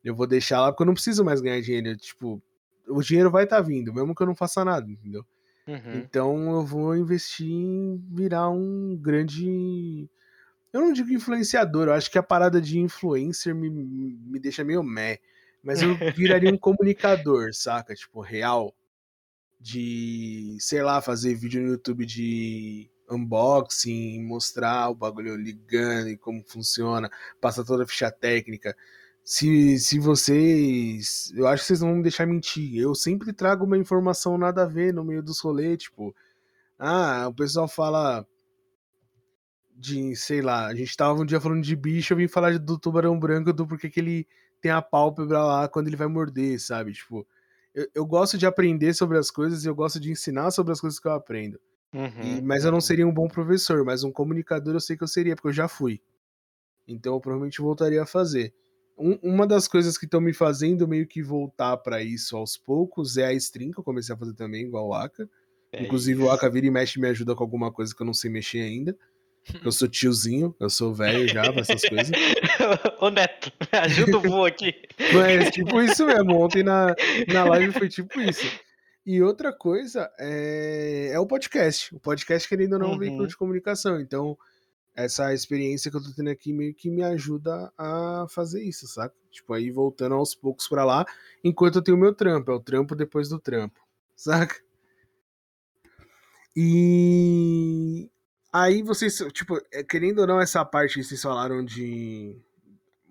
Eu 0.03 0.15
vou 0.15 0.27
deixar 0.27 0.61
lá 0.61 0.71
porque 0.71 0.83
eu 0.83 0.87
não 0.87 0.93
preciso 0.93 1.23
mais 1.23 1.41
ganhar 1.41 1.61
dinheiro. 1.61 1.95
Tipo, 1.97 2.41
o 2.87 3.01
dinheiro 3.01 3.31
vai 3.31 3.45
estar 3.45 3.57
tá 3.57 3.61
vindo, 3.61 3.93
mesmo 3.93 4.13
que 4.13 4.21
eu 4.21 4.27
não 4.27 4.35
faça 4.35 4.63
nada, 4.65 4.89
entendeu? 4.89 5.25
Uhum. 5.67 5.95
Então 5.95 6.51
eu 6.51 6.65
vou 6.65 6.95
investir 6.95 7.49
em 7.49 8.03
virar 8.11 8.49
um 8.49 8.97
grande. 8.97 10.09
Eu 10.71 10.81
não 10.81 10.91
digo 10.91 11.13
influenciador, 11.13 11.87
eu 11.87 11.93
acho 11.93 12.11
que 12.11 12.17
a 12.17 12.23
parada 12.23 12.59
de 12.59 12.79
influencer 12.79 13.55
me, 13.55 13.69
me 13.69 14.39
deixa 14.39 14.63
meio 14.63 14.83
meh. 14.83 15.19
Mas 15.63 15.81
eu 15.81 15.95
viraria 16.15 16.51
um 16.51 16.57
comunicador, 16.57 17.53
saca? 17.53 17.95
Tipo, 17.95 18.21
real. 18.21 18.75
De, 19.59 20.57
sei 20.59 20.83
lá, 20.83 21.01
fazer 21.01 21.35
vídeo 21.35 21.61
no 21.61 21.69
YouTube 21.69 22.05
de 22.05 22.91
unboxing, 23.09 24.23
mostrar 24.23 24.89
o 24.89 24.95
bagulho 24.95 25.35
ligando 25.35 26.09
e 26.09 26.17
como 26.17 26.43
funciona, 26.45 27.09
passar 27.41 27.63
toda 27.63 27.83
a 27.83 27.87
ficha 27.87 28.11
técnica 28.11 28.75
se, 29.23 29.79
se 29.79 29.99
vocês. 29.99 31.31
Eu 31.35 31.47
acho 31.47 31.63
que 31.63 31.67
vocês 31.67 31.81
não 31.81 31.89
vão 31.89 31.97
me 31.97 32.03
deixar 32.03 32.25
mentir. 32.25 32.77
Eu 32.77 32.93
sempre 32.93 33.31
trago 33.31 33.65
uma 33.65 33.77
informação 33.77 34.37
nada 34.37 34.63
a 34.63 34.67
ver 34.67 34.93
no 34.93 35.03
meio 35.03 35.23
dos 35.23 35.39
rolês, 35.39 35.77
tipo. 35.83 36.15
Ah, 36.77 37.27
o 37.27 37.33
pessoal 37.33 37.67
fala. 37.67 38.27
De, 39.75 40.15
sei 40.15 40.41
lá, 40.41 40.67
a 40.67 40.75
gente 40.75 40.95
tava 40.95 41.19
um 41.19 41.25
dia 41.25 41.41
falando 41.41 41.63
de 41.63 41.75
bicho, 41.75 42.13
eu 42.13 42.17
vim 42.17 42.27
falar 42.27 42.59
do 42.59 42.77
tubarão 42.77 43.19
branco, 43.19 43.51
do 43.51 43.67
porquê 43.67 43.89
que 43.89 43.99
ele 43.99 44.27
tem 44.61 44.71
a 44.71 44.81
pálpebra 44.81 45.43
lá 45.43 45.67
quando 45.67 45.87
ele 45.87 45.95
vai 45.97 46.07
morder, 46.07 46.59
sabe? 46.59 46.93
Tipo, 46.93 47.27
eu, 47.73 47.87
eu 47.95 48.05
gosto 48.05 48.37
de 48.37 48.45
aprender 48.45 48.93
sobre 48.93 49.17
as 49.17 49.31
coisas 49.31 49.65
e 49.65 49.67
eu 49.67 49.75
gosto 49.75 49.99
de 49.99 50.11
ensinar 50.11 50.51
sobre 50.51 50.71
as 50.71 50.79
coisas 50.79 50.99
que 50.99 51.07
eu 51.07 51.11
aprendo. 51.11 51.59
Uhum, 51.93 52.37
E- 52.39 52.41
mas 52.41 52.65
eu 52.65 52.71
não 52.71 52.81
seria 52.81 53.07
um 53.07 53.13
bom 53.13 53.27
professor, 53.27 53.83
mas 53.85 54.03
um 54.03 54.11
comunicador 54.11 54.73
eu 54.73 54.79
sei 54.79 54.97
que 54.97 55.03
eu 55.03 55.07
seria, 55.07 55.35
porque 55.35 55.49
eu 55.49 55.53
já 55.53 55.67
fui. 55.67 56.01
Então 56.87 57.13
eu 57.13 57.19
provavelmente 57.21 57.61
voltaria 57.61 58.01
a 58.01 58.05
fazer. 58.05 58.53
Um- 58.97 59.17
uma 59.23 59.47
das 59.47 59.67
coisas 59.67 59.97
que 59.97 60.05
estão 60.05 60.21
me 60.21 60.33
fazendo 60.33 60.87
meio 60.87 61.07
que 61.07 61.21
voltar 61.23 61.77
pra 61.77 62.03
isso 62.03 62.35
aos 62.37 62.57
poucos 62.57 63.17
é 63.17 63.25
a 63.25 63.33
stream, 63.33 63.71
que 63.71 63.79
eu 63.79 63.83
comecei 63.83 64.13
a 64.13 64.17
fazer 64.17 64.33
também, 64.33 64.63
igual 64.65 64.87
o 64.89 64.93
Aka. 64.93 65.27
É 65.71 65.83
Inclusive 65.83 66.19
o 66.21 66.25
isso. 66.25 66.31
Aka 66.33 66.49
vira 66.49 66.67
e 66.67 66.71
mexe 66.71 66.99
me 66.99 67.07
ajuda 67.07 67.35
com 67.35 67.43
alguma 67.43 67.71
coisa 67.71 67.95
que 67.95 68.01
eu 68.01 68.05
não 68.05 68.13
sei 68.13 68.29
mexer 68.29 68.59
ainda. 68.61 68.95
Eu 69.63 69.71
sou 69.73 69.87
tiozinho, 69.89 70.55
eu 70.59 70.69
sou 70.69 70.93
velho 70.93 71.27
já 71.27 71.51
pra 71.51 71.61
essas 71.61 71.81
coisas. 71.81 72.11
Ô 73.01 73.09
Neto, 73.09 73.51
ajuda 73.73 74.17
o 74.17 74.21
vô 74.21 74.45
aqui. 74.45 74.73
Mas 75.11 75.49
tipo 75.51 75.81
isso 75.81 76.05
mesmo, 76.05 76.39
ontem 76.39 76.63
na, 76.63 76.95
na 77.27 77.43
live 77.45 77.73
foi 77.73 77.89
tipo 77.89 78.21
isso. 78.21 78.45
E 79.05 79.21
outra 79.21 79.51
coisa 79.51 80.09
é, 80.17 81.09
é 81.13 81.19
o 81.19 81.27
podcast. 81.27 81.93
O 81.95 81.99
podcast, 81.99 82.47
querendo 82.47 82.73
ou 82.73 82.79
não, 82.79 82.91
é 82.91 82.95
um 82.95 82.99
veículo 82.99 83.23
Uhum. 83.23 83.27
de 83.27 83.35
comunicação. 83.37 83.99
Então, 83.99 84.37
essa 84.95 85.33
experiência 85.33 85.91
que 85.91 85.97
eu 85.97 86.01
tô 86.03 86.09
tendo 86.15 86.29
aqui 86.29 86.53
meio 86.53 86.73
que 86.73 86.89
me 86.89 87.03
ajuda 87.03 87.71
a 87.77 88.25
fazer 88.29 88.63
isso, 88.63 88.87
saca? 88.87 89.13
Tipo, 89.31 89.53
aí 89.53 89.69
voltando 89.71 90.15
aos 90.15 90.33
poucos 90.35 90.67
pra 90.69 90.85
lá, 90.85 91.05
enquanto 91.43 91.77
eu 91.77 91.81
tenho 91.83 91.97
o 91.97 91.99
meu 91.99 92.13
trampo. 92.13 92.51
É 92.51 92.55
o 92.55 92.59
trampo 92.61 92.95
depois 92.95 93.27
do 93.27 93.39
trampo, 93.39 93.79
saca? 94.15 94.55
E 96.55 98.09
aí 98.51 98.83
vocês, 98.83 99.17
tipo, 99.33 99.59
é, 99.71 99.83
querendo 99.83 100.19
ou 100.19 100.27
não, 100.27 100.39
essa 100.39 100.63
parte 100.63 100.93
que 100.95 101.03
vocês 101.03 101.21
falaram 101.21 101.65
de, 101.65 102.37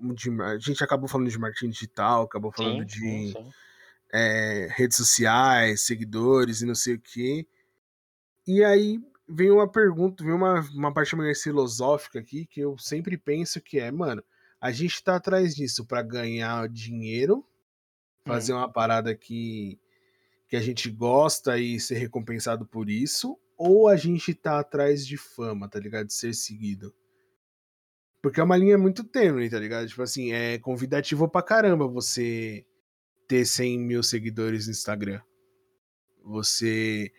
de- 0.00 0.42
A 0.42 0.58
gente 0.58 0.82
acabou 0.82 1.08
falando 1.08 1.28
de 1.28 1.38
marketing 1.38 1.70
digital, 1.70 2.22
acabou 2.22 2.52
falando 2.52 2.80
Sim, 2.80 2.86
de 2.86 2.98
sim, 2.98 3.32
sim. 3.32 3.50
É, 4.12 4.68
redes 4.70 4.96
sociais, 4.96 5.82
seguidores 5.82 6.60
e 6.60 6.66
não 6.66 6.74
sei 6.74 6.94
o 6.94 7.00
quê. 7.00 7.46
E 8.46 8.62
aí 8.62 9.00
vem 9.28 9.50
uma 9.50 9.70
pergunta, 9.70 10.22
vem 10.22 10.34
uma, 10.34 10.60
uma 10.74 10.92
parte 10.92 11.16
mais 11.16 11.42
filosófica 11.42 12.18
aqui 12.18 12.44
que 12.46 12.60
eu 12.60 12.76
sempre 12.76 13.16
penso 13.16 13.60
que 13.60 13.78
é, 13.78 13.90
mano, 13.90 14.22
a 14.60 14.70
gente 14.70 15.02
tá 15.02 15.16
atrás 15.16 15.54
disso 15.54 15.86
pra 15.86 16.02
ganhar 16.02 16.68
dinheiro, 16.68 17.44
fazer 18.24 18.52
uma 18.52 18.70
parada 18.70 19.14
que, 19.14 19.80
que 20.48 20.56
a 20.56 20.60
gente 20.60 20.90
gosta 20.90 21.58
e 21.58 21.80
ser 21.80 21.96
recompensado 21.96 22.66
por 22.66 22.88
isso, 22.90 23.38
ou 23.56 23.88
a 23.88 23.96
gente 23.96 24.34
tá 24.34 24.60
atrás 24.60 25.06
de 25.06 25.16
fama, 25.16 25.68
tá 25.68 25.78
ligado? 25.80 26.06
De 26.06 26.14
ser 26.14 26.34
seguido. 26.34 26.94
Porque 28.20 28.38
é 28.38 28.44
uma 28.44 28.56
linha 28.56 28.78
muito 28.78 29.02
tênue, 29.02 29.50
tá 29.50 29.58
ligado? 29.58 29.88
Tipo 29.88 30.02
assim, 30.02 30.32
é 30.32 30.58
convidativo 30.58 31.28
pra 31.28 31.42
caramba 31.42 31.88
você 31.88 32.64
ter 33.32 33.46
100 33.46 33.78
mil 33.78 34.02
seguidores 34.02 34.66
no 34.66 34.72
Instagram. 34.72 35.18
Você 36.22 37.10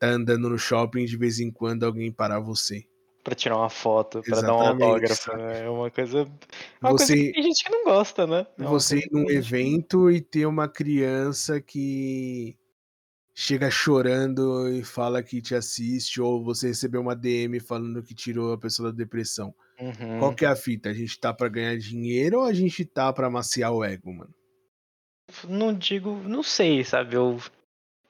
tá 0.00 0.08
andando 0.08 0.50
no 0.50 0.58
shopping 0.58 1.04
de 1.04 1.16
vez 1.16 1.38
em 1.38 1.48
quando 1.48 1.84
alguém 1.84 2.10
parar 2.10 2.40
você. 2.40 2.82
Pra 3.22 3.36
tirar 3.36 3.56
uma 3.56 3.70
foto, 3.70 4.20
pra 4.20 4.40
dar 4.40 4.52
um 4.52 4.60
autógrafo. 4.60 5.36
né? 5.36 5.66
É 5.66 5.70
uma 5.70 5.88
coisa. 5.88 6.22
É 6.22 6.24
uma 6.82 6.90
coisa 6.90 7.06
Você, 7.06 7.14
que 7.14 7.32
tem 7.34 7.42
gente 7.44 7.62
que 7.62 7.70
não 7.70 7.84
gosta, 7.84 8.26
né? 8.26 8.44
É 8.58 8.64
você 8.64 8.94
coisa 8.96 9.06
ir 9.06 9.10
num 9.12 9.30
evento 9.30 10.10
e 10.10 10.20
ter 10.20 10.44
uma 10.44 10.66
criança 10.66 11.60
que 11.60 12.58
chega 13.32 13.70
chorando 13.70 14.68
e 14.70 14.82
fala 14.82 15.22
que 15.22 15.40
te 15.40 15.54
assiste, 15.54 16.20
ou 16.20 16.42
você 16.42 16.66
receber 16.68 16.98
uma 16.98 17.14
DM 17.14 17.60
falando 17.60 18.02
que 18.02 18.12
tirou 18.12 18.52
a 18.52 18.58
pessoa 18.58 18.90
da 18.90 18.96
depressão. 18.96 19.54
Uhum. 19.78 20.18
Qual 20.18 20.34
que 20.34 20.44
é 20.44 20.48
a 20.48 20.56
fita? 20.56 20.88
A 20.88 20.94
gente 20.94 21.20
tá 21.20 21.32
pra 21.32 21.48
ganhar 21.48 21.78
dinheiro 21.78 22.38
ou 22.40 22.44
a 22.44 22.52
gente 22.52 22.84
tá 22.84 23.12
pra 23.12 23.28
amaciar 23.28 23.72
o 23.72 23.84
ego, 23.84 24.12
mano? 24.12 24.34
Não 25.48 25.72
digo. 25.72 26.14
Não 26.26 26.42
sei, 26.42 26.84
sabe? 26.84 27.16
Eu, 27.16 27.38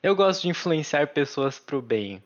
eu 0.02 0.14
gosto 0.16 0.42
de 0.42 0.48
influenciar 0.48 1.06
pessoas 1.08 1.58
pro 1.58 1.82
bem. 1.82 2.22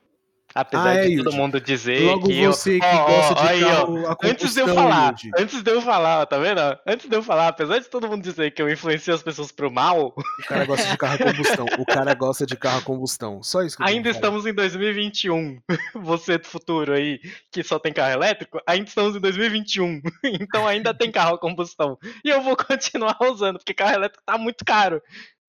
Apesar 0.54 0.90
Ah, 0.90 0.94
é, 0.94 1.08
de 1.08 1.16
todo 1.24 1.32
mundo 1.34 1.60
dizer 1.60 2.00
Logo 2.04 2.28
que. 2.28 2.38
eu- 2.40 2.52
você 2.52 2.78
que 2.78 2.86
Ó, 2.86 2.96
ó, 2.96 3.06
gosta 3.06 3.34
de 3.34 3.40
aí, 3.48 3.64
ó. 3.64 4.10
a 4.12 4.16
Antes 4.22 4.54
de 4.54 4.60
eu 4.60 4.68
falar, 4.68 5.14
antes 5.36 5.62
de 5.64 5.70
eu 5.72 5.82
falar, 5.82 6.26
tá 6.26 6.38
vendo? 6.38 6.60
Antes 6.86 7.08
de 7.08 7.16
eu 7.16 7.22
falar, 7.24 7.48
apesar 7.48 7.80
de 7.80 7.88
todo 7.88 8.06
mundo 8.08 8.22
dizer 8.22 8.52
que 8.52 8.62
eu 8.62 8.70
influencio 8.70 9.12
as 9.12 9.22
pessoas 9.22 9.50
pro 9.50 9.68
mal, 9.68 10.14
O 10.16 10.42
cara 10.46 10.64
gosta 10.64 10.88
de 10.88 10.96
carro 10.96 11.14
a 11.14 11.18
combustão. 11.32 11.66
O 11.78 11.84
cara 11.84 12.14
gosta 12.14 12.46
de 12.46 12.56
carro 12.56 12.78
a 12.78 12.82
combustão. 12.82 13.42
Só 13.42 13.62
isso 13.62 13.76
que 13.76 13.82
eu 13.82 13.86
ainda 13.86 14.10
que 14.10 14.14
estamos 14.14 14.46
em 14.46 14.54
2021. 14.54 15.58
Você 16.04 16.38
do 16.38 16.46
futuro 16.46 16.92
aí, 16.92 17.18
que 17.50 17.64
só 17.64 17.78
tem 17.80 17.92
carro 17.92 18.12
elétrico, 18.12 18.60
ainda 18.66 18.88
estamos 18.88 19.16
em 19.16 19.20
2021. 19.20 20.00
Então 20.40 20.68
ainda 20.68 20.94
tem 20.94 21.10
carro 21.10 21.34
a 21.34 21.38
combustão. 21.40 21.98
E 22.24 22.28
eu 22.28 22.40
vou 22.42 22.54
continuar 22.56 23.16
usando, 23.22 23.58
porque 23.58 23.74
carro 23.74 23.94
elétrico 23.94 24.22
tá 24.24 24.38
muito 24.38 24.64
caro. 24.64 25.02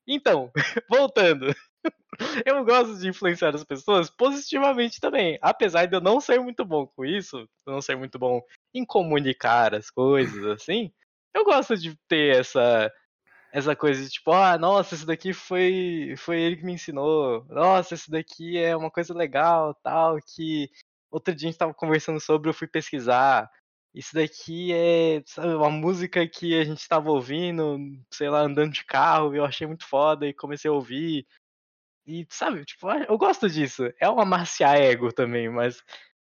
Então, 0.08 0.52
voltando. 0.90 1.54
Eu 2.46 2.64
gosto 2.64 2.98
de 2.98 3.10
influenciar 3.10 3.54
as 3.54 3.64
pessoas 3.64 4.10
positivamente 4.10 5.00
também. 5.00 5.38
Apesar 5.42 5.86
de 5.86 5.96
eu 5.96 6.02
não 6.02 6.22
ser 6.22 6.40
muito 6.40 6.64
bom 6.64 6.88
com 6.88 7.06
isso, 7.06 7.48
não 7.68 7.82
ser 7.82 7.98
muito 7.98 8.18
bom 8.18 8.42
em 8.74 8.86
comunicar 8.86 9.76
as 9.76 9.90
coisas 9.90 10.46
assim, 10.48 10.92
eu 11.34 11.44
gosto 11.44 11.76
de 11.78 11.96
ter 12.08 12.38
essa 12.38 12.92
essa 13.52 13.76
coisa 13.76 14.04
de 14.04 14.10
tipo, 14.10 14.32
ah, 14.34 14.58
nossa, 14.58 14.96
esse 14.96 15.06
daqui 15.06 15.34
foi 15.34 16.16
foi 16.18 16.42
ele 16.42 16.58
que 16.58 16.66
me 16.66 16.74
ensinou. 16.74 17.46
Nossa, 17.50 17.94
esse 17.94 18.10
daqui 18.12 18.58
é 18.58 18.76
uma 18.76 18.92
coisa 18.92 19.14
legal, 19.14 19.74
tal, 19.84 20.18
que 20.22 20.70
outro 21.12 21.34
dia 21.34 21.48
a 21.50 21.52
gente 21.52 21.60
tava 21.60 21.74
conversando 21.74 22.20
sobre, 22.20 22.50
eu 22.50 22.54
fui 22.54 22.68
pesquisar. 22.68 23.50
Isso 23.94 24.14
daqui 24.14 24.74
é, 24.74 25.24
sabe, 25.26 25.54
uma 25.56 25.70
música 25.70 26.28
que 26.28 26.60
a 26.60 26.66
gente 26.66 26.86
tava 26.88 27.10
ouvindo, 27.10 27.78
sei 28.14 28.30
lá, 28.30 28.42
andando 28.42 28.74
de 28.74 28.84
carro, 28.84 29.34
e 29.34 29.38
eu 29.38 29.46
achei 29.46 29.66
muito 29.66 29.88
foda 29.88 30.28
e 30.28 30.34
comecei 30.34 30.70
a 30.70 30.74
ouvir. 30.74 31.26
E, 32.06 32.26
sabe, 32.30 32.64
tipo, 32.66 32.90
eu 32.92 33.18
gosto 33.18 33.50
disso. 33.50 33.92
É 34.00 34.10
um 34.10 34.20
amaciar 34.20 34.76
ego 34.78 35.12
também, 35.12 35.50
mas 35.50 35.84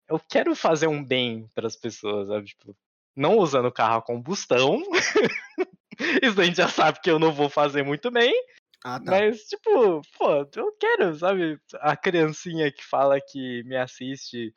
eu 0.09 0.21
quero 0.31 0.55
fazer 0.55 0.87
um 0.87 1.05
bem 1.05 1.51
para 1.55 1.67
as 1.67 1.77
pessoas, 1.77 2.29
sabe? 2.29 2.47
Tipo, 2.47 2.77
não 3.17 3.39
usando 3.39 3.73
carro 3.73 3.99
a 3.99 4.03
combustão. 4.03 4.83
Isso 6.23 6.41
a 6.41 6.45
gente 6.45 6.57
já 6.57 6.69
sabe 6.69 7.01
que 7.01 7.11
eu 7.11 7.19
não 7.19 7.33
vou 7.33 7.49
fazer 7.49 7.83
muito 7.83 8.11
bem. 8.11 8.33
Ah, 8.85 9.01
tá. 9.01 9.11
Mas, 9.11 9.45
tipo, 9.45 10.03
pô, 10.17 10.47
eu 10.55 10.73
quero, 10.79 11.15
sabe? 11.17 11.59
A 11.81 11.97
criancinha 11.97 12.71
que 12.71 12.85
fala 12.85 13.21
que 13.21 13.65
me 13.65 13.77
assiste 13.77 14.55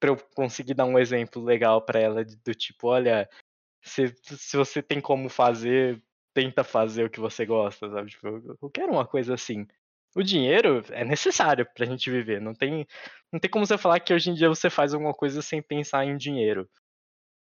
pra 0.00 0.10
eu 0.10 0.16
conseguir 0.34 0.74
dar 0.74 0.84
um 0.84 0.98
exemplo 0.98 1.42
legal 1.42 1.82
pra 1.82 2.00
ela, 2.00 2.24
do 2.24 2.54
tipo, 2.54 2.88
olha, 2.88 3.28
se, 3.82 4.14
se 4.22 4.56
você 4.56 4.80
tem 4.80 5.00
como 5.00 5.28
fazer, 5.28 6.02
tenta 6.32 6.62
fazer 6.62 7.04
o 7.04 7.10
que 7.10 7.20
você 7.20 7.44
gosta, 7.44 7.90
sabe? 7.90 8.10
Tipo, 8.10 8.56
eu 8.62 8.70
quero 8.70 8.92
uma 8.92 9.06
coisa 9.06 9.34
assim. 9.34 9.66
O 10.14 10.22
dinheiro 10.22 10.82
é 10.90 11.04
necessário 11.04 11.66
pra 11.74 11.86
gente 11.86 12.10
viver. 12.10 12.40
Não 12.40 12.54
tem, 12.54 12.86
não 13.32 13.38
tem 13.38 13.50
como 13.50 13.66
você 13.66 13.78
falar 13.78 14.00
que 14.00 14.12
hoje 14.12 14.30
em 14.30 14.34
dia 14.34 14.48
você 14.48 14.70
faz 14.70 14.94
alguma 14.94 15.12
coisa 15.12 15.42
sem 15.42 15.62
pensar 15.62 16.04
em 16.04 16.16
dinheiro. 16.16 16.68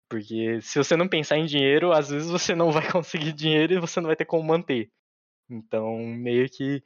Porque 0.09 0.61
se 0.61 0.77
você 0.77 0.95
não 0.95 1.07
pensar 1.07 1.37
em 1.37 1.45
dinheiro, 1.45 1.91
às 1.91 2.09
vezes 2.09 2.29
você 2.29 2.55
não 2.55 2.71
vai 2.71 2.83
conseguir 2.91 3.33
dinheiro 3.33 3.73
e 3.73 3.79
você 3.79 3.99
não 3.99 4.07
vai 4.07 4.15
ter 4.15 4.25
como 4.25 4.43
manter. 4.43 4.91
Então, 5.49 5.97
meio 5.97 6.49
que 6.49 6.83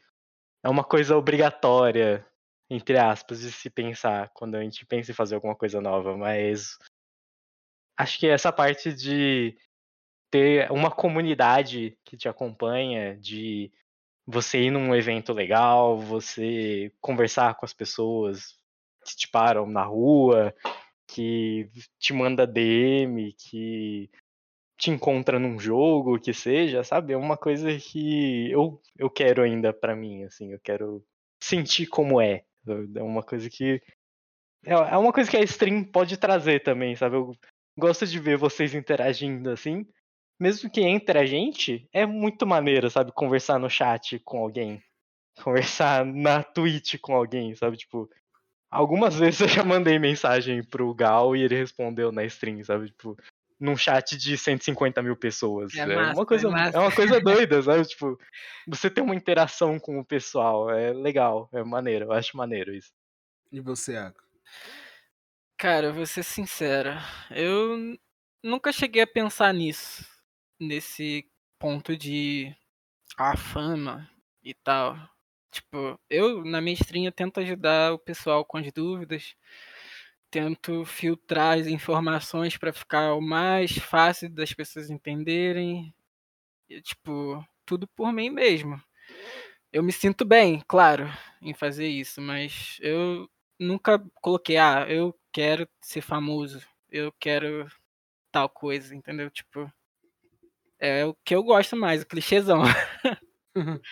é 0.64 0.70
uma 0.70 0.84
coisa 0.84 1.18
obrigatória, 1.18 2.26
entre 2.70 2.98
aspas, 2.98 3.42
de 3.42 3.52
se 3.52 3.70
pensar 3.70 4.30
quando 4.34 4.56
a 4.56 4.64
gente 4.64 4.86
pensa 4.86 5.12
em 5.12 5.16
fazer 5.16 5.36
alguma 5.36 5.56
coisa 5.56 5.82
nova. 5.82 6.16
Mas 6.16 6.78
acho 7.98 8.20
que 8.20 8.28
essa 8.28 8.52
parte 8.52 8.94
de 8.94 9.58
ter 10.32 10.72
uma 10.72 10.90
comunidade 10.90 11.98
que 12.06 12.16
te 12.16 12.30
acompanha, 12.30 13.18
de 13.18 13.72
você 14.32 14.62
ir 14.64 14.72
num 14.72 14.96
evento 14.96 15.34
legal, 15.34 16.00
você 16.00 16.92
conversar 17.02 17.56
com 17.56 17.66
as 17.66 17.74
pessoas 17.74 18.58
que 19.06 19.16
te 19.16 19.28
param 19.28 19.66
na 19.66 19.84
rua, 19.84 20.54
que 21.08 21.70
te 22.00 22.14
manda 22.14 22.48
DM, 22.48 23.34
que 23.34 24.10
te 24.78 24.90
encontra 24.90 25.38
num 25.38 25.60
jogo, 25.60 26.20
que 26.20 26.34
seja, 26.34 26.84
sabe? 26.84 27.14
É 27.14 27.18
uma 27.18 27.38
coisa 27.38 27.78
que 27.78 28.50
eu, 28.50 28.82
eu 28.98 29.10
quero 29.10 29.44
ainda 29.44 29.72
pra 29.74 29.96
mim, 29.96 30.24
assim, 30.24 30.54
eu 30.54 30.60
quero 30.60 31.06
sentir 31.42 31.88
como 31.88 32.22
é. 32.22 32.44
É 32.96 33.04
uma 33.04 33.22
coisa 33.24 33.50
que. 33.50 33.82
É 34.66 34.74
é 34.74 34.98
uma 34.98 35.12
coisa 35.12 35.30
que 35.30 35.38
a 35.38 35.42
stream 35.44 35.84
pode 35.84 36.18
trazer 36.18 36.62
também, 36.64 36.96
sabe? 36.96 37.16
Eu 37.16 37.36
gosto 37.78 38.06
de 38.08 38.20
ver 38.20 38.38
vocês 38.38 38.74
interagindo 38.74 39.50
assim. 39.50 39.86
Mesmo 40.42 40.72
que 40.72 40.82
entre 40.82 41.20
a 41.20 41.26
gente, 41.28 41.88
é 41.94 42.04
muito 42.04 42.48
maneiro, 42.48 42.90
sabe? 42.90 43.12
Conversar 43.12 43.60
no 43.60 43.70
chat 43.70 44.18
com 44.26 44.40
alguém. 44.40 44.82
Conversar 45.44 46.04
na 46.04 46.42
Twitch 46.42 46.96
com 47.00 47.16
alguém, 47.16 47.54
sabe? 47.54 47.78
Tipo, 47.78 48.10
algumas 48.72 49.14
vezes 49.22 49.42
eu 49.42 49.48
já 49.48 49.64
mandei 49.64 50.00
mensagem 50.00 50.64
pro 50.64 50.96
Gal 50.96 51.36
e 51.36 51.44
ele 51.44 51.56
respondeu 51.56 52.12
na 52.12 52.26
stream, 52.26 52.64
sabe? 52.64 52.88
Tipo, 52.88 53.16
num 53.60 53.78
chat 53.78 54.18
de 54.18 54.36
150 54.36 55.04
mil 55.04 55.16
pessoas. 55.16 55.76
É 55.76 55.82
É, 55.82 55.86
massa, 55.86 56.20
uma 56.20 56.26
coisa, 56.26 56.48
é 56.48 56.52
massa. 56.52 56.76
é 56.76 56.82
uma 56.82 56.92
coisa 56.92 57.20
doida, 57.22 57.62
sabe? 57.62 57.88
Tipo, 57.88 58.18
você 58.68 58.90
tem 58.90 59.04
uma 59.04 59.14
interação 59.14 59.80
com 59.80 60.00
o 60.00 60.06
pessoal. 60.06 60.72
É 60.72 60.92
legal, 60.92 61.48
é 61.54 61.64
maneiro. 61.64 62.06
Eu 62.06 62.14
acho 62.14 62.36
maneiro 62.36 62.74
isso. 62.74 62.90
E 63.52 63.60
você, 63.62 63.96
Aco? 63.96 64.24
Cara, 65.56 65.86
eu 65.86 65.94
vou 65.94 66.08
ser 66.08 66.24
sincera. 66.24 66.98
Eu 67.30 67.96
nunca 68.44 68.72
cheguei 68.72 69.04
a 69.04 69.08
pensar 69.08 69.54
nisso. 69.54 70.10
Nesse 70.62 71.28
ponto 71.58 71.98
de 71.98 72.56
a 73.18 73.36
fama 73.36 74.08
e 74.44 74.54
tal. 74.54 74.96
Tipo, 75.52 76.00
eu 76.08 76.46
na 76.46 76.62
minha 76.62 76.76
stream 76.76 77.06
eu 77.06 77.12
tento 77.12 77.40
ajudar 77.40 77.94
o 77.94 77.98
pessoal 77.98 78.46
com 78.46 78.58
as 78.60 78.72
dúvidas, 78.72 79.36
tento 80.30 80.86
filtrar 80.86 81.58
as 81.58 81.66
informações 81.66 82.58
para 82.58 82.72
ficar 82.72 83.16
o 83.16 83.22
mais 83.22 83.72
fácil 83.72 84.30
das 84.30 84.54
pessoas 84.54 84.92
entenderem. 84.92 85.92
E, 86.70 86.82
tipo, 86.82 87.44
tudo 87.66 87.88
por 87.88 88.14
mim 88.14 88.30
mesmo. 88.30 88.82
Eu 89.74 89.84
me 89.84 89.92
sinto 89.92 90.26
bem, 90.26 90.64
claro, 90.68 91.08
em 91.42 91.54
fazer 91.56 91.88
isso, 91.88 92.22
mas 92.22 92.78
eu 92.82 93.30
nunca 93.60 94.00
coloquei, 94.22 94.58
ah, 94.58 94.86
eu 94.90 95.18
quero 95.32 95.68
ser 95.82 96.02
famoso, 96.02 96.62
eu 96.90 97.12
quero 97.20 97.68
tal 98.32 98.50
coisa, 98.50 98.96
entendeu? 98.96 99.30
Tipo, 99.32 99.72
é 100.82 101.06
o 101.06 101.16
que 101.24 101.36
eu 101.36 101.44
gosto 101.44 101.78
mais, 101.78 102.02
o 102.02 102.08
clichêzão. 102.08 102.64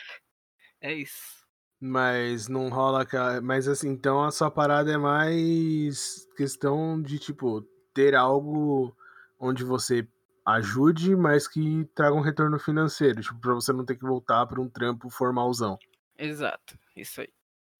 é 0.81 0.93
isso. 0.93 1.39
Mas 1.79 2.47
não 2.47 2.67
rola. 2.67 3.07
Mas 3.41 3.67
assim, 3.67 3.89
então 3.89 4.23
a 4.23 4.31
sua 4.31 4.51
parada 4.51 4.91
é 4.91 4.97
mais 4.97 6.27
questão 6.35 7.01
de, 7.01 7.19
tipo, 7.19 7.61
ter 7.93 8.15
algo 8.15 8.93
onde 9.39 9.63
você 9.63 10.05
ajude, 10.45 11.15
mas 11.15 11.47
que 11.47 11.85
traga 11.93 12.15
um 12.15 12.21
retorno 12.21 12.59
financeiro, 12.59 13.21
tipo, 13.21 13.39
pra 13.39 13.53
você 13.53 13.71
não 13.71 13.85
ter 13.85 13.95
que 13.95 14.05
voltar 14.05 14.45
para 14.47 14.59
um 14.59 14.67
trampo 14.67 15.09
formalzão. 15.09 15.77
Exato, 16.17 16.77
isso 16.97 17.21
aí. 17.21 17.29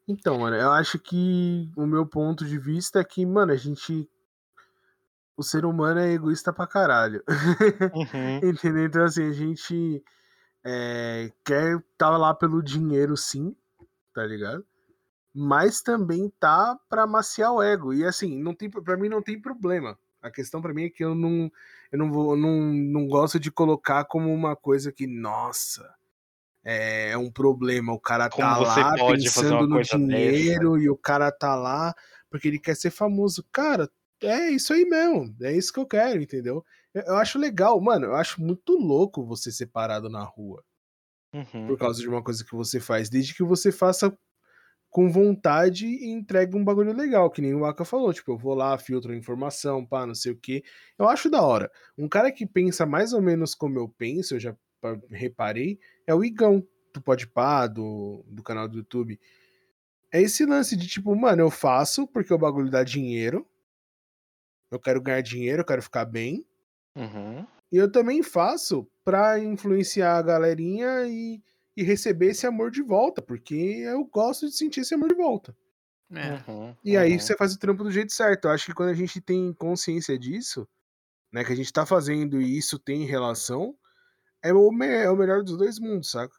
Então, 0.07 0.39
mano, 0.39 0.55
eu 0.55 0.72
acho 0.72 0.97
que 0.97 1.70
o 1.76 1.86
meu 1.86 2.05
ponto 2.05 2.45
de 2.45 2.57
vista 2.57 2.99
é 2.99 3.03
que, 3.03 3.26
mano, 3.26 3.51
a 3.51 3.55
gente. 3.55 4.07
O 5.39 5.43
ser 5.43 5.63
humano 5.63 6.01
é 6.01 6.11
egoísta 6.11 6.51
pra 6.51 6.67
caralho. 6.67 7.23
Uhum. 7.93 8.39
Entendeu? 8.43 8.83
Então, 8.83 9.05
assim, 9.05 9.23
a 9.23 9.31
gente 9.31 10.03
é, 10.65 11.31
quer 11.45 11.81
tá 11.97 12.09
lá 12.09 12.33
pelo 12.33 12.61
dinheiro, 12.61 13.15
sim, 13.15 13.55
tá 14.13 14.25
ligado? 14.25 14.65
Mas 15.33 15.81
também 15.81 16.29
tá 16.41 16.77
pra 16.89 17.07
maciar 17.07 17.53
o 17.53 17.63
ego. 17.63 17.93
E 17.93 18.03
assim, 18.03 18.37
não 18.37 18.53
tem, 18.53 18.69
pra 18.69 18.97
mim 18.97 19.07
não 19.07 19.21
tem 19.21 19.41
problema. 19.41 19.97
A 20.21 20.29
questão 20.29 20.61
pra 20.61 20.73
mim 20.73 20.83
é 20.83 20.89
que 20.89 21.05
eu 21.05 21.15
não, 21.15 21.49
eu 21.89 21.97
não, 21.97 22.11
vou, 22.11 22.35
não, 22.35 22.59
não 22.73 23.07
gosto 23.07 23.39
de 23.39 23.49
colocar 23.49 24.03
como 24.03 24.33
uma 24.33 24.57
coisa 24.57 24.91
que, 24.91 25.07
nossa, 25.07 25.89
é 26.65 27.17
um 27.17 27.31
problema. 27.31 27.93
O 27.93 27.99
cara 27.99 28.29
Como 28.29 28.45
tá 28.45 28.57
lá 28.57 28.93
pensando 29.07 29.65
no 29.65 29.81
dinheiro 29.81 30.77
e 30.77 30.89
o 30.89 30.97
cara 30.97 31.31
tá 31.31 31.55
lá 31.55 31.95
porque 32.29 32.49
ele 32.49 32.59
quer 32.59 32.75
ser 32.75 32.91
famoso. 32.91 33.45
Cara, 33.53 33.89
é 34.24 34.49
isso 34.51 34.74
aí 34.74 34.86
mesmo. 34.86 35.36
É 35.41 35.55
isso 35.55 35.72
que 35.74 35.80
eu 35.80 35.86
quero, 35.88 36.22
entendeu? 36.22 36.63
Eu, 36.93 37.03
eu 37.03 37.15
acho 37.17 37.38
legal, 37.39 37.80
mano. 37.82 38.07
Eu 38.07 38.15
acho 38.15 38.41
muito 38.41 38.74
louco 38.74 39.26
você 39.26 39.51
ser 39.51 39.67
parado 39.67 40.09
na 40.09 40.24
rua 40.24 40.63
Uhum. 41.34 41.67
por 41.67 41.78
causa 41.78 42.01
de 42.01 42.07
uma 42.09 42.24
coisa 42.24 42.43
que 42.43 42.55
você 42.55 42.80
faz, 42.80 43.07
desde 43.09 43.36
que 43.36 43.43
você 43.43 43.72
faça 43.72 44.17
com 44.89 45.11
vontade 45.11 45.86
e 45.86 46.09
entregue 46.11 46.57
um 46.57 46.63
bagulho 46.65 46.93
legal, 46.93 47.30
que 47.30 47.41
nem 47.41 47.53
o 47.53 47.65
Aka 47.65 47.86
falou, 47.86 48.11
tipo, 48.13 48.32
eu 48.32 48.38
vou 48.38 48.55
lá, 48.55 48.78
filtro 48.78 49.11
a 49.11 49.15
informação, 49.15 49.86
pá, 49.86 50.05
não 50.07 50.15
sei 50.15 50.32
o 50.32 50.38
que. 50.38 50.63
Eu 50.97 51.07
acho 51.07 51.30
da 51.30 51.41
hora. 51.43 51.72
Um 51.97 52.09
cara 52.09 52.32
que 52.32 52.47
pensa 52.47 52.86
mais 52.88 53.13
ou 53.13 53.22
menos 53.22 53.53
como 53.53 53.78
eu 53.78 53.88
penso, 53.88 54.36
eu 54.36 54.39
já 54.39 54.55
pa- 54.82 54.99
reparei, 55.11 55.80
é 56.07 56.15
o 56.15 56.24
Igão, 56.24 56.65
do 56.93 57.01
Podpah, 57.01 57.67
do, 57.67 58.26
do 58.28 58.41
canal 58.41 58.67
do 58.67 58.78
YouTube. 58.80 59.20
É 60.11 60.22
esse 60.22 60.45
lance 60.45 60.76
de 60.76 60.88
tipo, 60.88 61.15
mano, 61.15 61.41
eu 61.43 61.51
faço 61.51 62.07
porque 62.07 62.34
o 62.34 62.38
bagulho 62.38 62.72
dá 62.72 62.84
dinheiro, 62.84 63.47
eu 64.72 64.80
quero 64.80 65.01
ganhar 65.01 65.22
dinheiro, 65.22 65.61
eu 65.61 65.65
quero 65.65 65.82
ficar 65.82 66.05
bem, 66.05 66.45
Uhum. 66.95 67.45
e 67.72 67.78
eu 67.78 67.91
também 67.91 68.22
faço 68.24 68.88
pra 69.05 69.39
influenciar 69.39 70.17
a 70.17 70.22
galerinha 70.22 71.07
e, 71.07 71.41
e 71.78 71.84
receber 71.84 72.28
esse 72.32 72.45
amor 72.45 72.72
de 72.72 72.82
volta, 72.82 73.22
porque 73.22 73.55
eu 73.55 74.03
gosto 74.05 74.47
de 74.47 74.55
sentir 74.55 74.82
esse 74.82 74.93
amor 74.93 75.09
de 75.09 75.15
volta. 75.15 75.55
É. 76.11 76.49
Uhum. 76.49 76.76
E 76.84 76.97
aí 76.97 77.13
uhum. 77.13 77.20
você 77.20 77.36
faz 77.38 77.53
o 77.53 77.59
trampo 77.59 77.84
do 77.84 77.91
jeito 77.91 78.11
certo. 78.11 78.45
Eu 78.45 78.51
acho 78.51 78.65
que 78.65 78.74
quando 78.74 78.89
a 78.89 78.93
gente 78.95 79.22
tem 79.22 79.53
consciência 79.53 80.17
disso, 80.17 80.67
né, 81.32 81.43
que 81.43 81.53
a 81.53 81.55
gente 81.55 81.72
tá 81.72 81.86
fazendo 81.86 82.41
e 82.41 82.57
isso 82.57 82.80
tem 82.80 83.05
relação, 83.05 83.76
é 84.41 84.51
o, 84.51 84.72
me- 84.72 84.88
é 84.88 85.09
o 85.09 85.15
melhor 85.15 85.43
dos 85.43 85.55
dois 85.57 85.80
mundos, 85.80 86.09
saca? 86.11 86.36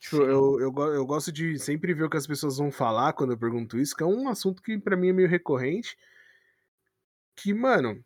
Tipo, 0.00 0.16
eu, 0.16 0.60
eu, 0.60 0.74
eu 0.94 1.06
gosto 1.06 1.30
de 1.30 1.58
sempre 1.58 1.92
ver 1.94 2.04
o 2.04 2.10
que 2.10 2.16
as 2.16 2.26
pessoas 2.26 2.56
vão 2.56 2.72
falar 2.72 3.12
quando 3.12 3.32
eu 3.32 3.38
pergunto 3.38 3.78
isso, 3.78 3.94
que 3.94 4.02
é 4.02 4.06
um 4.06 4.28
assunto 4.28 4.62
que 4.62 4.78
pra 4.78 4.96
mim 4.96 5.10
é 5.10 5.12
meio 5.12 5.28
recorrente. 5.28 5.96
Que, 7.40 7.54
mano, 7.54 8.02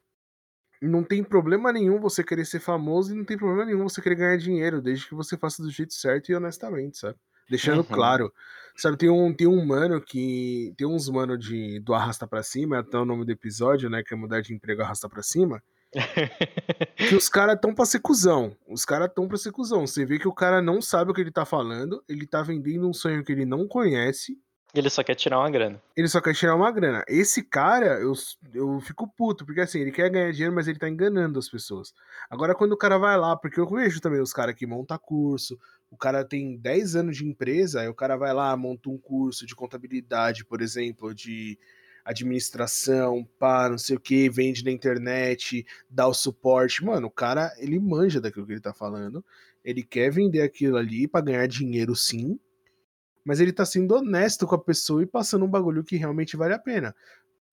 não 0.81 1.03
tem 1.03 1.25
problema 1.25 1.73
nenhum 1.73 1.99
você 1.99 2.23
querer 2.23 2.45
ser 2.45 2.61
famoso 2.61 3.13
e 3.13 3.17
não 3.17 3.25
tem 3.25 3.37
problema 3.39 3.65
nenhum 3.65 3.89
você 3.89 4.01
querer 4.03 4.17
ganhar 4.17 4.37
dinheiro, 4.37 4.83
desde 4.83 5.09
que 5.09 5.15
você 5.15 5.37
faça 5.37 5.63
do 5.63 5.71
jeito 5.71 5.95
certo 5.95 6.31
e 6.31 6.35
honestamente, 6.35 6.99
sabe? 6.99 7.19
Deixando 7.49 7.79
Uhum. 7.79 7.85
claro. 7.85 8.33
Sabe, 8.77 8.97
tem 8.97 9.09
um, 9.09 9.33
tem 9.33 9.47
um 9.47 9.65
mano 9.65 10.01
que. 10.01 10.75
Tem 10.77 10.87
uns 10.87 11.09
mano 11.09 11.39
de, 11.39 11.79
do 11.81 11.95
Arrasta 11.95 12.27
Pra 12.27 12.43
Cima, 12.43 12.81
até 12.81 12.99
o 12.99 13.05
nome 13.05 13.25
do 13.25 13.31
episódio, 13.31 13.89
né? 13.89 14.03
Que 14.03 14.15
é 14.15 14.17
mudar 14.17 14.41
de 14.41 14.53
emprego 14.53 14.83
Arrasta 14.83 15.09
Pra 15.09 15.23
Cima. 15.23 15.63
Que 16.97 17.15
os 17.15 17.29
caras 17.29 17.59
tão 17.61 17.75
pra 17.75 17.85
ser 17.85 18.01
cuzão. 18.01 18.57
Os 18.67 18.85
caras 18.85 19.11
tão 19.15 19.29
pra 19.29 19.37
ser 19.37 19.53
cuzão. 19.53 19.87
Você 19.87 20.05
vê 20.05 20.19
que 20.19 20.27
o 20.27 20.33
cara 20.33 20.63
não 20.63 20.81
sabe 20.81 21.11
o 21.11 21.15
que 21.15 21.21
ele 21.21 21.31
tá 21.31 21.45
falando, 21.45 22.03
ele 22.09 22.27
tá 22.27 22.43
vendendo 22.43 22.89
um 22.89 22.93
sonho 22.93 23.23
que 23.23 23.31
ele 23.33 23.45
não 23.45 23.69
conhece, 23.69 24.39
Ele 24.75 24.91
só 24.91 25.05
quer 25.05 25.15
tirar 25.15 25.39
uma 25.39 25.51
grana. 25.51 25.81
ele 25.97 26.09
só 26.09 26.21
quer 26.21 26.35
tirar 26.35 26.57
uma 26.57 26.71
grana. 26.73 27.05
Esse 27.07 27.43
cara, 27.43 28.01
eu, 28.01 28.13
eu 28.53 28.81
fico 28.81 29.07
puto, 29.07 29.47
porque 29.47 29.61
assim, 29.61 29.79
ele 29.81 29.93
quer 29.93 30.11
ganhar 30.11 30.33
dinheiro, 30.33 30.55
mas 30.55 30.67
ele 30.67 30.79
tá 30.79 30.89
enganando 30.89 31.39
as 31.39 31.49
pessoas. 31.49 31.95
Agora, 32.29 32.55
quando 32.55 32.73
o 32.73 32.77
cara 32.77 32.99
vai 32.99 33.17
lá, 33.17 33.37
porque 33.37 33.61
eu 33.61 33.69
vejo 33.69 34.01
também 34.01 34.21
os 34.21 34.33
caras 34.33 34.55
que 34.57 34.67
montam 34.67 34.99
curso, 34.99 35.59
o 35.91 35.97
cara 35.97 36.25
tem 36.25 36.57
10 36.57 36.97
anos 36.97 37.17
de 37.17 37.25
empresa, 37.25 37.81
aí 37.81 37.89
o 37.89 37.95
cara 37.95 38.17
vai 38.17 38.33
lá, 38.35 38.57
monta 38.57 38.91
um 38.91 38.99
curso 38.99 39.47
de 39.47 39.55
contabilidade, 39.55 40.45
por 40.45 40.61
exemplo, 40.61 41.15
de 41.15 41.57
administração, 42.05 43.27
pá, 43.39 43.69
não 43.69 43.79
sei 43.79 43.97
o 43.97 44.01
que, 44.01 44.29
vende 44.29 44.65
na 44.65 44.71
internet, 44.71 45.65
dá 45.89 46.07
o 46.07 46.13
suporte. 46.13 46.85
Mano, 46.85 47.07
o 47.07 47.11
cara, 47.11 47.55
ele 47.59 47.79
manja 47.79 48.21
daquilo 48.21 48.45
que 48.45 48.53
ele 48.53 48.61
tá 48.61 48.75
falando. 48.75 49.25
Ele 49.65 49.83
quer 49.83 50.11
vender 50.11 50.43
aquilo 50.43 50.77
ali 50.77 51.09
pra 51.09 51.21
ganhar 51.21 51.47
dinheiro, 51.47 51.95
sim, 51.97 52.39
mas 53.25 53.41
ele 53.41 53.53
tá 53.53 53.65
sendo 53.65 53.95
honesto 53.95 54.47
com 54.47 54.55
a 54.55 54.63
pessoa 54.63 55.03
e 55.03 55.07
passando 55.07 55.45
um 55.45 55.51
bagulho 55.51 55.83
que 55.85 55.97
realmente 55.97 56.37
vale 56.37 56.55
a 56.55 56.59
pena. 56.59 56.95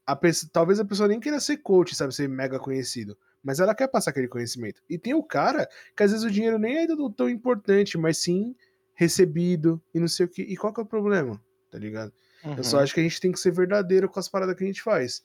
A 0.06 0.16
pessoa, 0.16 0.50
talvez 0.52 0.80
a 0.80 0.86
pessoa 0.86 1.08
nem 1.08 1.20
queira 1.20 1.40
ser 1.40 1.58
coach, 1.58 1.96
sabe, 1.96 2.14
ser 2.14 2.28
mega 2.28 2.60
conhecido, 2.60 3.18
mas 3.44 3.60
ela 3.60 3.74
quer 3.76 3.88
passar 3.88 4.12
aquele 4.12 4.28
conhecimento. 4.28 4.82
E 4.90 4.98
tem 4.98 5.14
o 5.14 5.24
cara 5.24 5.68
que 5.96 6.04
às 6.04 6.12
vezes 6.12 6.26
o 6.26 6.32
dinheiro 6.32 6.58
nem 6.60 6.78
é 6.80 6.88
tão 7.16 7.30
importante, 7.30 7.98
mas 7.98 8.18
sim 8.18 8.56
recebido 8.96 9.82
e 9.94 10.00
não 10.00 10.08
sei 10.08 10.26
o 10.26 10.30
que. 10.30 10.42
E 10.42 10.58
qual 10.58 10.74
que 10.74 10.80
é 10.80 10.84
o 10.84 10.88
problema? 10.88 11.42
Tá 11.72 11.78
ligado? 11.78 12.12
Eu 12.58 12.64
só 12.64 12.78
Uhum. 12.78 12.84
acho 12.84 12.94
que 12.94 13.00
a 13.00 13.04
gente 13.04 13.22
tem 13.22 13.32
que 13.32 13.40
ser 13.40 13.52
verdadeiro 13.52 14.10
com 14.10 14.20
as 14.20 14.28
paradas 14.28 14.56
que 14.56 14.64
a 14.64 14.68
gente 14.68 14.82
faz. 14.82 15.24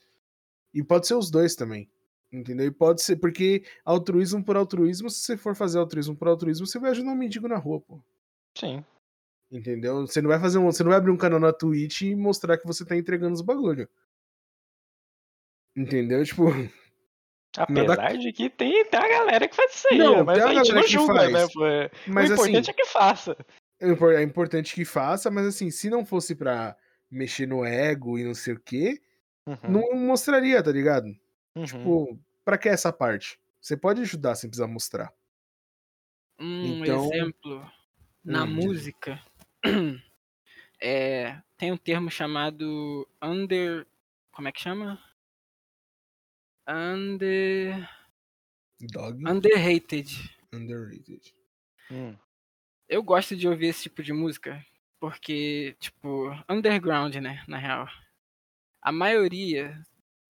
E 0.73 0.83
pode 0.85 1.07
ser 1.07 1.15
os 1.15 1.31
dois 1.31 1.55
também. 1.55 1.91
Entendeu? 2.33 2.67
E 2.67 2.71
pode 2.71 3.03
ser, 3.03 3.17
porque 3.17 3.65
altruísmo 3.85 4.45
por 4.45 4.57
altruísmo, 4.57 5.09
se 5.09 5.21
você 5.21 5.37
for 5.37 5.55
fazer 5.55 5.79
altruísmo 5.79 6.15
por 6.17 6.29
altruísmo, 6.29 6.67
você 6.67 6.79
vai 6.79 6.91
ajudar 6.91 7.13
um 7.13 7.17
mendigo 7.17 7.49
na 7.49 7.57
rua, 7.57 7.81
pô. 7.81 8.03
Sim. 8.59 8.85
Entendeu? 9.51 10.07
Você 10.07 10.21
não 10.21 10.29
vai 10.29 10.41
fazer 10.41 10.59
um, 10.59 10.65
você 10.67 10.83
não 10.83 10.91
vai 10.91 10.99
abrir 10.99 11.11
um 11.13 11.17
canal 11.17 11.39
na 11.39 11.53
Twitch 11.53 12.03
e 12.03 12.15
mostrar 12.17 12.59
que 12.59 12.67
você 12.67 12.85
tá 12.85 12.97
entregando 12.97 13.35
os 13.35 13.41
bagulho. 13.43 13.89
Entendeu? 15.77 16.25
Tipo, 16.25 16.47
Apesar 17.57 18.17
de 18.19 18.33
que 18.33 18.51
tem, 18.51 18.85
tem 18.85 19.01
a 19.01 19.09
galera 19.09 19.49
que 19.49 19.57
faz 19.57 19.75
isso 19.75 19.89
aí, 19.91 19.99
Não, 19.99 20.17
né? 20.19 20.23
mas 20.25 20.39
tem 20.39 20.47
a 20.47 20.61
a 20.61 20.65
gente 20.65 20.75
não 20.75 20.83
que 20.83 20.89
julga, 20.89 21.15
faz. 21.15 21.33
né? 21.33 21.41
É- 21.85 21.91
mas 22.07 22.31
o 22.31 22.35
assim, 22.35 22.43
importante 22.51 22.71
é 22.71 22.75
que 22.75 22.85
faça. 22.87 23.37
é 23.81 23.89
impor- 23.89 24.13
é 24.15 24.23
importante 24.23 24.75
que 24.75 24.85
faça, 24.85 25.31
mas 25.31 25.47
assim, 25.47 25.71
se 25.71 25.89
não 25.89 26.05
fosse 26.05 26.35
pra 26.35 26.77
mexer 27.11 27.47
no 27.47 27.65
ego 27.65 28.19
e 28.19 28.25
não 28.25 28.35
sei 28.35 28.55
o 28.55 28.61
quê, 28.61 29.01
Uhum, 29.47 29.57
não 29.71 29.95
mostraria, 29.95 30.63
tá 30.63 30.73
ligado? 30.73 31.07
uhum. 31.55 31.65
Tipo, 31.65 32.19
pra 32.45 32.59
que 32.59 32.69
essa 32.69 32.93
parte? 32.93 33.39
Você 33.61 33.77
pode 33.77 34.01
ajudar 34.03 34.35
sem 34.35 34.51
precisar 34.51 34.67
mostrar. 34.67 35.13
Um 36.39 36.83
Então- 36.83 37.05
exemplo 37.13 37.71
na 38.25 38.43
Hum, 38.45 38.59
diz 38.59 38.87
aí. 38.87 39.19
é, 40.81 41.41
tem 41.57 41.73
um 41.73 41.77
termo 41.77 42.11
chamado 42.11 43.09
under. 43.23 43.87
Como 44.33 44.49
é 44.49 44.53
que 44.53 44.61
chama? 44.61 45.03
Under. 46.69 47.89
Dog 48.81 49.23
Underrated. 49.27 50.09
underrated. 50.53 51.35
Hum, 51.91 52.17
Eu 52.89 53.03
gosto 53.03 53.37
de 53.37 53.49
ouvir 53.49 53.69
esse 53.69 53.85
tipo 53.85 54.03
de 54.03 54.12
música 54.12 54.64
porque, 55.01 55.77
tipo, 55.79 56.31
underground, 56.49 57.14
né? 57.17 57.43
Na 57.49 57.59
real. 57.59 57.89
A 58.83 58.93
maioria 58.93 59.83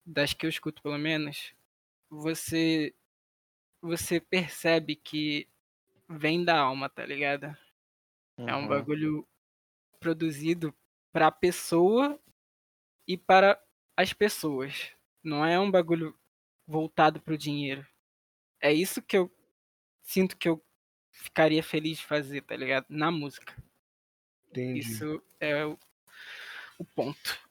das 0.05 0.33
que 0.33 0.45
eu 0.45 0.49
escuto, 0.49 0.81
pelo 0.81 0.97
menos, 0.97 1.53
você 2.09 2.93
você 3.81 4.19
percebe 4.19 4.95
que 4.95 5.47
vem 6.09 6.43
da 6.43 6.59
alma, 6.59 6.89
tá 6.89 7.05
ligado? 7.05 7.55
É 8.37 8.55
um 8.55 8.61
uhum. 8.61 8.67
bagulho 8.67 9.27
produzido 9.99 10.73
pra 11.11 11.31
pessoa 11.31 12.19
e 13.07 13.17
para 13.17 13.59
as 13.95 14.13
pessoas. 14.13 14.91
Não 15.23 15.45
é 15.45 15.59
um 15.59 15.71
bagulho 15.71 16.15
voltado 16.67 17.19
pro 17.19 17.37
dinheiro. 17.37 17.85
É 18.61 18.71
isso 18.71 19.01
que 19.01 19.17
eu 19.17 19.31
sinto 20.03 20.37
que 20.37 20.47
eu 20.47 20.63
ficaria 21.11 21.63
feliz 21.63 21.97
de 21.97 22.05
fazer, 22.05 22.41
tá 22.41 22.55
ligado? 22.55 22.85
Na 22.89 23.11
música. 23.11 23.55
Entendi. 24.49 24.79
Isso 24.79 25.21
é 25.39 25.65
o, 25.65 25.77
o 26.77 26.85
ponto. 26.85 27.47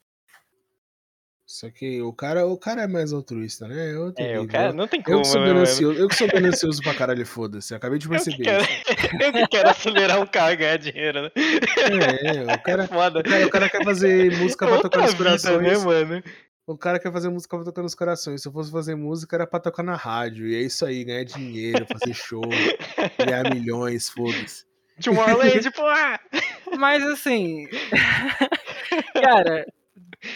Só 1.47 1.71
que 1.71 2.03
o 2.03 2.13
cara, 2.13 2.45
o 2.45 2.59
cara 2.59 2.83
é 2.83 2.87
mais 2.89 3.13
altruísta, 3.13 3.69
né? 3.69 3.95
Eu, 3.95 4.13
É, 4.17 4.41
o 4.41 4.49
cara 4.49 4.73
não 4.73 4.89
tem 4.89 5.01
como, 5.01 5.19
eu 5.19 5.23
que 5.23 5.29
sou 5.29 5.41
né, 5.41 5.47
ganancioso, 5.47 5.99
eu 5.99 6.09
que 6.09 6.17
sou 6.17 6.27
ganancioso 6.27 6.83
pra 6.83 6.93
caralho, 6.93 7.25
foda-se. 7.25 7.73
Acabei 7.73 8.01
de 8.01 8.07
Eu 8.07 8.11
que, 8.11 8.17
perceber 8.17 8.43
quero, 8.43 8.65
isso. 8.65 8.96
eu 9.21 9.33
que 9.33 9.47
quero 9.49 9.69
acelerar 9.71 10.21
o 10.21 10.29
carro 10.29 10.53
e 10.53 10.57
ganhar 10.57 10.77
dinheiro, 10.79 11.23
né? 11.23 11.31
É, 11.37 12.55
o 12.55 12.63
cara, 12.63 12.87
Foda. 12.89 13.21
o 13.21 13.23
cara, 13.25 13.47
o 13.47 13.51
cara 13.51 13.69
quer 13.71 13.85
fazer 13.85 14.37
música 14.39 14.67
pra 14.67 14.81
tocar 14.81 15.03
nos 15.03 15.15
corações. 15.15 15.63
né, 15.63 15.79
mano? 15.79 16.23
O 16.67 16.77
cara 16.77 16.99
quer 16.99 17.13
fazer 17.13 17.29
música 17.29 17.57
pra 17.57 17.65
tocar 17.65 17.83
nos 17.83 17.95
corações. 17.95 18.43
Se 18.43 18.49
eu 18.49 18.53
fosse 18.53 18.73
fazer 18.73 18.97
música, 18.97 19.37
era 19.37 19.47
pra 19.47 19.61
tocar 19.61 19.85
na 19.85 19.95
rádio. 19.95 20.49
E 20.49 20.57
é 20.57 20.61
isso 20.61 20.85
aí, 20.85 21.05
ganhar 21.05 21.25
dinheiro, 21.25 21.87
fazer 21.87 22.13
show, 22.13 22.43
ganhar 23.25 23.49
milhões, 23.55 24.09
foda-se. 24.11 24.65
Tomorrowland, 25.03 25.71
porra! 25.73 26.19
Mas 26.79 27.05
assim, 27.05 27.69
cara, 29.15 29.67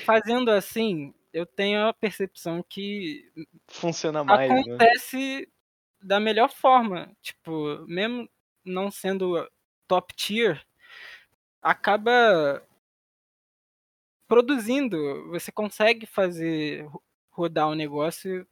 fazendo 0.05 0.51
assim, 0.51 1.13
eu 1.33 1.47
tenho 1.47 1.87
a 1.89 1.95
percepção 1.95 2.65
que 2.69 3.23
Funciona 3.69 4.23
mais, 4.23 4.51
né? 4.51 4.61
acontece 4.61 5.49
da 6.03 6.21
melhor 6.21 6.51
forma. 6.51 7.11
Tipo, 7.23 7.85
mesmo 7.89 8.29
não 8.65 8.91
sendo 8.91 9.49
top 9.89 10.15
tier, 10.15 10.65
acaba 11.63 12.63
produzindo. 14.29 15.29
Você 15.31 15.51
consegue 15.53 16.07
fazer 16.07 16.85
ro- 16.87 17.03
rodar 17.31 17.69
o 17.69 17.75
negócio 17.75 18.47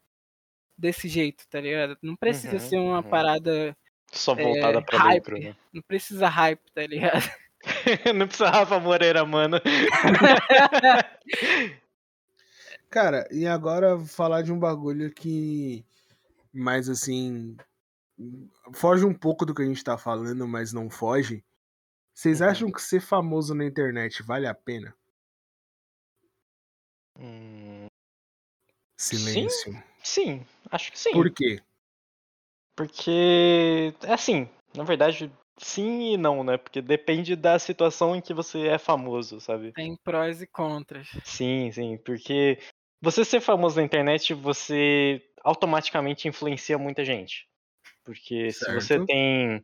desse 0.76 1.08
jeito, 1.08 1.46
tá 1.48 1.60
ligado? 1.60 1.96
Não 2.02 2.16
precisa 2.16 2.54
Uhum, 2.54 2.60
ser 2.60 2.78
uma 2.78 2.96
uhum. 2.98 3.02
parada. 3.02 3.76
Só 4.12 4.34
voltada 4.34 4.78
É, 4.78 4.82
pra 4.82 4.98
hype. 4.98 5.14
dentro, 5.24 5.38
né? 5.38 5.56
Não 5.72 5.82
precisa 5.82 6.28
hype, 6.28 6.70
tá 6.72 6.86
ligado? 6.86 7.22
Não 8.14 8.26
precisa 8.26 8.50
Rafa 8.50 8.78
Moreira, 8.78 9.24
mano. 9.26 9.60
Cara, 12.90 13.28
e 13.30 13.46
agora 13.46 13.98
falar 13.98 14.42
de 14.42 14.52
um 14.52 14.58
bagulho 14.58 15.12
que. 15.12 15.84
Mais 16.52 16.88
assim. 16.88 17.56
Foge 18.74 19.04
um 19.04 19.14
pouco 19.14 19.44
do 19.44 19.54
que 19.54 19.62
a 19.62 19.64
gente 19.66 19.82
tá 19.82 19.98
falando, 19.98 20.46
mas 20.46 20.72
não 20.72 20.88
foge. 20.90 21.44
Vocês 22.14 22.40
Uhum. 22.40 22.48
acham 22.50 22.72
que 22.72 22.82
ser 22.82 23.00
famoso 23.00 23.54
na 23.54 23.64
internet 23.66 24.22
vale 24.22 24.46
a 24.46 24.54
pena? 24.54 24.94
Hum, 27.18 27.88
Silêncio. 28.98 29.72
sim, 30.02 30.44
acho 30.70 30.90
que 30.92 30.98
sim. 30.98 31.12
Por 31.12 31.30
quê? 31.34 31.60
Porque, 32.76 33.92
é 34.04 34.12
assim, 34.12 34.48
na 34.74 34.84
verdade, 34.84 35.30
sim 35.58 36.12
e 36.14 36.16
não, 36.16 36.44
né? 36.44 36.56
Porque 36.56 36.80
depende 36.80 37.34
da 37.34 37.58
situação 37.58 38.14
em 38.14 38.20
que 38.20 38.32
você 38.32 38.68
é 38.68 38.78
famoso, 38.78 39.40
sabe? 39.40 39.74
Tem 39.74 39.96
prós 40.04 40.40
e 40.42 40.46
contras. 40.46 41.08
Sim, 41.24 41.70
sim, 41.72 41.98
porque 42.04 42.58
você 43.02 43.24
ser 43.24 43.40
famoso 43.40 43.76
na 43.76 43.82
internet, 43.82 44.34
você 44.34 45.22
automaticamente 45.44 46.28
influencia 46.28 46.78
muita 46.78 47.04
gente. 47.04 47.47
Porque 48.08 48.50
se 48.52 48.64
você 48.72 48.94
Certo. 48.94 49.04
tem 49.04 49.62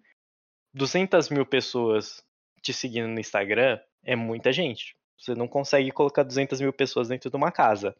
200 0.74 1.30
mil 1.30 1.46
pessoas 1.46 2.22
te 2.60 2.74
seguindo 2.74 3.08
no 3.08 3.18
Instagram, 3.18 3.80
é 4.04 4.14
muita 4.14 4.52
gente. 4.52 4.94
Você 5.18 5.34
não 5.34 5.48
consegue 5.48 5.90
colocar 5.90 6.22
200 6.22 6.60
mil 6.60 6.70
pessoas 6.70 7.08
dentro 7.08 7.30
de 7.30 7.36
uma 7.36 7.50
casa. 7.50 7.96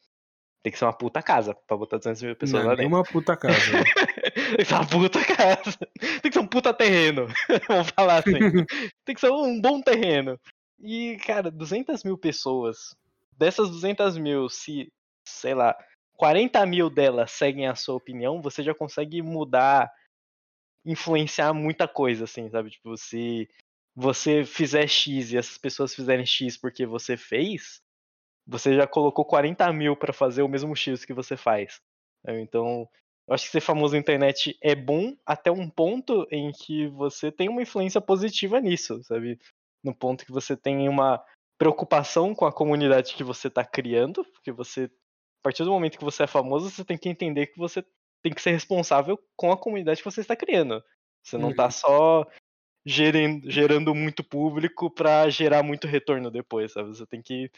Tem 0.62 0.70
que 0.70 0.78
ser 0.78 0.84
uma 0.84 0.92
puta 0.92 1.22
casa 1.22 1.55
pra 1.66 1.78
botar 1.78 1.97
200 1.97 2.22
mil 2.22 2.36
pessoas 2.36 2.62
Não, 2.62 2.68
lá 2.68 2.74
é 2.74 2.76
dentro. 2.76 2.95
uma 2.95 3.03
puta 3.05 3.34
casa. 3.38 3.72
né? 3.72 3.84
Tem 4.55 4.57
que 4.59 4.64
ser 4.66 4.74
uma 4.74 4.86
puta 4.86 5.24
casa. 5.24 5.78
Tem 6.20 6.30
que 6.30 6.32
ser 6.32 6.38
um 6.40 6.47
puta 6.47 6.74
terreno. 6.74 7.26
Vamos 7.68 7.90
falar 7.90 8.18
assim. 8.18 8.32
Tem 9.07 9.14
que 9.14 9.20
ser 9.22 9.30
um 9.30 9.59
bom 9.59 9.80
terreno. 9.80 10.38
E, 10.78 11.16
cara, 11.24 11.51
200 11.51 12.05
mil 12.05 12.18
pessoas. 12.18 12.95
Dessas 13.38 13.70
200 13.70 14.18
mil, 14.18 14.47
se, 14.51 14.92
sei 15.26 15.55
lá, 15.55 15.74
40 16.18 16.66
mil 16.66 16.90
delas 16.90 17.30
seguem 17.30 17.66
a 17.66 17.74
sua 17.74 17.95
opinião, 17.95 18.42
você 18.42 18.62
já 18.62 18.74
consegue 18.74 19.22
mudar, 19.22 19.90
influenciar 20.85 21.53
muita 21.53 21.89
coisa, 21.89 22.24
assim, 22.24 22.49
sabe? 22.51 22.70
Tipo, 22.70 22.97
se 22.97 23.49
você 23.95 24.45
fizer 24.45 24.87
X 24.87 25.32
e 25.32 25.37
essas 25.37 25.57
pessoas 25.59 25.95
fizerem 25.95 26.26
X 26.26 26.57
porque 26.57 26.85
você 26.85 27.16
fez, 27.16 27.80
você 28.47 28.74
já 28.76 28.87
colocou 28.87 29.24
40 29.24 29.72
mil 29.72 29.97
pra 29.97 30.12
fazer 30.12 30.43
o 30.43 30.49
mesmo 30.49 30.74
X 30.76 31.05
que 31.05 31.14
você 31.14 31.37
faz. 31.37 31.80
sabe? 32.24 32.41
Então, 32.41 32.89
eu 33.26 33.35
acho 33.35 33.47
que 33.47 33.53
ser 33.53 33.61
famoso 33.61 33.95
na 33.95 34.01
internet 34.01 34.57
é 34.62 34.74
bom 34.74 35.16
até 35.24 35.51
um 35.51 35.68
ponto 35.68 36.26
em 36.30 36.53
que 36.53 36.89
você 36.89 37.32
tem 37.32 37.49
uma 37.49 37.62
influência 37.62 38.01
positiva 38.01 38.61
nisso, 38.61 39.03
sabe? 39.05 39.39
No 39.82 39.95
ponto 39.95 40.26
que 40.26 40.32
você 40.32 40.57
tem 40.57 40.89
uma 40.89 41.24
preocupação 41.59 42.35
com 42.35 42.45
a 42.45 42.53
comunidade 42.53 43.14
que 43.14 43.24
você 43.24 43.49
está 43.49 43.64
criando, 43.64 44.24
porque 44.24 44.53
você, 44.53 44.85
a 44.85 45.43
partir 45.43 45.64
do 45.64 45.70
momento 45.70 45.99
que 45.99 46.05
você 46.05 46.24
é 46.24 46.26
famoso, 46.26 46.70
você 46.70 46.85
tem 46.85 46.99
que 46.99 47.09
entender 47.09 47.47
que 47.47 47.59
você 47.59 47.85
tem 48.25 48.35
que 48.35 48.43
ser 48.43 48.53
responsável 48.53 49.18
com 49.37 49.53
a 49.53 49.59
comunidade 49.59 50.01
que 50.03 50.07
você 50.11 50.22
está 50.22 50.37
criando. 50.37 50.83
Você 51.25 51.39
não 51.39 51.51
está 51.53 51.66
Uhum. 51.66 51.70
só 51.70 52.27
gerando, 52.87 53.51
gerando 53.51 53.95
muito 53.95 54.25
público 54.25 54.91
para 54.91 55.31
gerar 55.31 55.62
muito 55.62 55.87
retorno 55.87 56.31
depois, 56.31 56.72
sabe? 56.72 56.89
Você 56.91 57.07
tem 57.07 57.22
que 57.22 57.51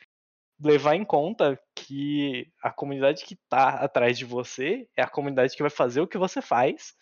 levar 0.61 0.95
em 0.97 1.05
conta 1.05 1.61
que 1.77 2.51
a 2.62 2.71
comunidade 2.73 3.25
que 3.25 3.37
tá 3.49 3.71
atrás 3.85 4.19
de 4.19 4.25
você 4.25 4.89
é 4.97 5.03
a 5.03 5.09
comunidade 5.11 5.57
que 5.57 5.62
vai 5.62 5.71
fazer 5.71 6.01
o 6.01 6.09
que 6.09 6.19
você 6.19 6.43
faz, 6.43 6.95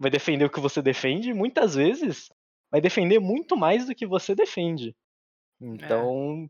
vai 0.00 0.10
defender 0.10 0.44
o 0.44 0.50
que 0.50 0.60
você 0.60 0.82
defende, 0.82 1.30
e 1.30 1.34
muitas 1.34 1.74
vezes 1.74 2.28
vai 2.70 2.80
defender 2.80 3.18
muito 3.20 3.56
mais 3.56 3.86
do 3.86 3.94
que 3.94 4.06
você 4.06 4.34
defende. 4.34 4.96
Então, 5.60 6.48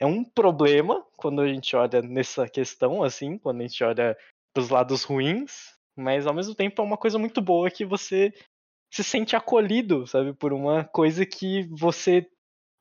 é, 0.00 0.06
um 0.06 0.24
problema 0.24 1.06
quando 1.16 1.42
a 1.42 1.48
gente 1.48 1.76
olha 1.76 2.02
nessa 2.02 2.48
questão, 2.48 3.02
assim, 3.02 3.38
quando 3.38 3.60
a 3.60 3.66
gente 3.66 3.84
olha 3.84 4.16
pros 4.54 4.70
lados 4.70 5.04
ruins, 5.04 5.76
mas 6.00 6.26
ao 6.26 6.34
mesmo 6.34 6.54
tempo 6.54 6.80
é 6.80 6.84
uma 6.84 6.96
coisa 6.96 7.18
muito 7.18 7.40
boa 7.40 7.70
que 7.70 7.84
você 7.84 8.32
se 8.92 9.04
sente 9.04 9.36
acolhido, 9.36 10.06
sabe, 10.06 10.34
por 10.34 10.52
uma 10.52 10.84
coisa 10.84 11.24
que 11.26 11.64
você 11.70 12.28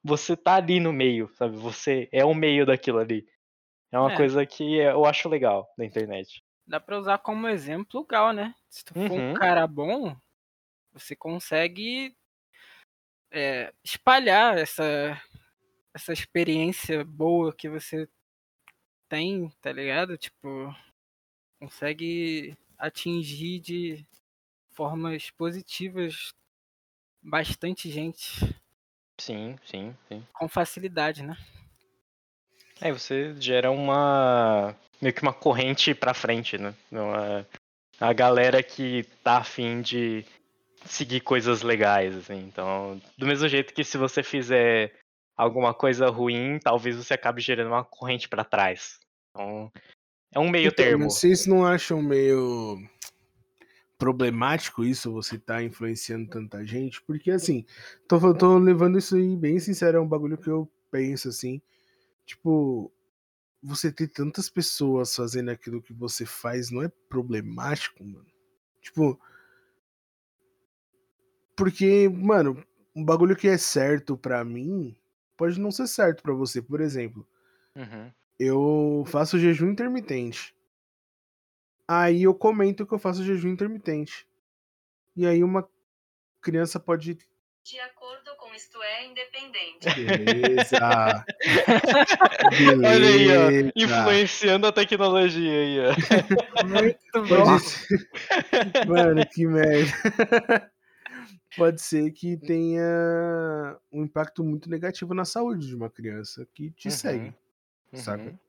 você 0.03 0.37
tá 0.37 0.55
ali 0.55 0.79
no 0.79 0.93
meio, 0.93 1.29
sabe? 1.35 1.57
Você 1.57 2.07
é 2.11 2.23
o 2.25 2.33
meio 2.33 2.65
daquilo 2.65 2.99
ali. 2.99 3.27
É 3.91 3.99
uma 3.99 4.11
É. 4.11 4.15
coisa 4.15 4.45
que 4.45 4.77
eu 4.77 5.05
acho 5.05 5.29
legal 5.29 5.67
da 5.77 5.85
internet. 5.85 6.41
Dá 6.65 6.79
pra 6.79 6.97
usar 6.99 7.17
como 7.19 7.47
exemplo 7.47 8.01
legal, 8.01 8.31
né? 8.31 8.55
Se 8.69 8.85
tu 8.85 8.93
for 8.93 9.13
Uhum. 9.13 9.31
um 9.31 9.33
cara 9.35 9.67
bom, 9.67 10.15
você 10.93 11.15
consegue 11.15 12.15
é, 13.31 13.73
espalhar 13.83 14.57
essa, 14.57 15.21
essa 15.93 16.13
experiência 16.13 17.03
boa 17.03 17.53
que 17.53 17.69
você 17.69 18.07
tem, 19.09 19.49
tá 19.61 19.71
ligado? 19.71 20.17
Tipo, 20.17 20.73
consegue 21.59 22.55
atingir 22.79 23.59
de 23.59 24.05
formas 24.71 25.29
positivas 25.31 26.33
bastante 27.21 27.91
gente 27.91 28.39
Sim, 29.19 29.57
sim, 29.65 29.95
sim. 30.07 30.25
com 30.33 30.47
facilidade, 30.47 31.21
né? 31.21 31.37
Aí 32.81 32.91
você 32.91 33.35
gera 33.39 33.69
uma. 33.69 34.73
meio 35.01 35.13
que 35.13 35.21
uma 35.21 35.33
corrente 35.33 35.93
pra 35.93 36.13
frente, 36.13 36.57
né? 36.57 36.73
Uma, 36.89 37.45
a 37.99 38.13
galera 38.13 38.63
que 38.63 39.03
tá 39.21 39.37
afim 39.37 39.81
de 39.81 40.25
seguir 40.85 41.19
coisas 41.19 41.61
legais, 41.61 42.15
assim. 42.15 42.37
Então, 42.39 43.01
do 43.17 43.25
mesmo 43.25 43.47
jeito 43.49 43.73
que 43.73 43.83
se 43.83 43.97
você 43.97 44.23
fizer 44.23 44.93
alguma 45.35 45.73
coisa 45.73 46.07
ruim, 46.09 46.57
talvez 46.59 46.95
você 46.95 47.13
acabe 47.13 47.41
gerando 47.41 47.67
uma 47.67 47.83
corrente 47.83 48.29
pra 48.29 48.45
trás. 48.45 48.97
Então, 49.29 49.69
é 50.31 50.39
um 50.39 50.49
meio 50.49 50.67
Então, 50.67 50.85
termo. 50.85 51.09
Vocês 51.09 51.45
não 51.45 51.65
acham 51.65 52.01
meio 52.01 52.77
problemático 53.97 54.83
isso, 54.83 55.11
você 55.11 55.37
tá 55.37 55.61
influenciando 55.61 56.29
tanta 56.29 56.65
gente? 56.65 57.01
Porque 57.01 57.31
assim, 57.31 57.65
tô, 58.07 58.33
tô 58.33 58.57
levando 58.57 58.97
isso 58.97 59.15
aí 59.15 59.35
bem 59.35 59.59
sincero, 59.59 59.97
é 59.97 60.01
um 60.01 60.07
bagulho 60.07 60.37
que 60.37 60.49
eu 60.49 60.71
penso 60.89 61.27
assim. 61.29 61.61
Tipo, 62.25 62.91
você 63.61 63.91
ter 63.91 64.07
tantas 64.07 64.49
pessoas 64.49 65.15
fazendo 65.15 65.49
aquilo 65.49 65.81
que 65.81 65.93
você 65.93 66.25
faz 66.25 66.71
não 66.71 66.81
é 66.81 66.89
problemático, 67.09 68.03
mano? 68.03 68.27
Tipo. 68.81 69.19
Porque, 71.57 72.07
mano, 72.07 72.63
um 72.95 73.03
bagulho 73.03 73.35
que 73.35 73.47
é 73.47 73.57
certo 73.57 74.15
pra 74.17 74.45
mim 74.45 74.95
pode 75.35 75.59
não 75.59 75.71
ser 75.71 75.87
certo 75.87 76.23
pra 76.23 76.33
você. 76.33 76.61
Por 76.61 76.79
exemplo, 76.79 77.27
Uhum. 77.75 78.11
Eu 78.39 79.03
faço 79.07 79.37
jejum 79.37 79.69
intermitente. 79.71 80.55
Aí 81.87 82.23
eu 82.23 82.33
comento 82.35 82.85
que 82.85 82.93
eu 82.93 82.99
faço 82.99 83.23
jejum 83.23 83.49
intermitente. 83.49 84.27
E 85.15 85.25
aí 85.25 85.43
uma 85.43 85.67
criança 86.41 86.79
pode. 86.79 87.17
De 87.63 87.79
acordo 87.81 88.35
com 88.37 88.53
isto 88.55 88.81
é 88.81 89.05
independente. 89.07 89.87
Beleza! 89.95 91.25
Olha 92.85 93.07
aí, 93.07 93.37
ó. 93.37 93.47
Beleza. 93.47 93.71
Influenciando 93.75 94.67
a 94.67 94.71
tecnologia 94.71 95.51
aí, 95.51 95.79
ó. 95.79 96.65
Muito 96.65 97.27
Pode 97.27 97.59
ser. 97.63 98.09
Mano, 98.87 99.25
que 99.27 99.45
merda. 99.45 100.71
pode 101.57 101.81
ser 101.81 102.11
que 102.11 102.37
tenha 102.37 103.77
um 103.91 104.03
impacto 104.03 104.43
muito 104.43 104.69
negativo 104.69 105.13
na 105.13 105.25
saúde 105.25 105.67
de 105.67 105.75
uma 105.75 105.89
criança 105.89 106.47
que 106.53 106.71
te 106.71 106.87
Uhum, 106.87 106.91
segue, 106.91 107.35
uhum. 107.93 107.99
saca? 107.99 108.39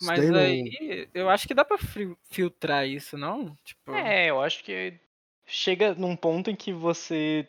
Mas 0.00 0.28
não- 0.28 0.38
aí, 0.38 1.08
eu 1.14 1.30
acho 1.30 1.46
que 1.48 1.54
dá 1.54 1.64
pra 1.64 1.78
filtrar 2.24 2.86
isso, 2.86 3.16
não? 3.16 3.56
Tipo, 3.64 3.92
É, 3.94 4.30
eu 4.30 4.40
acho 4.40 4.62
que 4.62 4.98
chega 5.46 5.94
num 5.94 6.16
ponto 6.16 6.50
em 6.50 6.56
que 6.56 6.72
você. 6.72 7.48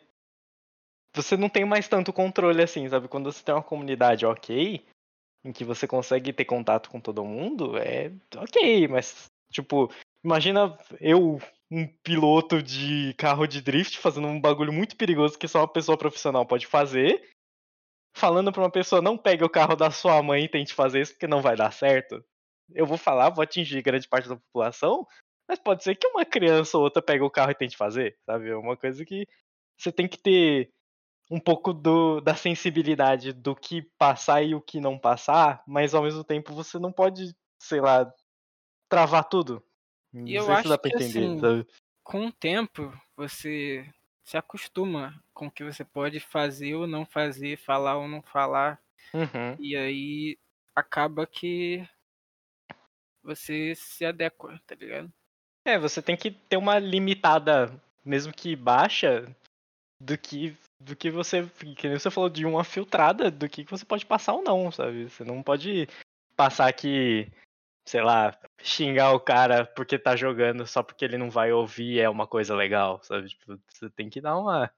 Você 1.14 1.36
não 1.36 1.48
tem 1.48 1.64
mais 1.64 1.88
tanto 1.88 2.12
controle 2.12 2.62
assim, 2.62 2.88
sabe? 2.88 3.08
Quando 3.08 3.32
você 3.32 3.42
tem 3.42 3.54
uma 3.54 3.62
comunidade 3.62 4.26
ok, 4.26 4.84
em 5.44 5.52
que 5.52 5.64
você 5.64 5.86
consegue 5.86 6.32
ter 6.32 6.44
contato 6.44 6.90
com 6.90 7.00
todo 7.00 7.24
mundo, 7.24 7.76
é 7.78 8.12
ok, 8.36 8.88
mas, 8.88 9.30
tipo, 9.50 9.90
imagina 10.22 10.76
eu, 11.00 11.40
um 11.70 11.86
piloto 11.86 12.62
de 12.62 13.14
carro 13.16 13.46
de 13.46 13.62
drift, 13.62 13.98
fazendo 13.98 14.26
um 14.28 14.40
bagulho 14.40 14.72
muito 14.72 14.96
perigoso 14.96 15.38
que 15.38 15.48
só 15.48 15.60
uma 15.60 15.68
pessoa 15.68 15.96
profissional 15.96 16.44
pode 16.44 16.66
fazer, 16.66 17.22
falando 18.16 18.50
pra 18.50 18.62
uma 18.62 18.70
pessoa 18.70 19.02
não 19.02 19.16
pegue 19.16 19.44
o 19.44 19.50
carro 19.50 19.76
da 19.76 19.90
sua 19.90 20.22
mãe 20.22 20.44
e 20.44 20.48
tente 20.48 20.72
fazer 20.72 21.02
isso 21.02 21.12
porque 21.12 21.26
não 21.26 21.42
vai 21.42 21.54
dar 21.54 21.70
certo. 21.70 22.24
Eu 22.74 22.86
vou 22.86 22.96
falar, 22.96 23.30
vou 23.30 23.42
atingir 23.42 23.82
grande 23.82 24.08
parte 24.08 24.28
da 24.28 24.36
população, 24.36 25.06
mas 25.46 25.58
pode 25.58 25.84
ser 25.84 25.94
que 25.94 26.06
uma 26.08 26.24
criança 26.24 26.78
ou 26.78 26.84
outra 26.84 27.02
pegue 27.02 27.22
o 27.22 27.30
carro 27.30 27.50
e 27.50 27.54
tente 27.54 27.76
fazer, 27.76 28.16
sabe? 28.24 28.48
É 28.48 28.56
uma 28.56 28.76
coisa 28.76 29.04
que 29.04 29.26
você 29.78 29.92
tem 29.92 30.08
que 30.08 30.18
ter 30.18 30.72
um 31.30 31.38
pouco 31.38 31.74
do, 31.74 32.20
da 32.20 32.34
sensibilidade 32.34 33.32
do 33.32 33.54
que 33.54 33.82
passar 33.98 34.42
e 34.42 34.54
o 34.54 34.62
que 34.62 34.80
não 34.80 34.98
passar, 34.98 35.62
mas 35.66 35.94
ao 35.94 36.02
mesmo 36.02 36.24
tempo 36.24 36.54
você 36.54 36.78
não 36.78 36.92
pode, 36.92 37.34
sei 37.60 37.80
lá, 37.80 38.10
travar 38.88 39.28
tudo. 39.28 39.62
E 40.14 40.34
eu 40.34 40.50
acho 40.50 40.68
dá 40.68 40.78
pra 40.78 40.90
que, 40.90 40.96
entender, 40.96 41.26
assim, 41.26 41.40
sabe? 41.40 41.66
com 42.02 42.26
o 42.26 42.32
tempo, 42.32 42.92
você 43.16 43.84
se 44.26 44.36
acostuma 44.36 45.22
com 45.32 45.46
o 45.46 45.50
que 45.50 45.62
você 45.62 45.84
pode 45.84 46.18
fazer 46.18 46.74
ou 46.74 46.86
não 46.86 47.06
fazer, 47.06 47.56
falar 47.56 47.96
ou 47.96 48.08
não 48.08 48.20
falar. 48.20 48.82
Uhum. 49.14 49.56
E 49.60 49.76
aí 49.76 50.38
acaba 50.74 51.24
que 51.26 51.88
você 53.22 53.72
se 53.76 54.04
adequa, 54.04 54.60
tá 54.66 54.74
ligado? 54.74 55.12
É, 55.64 55.78
você 55.78 56.02
tem 56.02 56.16
que 56.16 56.32
ter 56.32 56.56
uma 56.56 56.78
limitada, 56.78 57.72
mesmo 58.04 58.32
que 58.32 58.56
baixa, 58.56 59.32
do 60.02 60.18
que 60.18 60.56
do 60.78 60.94
que 60.94 61.10
você, 61.10 61.46
que 61.76 61.88
nem 61.88 61.98
você 61.98 62.10
falou 62.10 62.28
de 62.28 62.44
uma 62.44 62.62
filtrada 62.62 63.30
do 63.30 63.48
que 63.48 63.64
que 63.64 63.70
você 63.70 63.84
pode 63.84 64.04
passar 64.04 64.34
ou 64.34 64.42
não, 64.42 64.70
sabe? 64.70 65.08
Você 65.08 65.24
não 65.24 65.42
pode 65.42 65.88
passar 66.36 66.70
que, 66.72 67.28
sei 67.86 68.02
lá, 68.02 68.38
xingar 68.62 69.12
o 69.14 69.20
cara 69.20 69.66
porque 69.66 69.98
tá 69.98 70.16
jogando 70.16 70.66
só 70.66 70.82
porque 70.82 71.04
ele 71.04 71.18
não 71.18 71.30
vai 71.30 71.52
ouvir 71.52 72.00
é 72.00 72.08
uma 72.10 72.26
coisa 72.28 72.54
legal, 72.56 73.00
sabe? 73.04 73.28
Tipo, 73.30 73.58
você 73.72 73.90
tem 73.90 74.10
que 74.10 74.20
dar 74.20 74.38
uma 74.38 74.70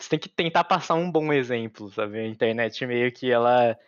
você 0.00 0.10
tem 0.10 0.18
que 0.18 0.28
tentar 0.28 0.64
passar 0.64 0.94
um 0.94 1.10
bom 1.10 1.32
exemplo, 1.32 1.90
sabe? 1.92 2.18
A 2.20 2.26
internet 2.28 2.86
meio 2.86 3.12
que 3.12 3.30
ela 3.32 3.78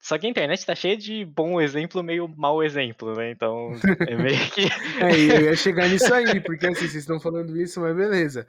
só 0.00 0.18
que 0.18 0.26
a 0.26 0.30
internet 0.30 0.64
tá 0.66 0.74
cheia 0.74 0.96
de 0.96 1.24
bom 1.24 1.60
exemplo, 1.60 2.02
meio 2.02 2.28
mau 2.28 2.62
exemplo, 2.62 3.14
né? 3.16 3.30
Então, 3.30 3.82
é 4.04 4.14
meio 4.16 4.38
que 4.50 4.66
É, 5.00 5.16
eu 5.16 5.44
ia 5.44 5.56
chegar 5.56 5.88
nisso 5.88 6.12
aí, 6.12 6.40
porque 6.40 6.66
assim, 6.66 6.88
vocês 6.88 7.02
estão 7.02 7.20
falando 7.20 7.56
isso, 7.56 7.80
mas 7.80 7.94
beleza. 7.96 8.46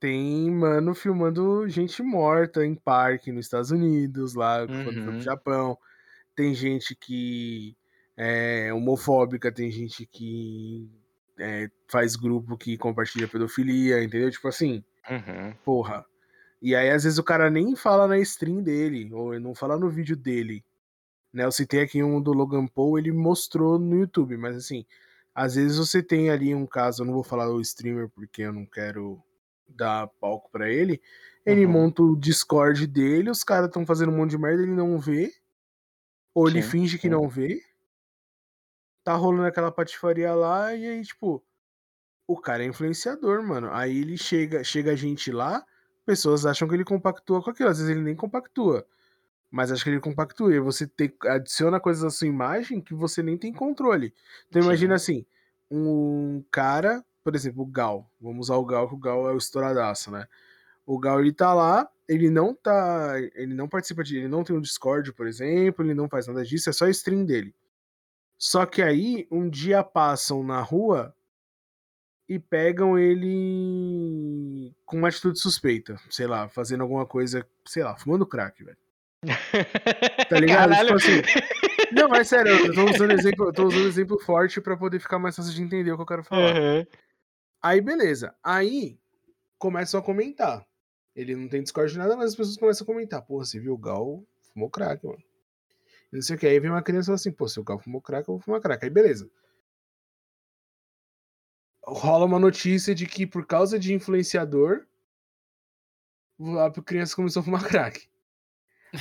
Tem 0.00 0.50
mano 0.50 0.94
filmando 0.94 1.68
gente 1.68 2.02
morta 2.02 2.64
em 2.66 2.74
parque 2.74 3.32
nos 3.32 3.46
Estados 3.46 3.70
Unidos, 3.72 4.34
lá 4.34 4.68
quando 4.82 5.00
foi 5.00 5.12
Uhum. 5.12 5.14
pro 5.14 5.24
Japão. 5.24 5.78
Tem 6.36 6.54
gente 6.54 6.96
que 6.96 7.76
é 8.16 8.72
homofóbica, 8.72 9.52
tem 9.52 9.70
gente 9.70 10.06
que 10.06 10.88
é, 11.38 11.70
faz 11.90 12.16
grupo 12.16 12.56
que 12.56 12.76
compartilha 12.78 13.28
pedofilia, 13.28 14.02
entendeu? 14.02 14.30
Tipo 14.30 14.48
assim, 14.48 14.84
Uhum. 15.10 15.54
porra. 15.64 16.04
E 16.60 16.76
aí, 16.76 16.90
às 16.90 17.02
vezes, 17.04 17.18
o 17.18 17.24
cara 17.24 17.50
nem 17.50 17.74
fala 17.74 18.06
na 18.06 18.18
stream 18.20 18.62
dele, 18.62 19.12
ou 19.12 19.38
não 19.40 19.54
fala 19.54 19.76
no 19.76 19.90
vídeo 19.90 20.16
dele. 20.16 20.64
Né? 21.32 21.44
Eu 21.44 21.52
citei 21.52 21.80
aqui 21.80 22.02
um 22.02 22.20
do 22.22 22.32
Logan 22.32 22.66
Paul, 22.66 22.98
ele 22.98 23.10
mostrou 23.10 23.78
no 23.78 23.96
YouTube, 23.96 24.36
mas 24.36 24.56
assim, 24.56 24.84
às 25.34 25.54
vezes 25.54 25.78
você 25.78 26.02
tem 26.02 26.30
ali 26.30 26.54
um 26.54 26.66
caso, 26.66 27.02
eu 27.02 27.06
não 27.06 27.14
vou 27.14 27.24
falar 27.24 27.50
o 27.50 27.60
streamer 27.60 28.08
porque 28.10 28.42
eu 28.42 28.52
não 28.52 28.66
quero 28.66 29.20
dar 29.66 30.06
palco 30.20 30.50
pra 30.50 30.70
ele. 30.70 31.00
Ele 31.44 31.66
Uhum. 31.66 31.72
monta 31.72 32.02
o 32.02 32.16
Discord 32.16 32.86
dele, 32.86 33.30
os 33.30 33.42
caras 33.42 33.66
estão 33.66 33.84
fazendo 33.86 34.12
um 34.12 34.16
monte 34.16 34.30
de 34.30 34.38
merda, 34.38 34.62
ele 34.62 34.74
não 34.74 34.98
vê. 34.98 35.32
Ou 36.34 36.48
ele 36.48 36.62
Sim, 36.62 36.68
finge 36.68 36.98
que 36.98 37.08
não 37.08 37.28
vê. 37.28 37.60
Tá 39.04 39.14
rolando 39.14 39.46
aquela 39.46 39.72
patifaria 39.72 40.32
lá, 40.34 40.74
e 40.74 40.86
aí, 40.86 41.02
tipo, 41.02 41.44
o 42.26 42.36
cara 42.40 42.62
é 42.62 42.66
influenciador, 42.66 43.42
mano. 43.42 43.68
Aí 43.72 43.98
ele 43.98 44.16
chega, 44.16 44.62
chega 44.64 44.92
a 44.92 44.96
gente 44.96 45.30
lá, 45.32 45.64
pessoas 46.06 46.46
acham 46.46 46.68
que 46.68 46.74
ele 46.74 46.84
compactua 46.84 47.42
com 47.42 47.50
aquilo. 47.50 47.68
Às 47.68 47.78
vezes 47.78 47.90
ele 47.90 48.02
nem 48.02 48.16
compactua. 48.16 48.86
Mas 49.50 49.70
acho 49.70 49.84
que 49.84 49.90
ele 49.90 50.00
compactua. 50.00 50.54
E 50.54 50.60
você 50.60 50.86
tem, 50.86 51.12
adiciona 51.26 51.80
coisas 51.80 52.04
à 52.04 52.10
sua 52.10 52.26
imagem 52.26 52.80
que 52.80 52.94
você 52.94 53.22
nem 53.22 53.36
tem 53.36 53.52
controle. 53.52 54.14
Então 54.48 54.62
imagina 54.62 54.94
assim, 54.94 55.26
um 55.70 56.42
cara, 56.50 57.04
por 57.22 57.34
exemplo, 57.34 57.62
o 57.62 57.66
Gal. 57.66 58.10
Vamos 58.20 58.46
usar 58.46 58.56
o 58.56 58.64
Gal, 58.64 58.88
que 58.88 58.94
o 58.94 58.98
Gal 58.98 59.28
é 59.28 59.32
o 59.32 59.38
estouradaço, 59.38 60.10
né? 60.10 60.26
O 60.86 60.98
Gal 60.98 61.20
ele 61.20 61.32
tá 61.32 61.52
lá, 61.54 61.88
ele 62.08 62.30
não 62.30 62.54
tá. 62.54 63.14
Ele 63.34 63.54
não 63.54 63.68
participa 63.68 64.02
de. 64.02 64.16
Ele 64.18 64.28
não 64.28 64.42
tem 64.44 64.56
um 64.56 64.60
Discord, 64.60 65.12
por 65.12 65.26
exemplo, 65.26 65.84
ele 65.84 65.94
não 65.94 66.08
faz 66.08 66.26
nada 66.26 66.44
disso, 66.44 66.70
é 66.70 66.72
só 66.72 66.88
stream 66.88 67.24
dele. 67.24 67.54
Só 68.42 68.66
que 68.66 68.82
aí, 68.82 69.28
um 69.30 69.48
dia 69.48 69.84
passam 69.84 70.42
na 70.42 70.60
rua 70.60 71.14
e 72.28 72.40
pegam 72.40 72.98
ele 72.98 74.74
com 74.84 74.96
uma 74.96 75.06
atitude 75.06 75.38
suspeita. 75.38 75.96
Sei 76.10 76.26
lá, 76.26 76.48
fazendo 76.48 76.80
alguma 76.80 77.06
coisa, 77.06 77.46
sei 77.64 77.84
lá, 77.84 77.96
fumando 77.96 78.26
crack, 78.26 78.64
velho. 78.64 78.76
Tá 80.28 80.40
ligado? 80.40 80.70
Caralho. 80.70 80.98
Tipo 80.98 81.12
assim. 81.12 81.22
Não, 81.92 82.12
é 82.12 82.24
sério, 82.24 82.50
eu 82.66 82.74
tô 82.74 82.90
usando 82.90 83.12
exemplo, 83.12 83.46
eu 83.46 83.52
tô 83.52 83.66
usando 83.68 83.86
exemplo 83.86 84.18
forte 84.18 84.60
pra 84.60 84.76
poder 84.76 84.98
ficar 84.98 85.20
mais 85.20 85.36
fácil 85.36 85.54
de 85.54 85.62
entender 85.62 85.92
o 85.92 85.96
que 85.96 86.02
eu 86.02 86.06
quero 86.06 86.24
falar. 86.24 86.56
Uhum. 86.56 86.86
Aí, 87.62 87.80
beleza. 87.80 88.34
Aí 88.42 88.98
começam 89.56 90.00
a 90.00 90.02
comentar. 90.02 90.66
Ele 91.14 91.36
não 91.36 91.46
tem 91.46 91.62
Discord 91.62 91.92
de 91.92 91.98
nada, 91.98 92.16
mas 92.16 92.30
as 92.30 92.34
pessoas 92.34 92.56
começam 92.56 92.84
a 92.84 92.86
comentar. 92.88 93.22
Porra, 93.22 93.44
você 93.44 93.60
viu 93.60 93.74
o 93.74 93.78
Gal 93.78 94.20
fumou 94.52 94.68
crack, 94.68 95.06
mano. 95.06 95.22
Não 96.12 96.20
sei 96.20 96.36
o 96.36 96.38
que. 96.38 96.46
Aí 96.46 96.60
vem 96.60 96.70
uma 96.70 96.82
criança 96.82 97.06
e 97.06 97.06
fala 97.06 97.14
assim, 97.16 97.32
pô, 97.32 97.48
se 97.48 97.58
o 97.58 97.64
Gal 97.64 97.78
fumou 97.78 98.00
crack, 98.02 98.28
eu 98.28 98.34
vou 98.34 98.40
fumar 98.40 98.60
crack. 98.60 98.84
Aí, 98.84 98.90
beleza. 98.90 99.30
Rola 101.84 102.26
uma 102.26 102.38
notícia 102.38 102.94
de 102.94 103.06
que 103.06 103.26
por 103.26 103.46
causa 103.46 103.78
de 103.78 103.92
influenciador, 103.94 104.86
a 106.60 106.82
criança 106.82 107.16
começou 107.16 107.40
a 107.40 107.44
fumar 107.44 107.64
crack. 107.66 108.08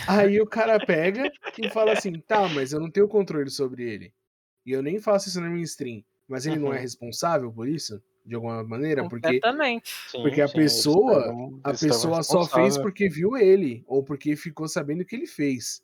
Aí 0.08 0.40
o 0.40 0.48
cara 0.48 0.84
pega 0.84 1.30
e 1.58 1.70
fala 1.70 1.92
assim, 1.94 2.14
tá, 2.22 2.48
mas 2.48 2.72
eu 2.72 2.80
não 2.80 2.90
tenho 2.90 3.08
controle 3.08 3.50
sobre 3.50 3.84
ele. 3.84 4.14
E 4.66 4.72
eu 4.72 4.82
nem 4.82 5.00
faço 5.00 5.28
isso 5.28 5.42
na 5.42 5.50
minha 5.50 5.64
stream. 5.64 6.04
Mas 6.28 6.46
ele 6.46 6.58
não 6.60 6.72
é 6.72 6.78
Uhum. 6.78 6.82
responsável 6.82 7.52
por 7.52 7.68
isso? 7.68 8.02
De 8.26 8.36
alguma 8.36 8.64
maneira? 8.64 9.08
Porque. 9.10 9.42
Sim, 10.08 10.22
Porque 10.22 10.42
a 10.42 10.48
sim, 10.48 10.60
eles 10.60 10.74
pessoa- 10.74 11.36
a 11.64 11.74
pessoa 11.74 12.24
só 12.24 12.46
fez 12.48 12.78
porque 12.78 13.10
viu 13.10 13.36
ele, 13.36 13.84
ou 13.88 14.04
porque 14.04 14.36
ficou 14.36 14.68
sabendo 14.68 15.02
o 15.02 15.06
que 15.06 15.16
ele 15.16 15.28
fez. 15.28 15.84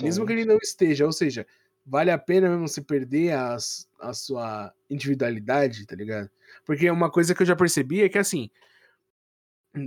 Mesmo 0.00 0.22
Sim, 0.22 0.26
que 0.26 0.32
ele 0.32 0.44
não 0.44 0.58
esteja. 0.58 1.06
Ou 1.06 1.12
seja, 1.12 1.46
vale 1.84 2.10
a 2.10 2.18
pena 2.18 2.48
mesmo 2.48 2.68
você 2.68 2.80
perder 2.80 3.32
as, 3.32 3.88
a 4.00 4.12
sua 4.12 4.72
individualidade, 4.90 5.86
tá 5.86 5.96
ligado? 5.96 6.30
Porque 6.64 6.90
uma 6.90 7.10
coisa 7.10 7.34
que 7.34 7.42
eu 7.42 7.46
já 7.46 7.56
percebi 7.56 8.02
é 8.02 8.08
que 8.08 8.18
assim, 8.18 8.50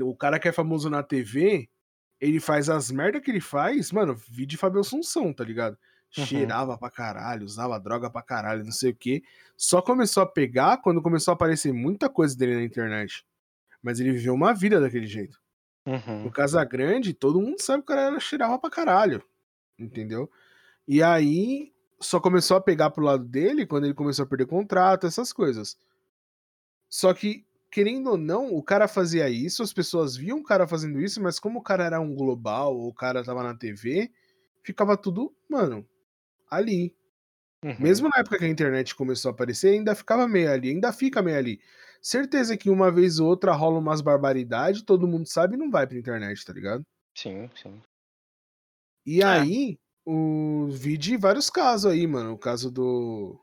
o 0.02 0.16
cara 0.16 0.40
que 0.40 0.48
é 0.48 0.52
famoso 0.52 0.90
na 0.90 1.04
TV, 1.04 1.70
ele 2.20 2.40
faz 2.40 2.70
as 2.70 2.92
merda 2.92 3.22
que 3.22 3.30
ele 3.30 3.42
faz, 3.42 3.92
mano, 3.92 4.16
vi 4.16 4.46
de 4.46 4.58
Fábio 4.58 4.82
Assunção, 4.82 5.34
tá 5.34 5.44
ligado? 5.44 5.78
Uhum. 6.18 6.26
Cheirava 6.26 6.78
pra 6.78 6.90
caralho, 6.90 7.46
usava 7.46 7.80
droga 7.80 8.10
pra 8.10 8.22
caralho, 8.22 8.66
não 8.66 8.72
sei 8.72 8.92
o 8.92 8.96
quê. 8.96 9.24
Só 9.56 9.82
começou 9.82 10.24
a 10.24 10.26
pegar 10.26 10.78
quando 10.78 11.02
começou 11.02 11.32
a 11.32 11.36
aparecer 11.36 11.72
muita 11.72 12.10
coisa 12.10 12.36
dele 12.38 12.56
na 12.56 12.64
internet. 12.64 13.26
Mas 13.82 14.00
ele 14.00 14.12
viveu 14.12 14.34
uma 14.34 14.54
vida 14.54 14.80
daquele 14.80 15.08
jeito. 15.08 15.40
Uhum. 15.86 16.24
No 16.26 16.32
Casagrande, 16.32 17.14
todo 17.14 17.42
mundo 17.42 17.60
sabe 17.60 17.84
que 17.84 17.92
o 17.92 17.96
cara 17.96 18.20
cheirava 18.20 18.60
pra 18.60 18.70
caralho. 18.70 19.24
Entendeu? 19.84 20.30
E 20.88 21.02
aí 21.02 21.72
só 22.00 22.20
começou 22.20 22.58
a 22.58 22.62
pegar 22.62 22.90
pro 22.90 23.04
lado 23.04 23.24
dele 23.24 23.66
quando 23.66 23.86
ele 23.86 23.94
começou 23.94 24.24
a 24.24 24.28
perder 24.28 24.48
contrato, 24.48 25.06
essas 25.06 25.32
coisas. 25.32 25.78
Só 26.90 27.14
que, 27.14 27.46
querendo 27.72 28.12
ou 28.12 28.18
não, 28.18 28.54
o 28.54 28.62
cara 28.62 28.88
fazia 28.88 29.30
isso, 29.30 29.64
as 29.64 29.72
pessoas 29.72 30.16
viam 30.18 30.40
o 30.40 30.44
cara 30.44 30.68
fazendo 30.68 31.00
isso, 31.00 31.22
mas 31.22 31.40
como 31.40 31.60
o 31.60 31.64
cara 31.64 31.86
era 31.86 32.02
um 32.02 32.14
global, 32.14 32.76
ou 32.76 32.90
o 32.90 32.94
cara 32.94 33.24
tava 33.24 33.44
na 33.44 33.56
TV, 33.56 34.12
ficava 34.64 34.98
tudo, 34.98 35.34
mano, 35.50 35.88
ali. 36.50 36.94
Uhum. 37.64 37.76
Mesmo 37.80 38.10
na 38.10 38.20
época 38.20 38.40
que 38.40 38.46
a 38.46 38.50
internet 38.50 38.96
começou 38.96 39.30
a 39.30 39.34
aparecer, 39.34 39.70
ainda 39.70 39.94
ficava 39.96 40.28
meio 40.28 40.52
ali, 40.52 40.70
ainda 40.70 40.92
fica 40.92 41.22
meio 41.22 41.38
ali. 41.38 41.62
Certeza 42.02 42.58
que 42.58 42.70
uma 42.70 42.92
vez 42.92 43.20
ou 43.20 43.28
outra 43.28 43.54
rola 43.54 43.78
umas 43.78 44.02
barbaridades, 44.02 44.82
todo 44.82 45.08
mundo 45.08 45.28
sabe 45.28 45.54
e 45.56 45.58
não 45.58 45.70
vai 45.70 45.86
pra 45.86 45.98
internet, 45.98 46.44
tá 46.44 46.52
ligado? 46.52 46.84
Sim, 47.16 47.50
sim. 47.56 47.80
E 49.06 49.22
É. 49.22 49.26
aí, 49.26 49.80
o 50.06 50.68
vi 50.72 50.98
de 50.98 51.18
vários 51.18 51.50
casos 51.50 51.92
aí, 51.92 52.06
mano. 52.08 52.34
O 52.34 52.38
caso 52.38 52.72
do, 52.72 53.40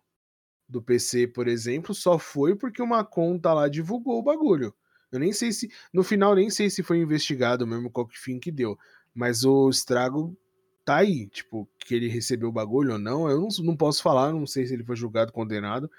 do 0.69 0.83
PC, 0.83 1.29
por 1.29 1.49
exemplo, 1.49 1.95
só 1.95 2.19
foi 2.19 2.55
porque 2.57 2.83
uma 2.83 3.05
conta 3.05 3.53
lá 3.53 3.69
divulgou 3.69 4.19
o 4.19 4.23
bagulho. 4.23 4.75
Eu 5.11 5.19
nem 5.19 5.33
sei 5.33 5.53
se. 5.53 5.71
No 5.93 6.03
final, 6.05 6.35
nem 6.35 6.51
sei 6.51 6.69
se 6.69 6.83
foi 6.83 6.99
investigado 6.99 7.67
mesmo 7.67 7.91
qual 7.91 8.07
que 8.07 8.19
fim 8.19 8.39
que 8.39 8.51
deu. 8.53 8.79
Mas 9.15 9.45
o 9.45 9.69
estrago 9.71 10.37
tá 10.85 10.97
aí. 10.97 11.27
Tipo, 11.29 11.69
que 11.79 11.95
ele 11.95 12.09
recebeu 12.09 12.49
o 12.51 12.53
bagulho 12.53 12.93
ou 12.93 12.99
não. 12.99 13.29
Eu 13.29 13.41
não, 13.41 13.49
não 13.65 13.77
posso 13.77 14.03
falar, 14.03 14.33
não 14.33 14.47
sei 14.47 14.67
se 14.67 14.75
ele 14.75 14.85
foi 14.85 14.97
julgado, 14.97 15.33
condenado. 15.33 15.91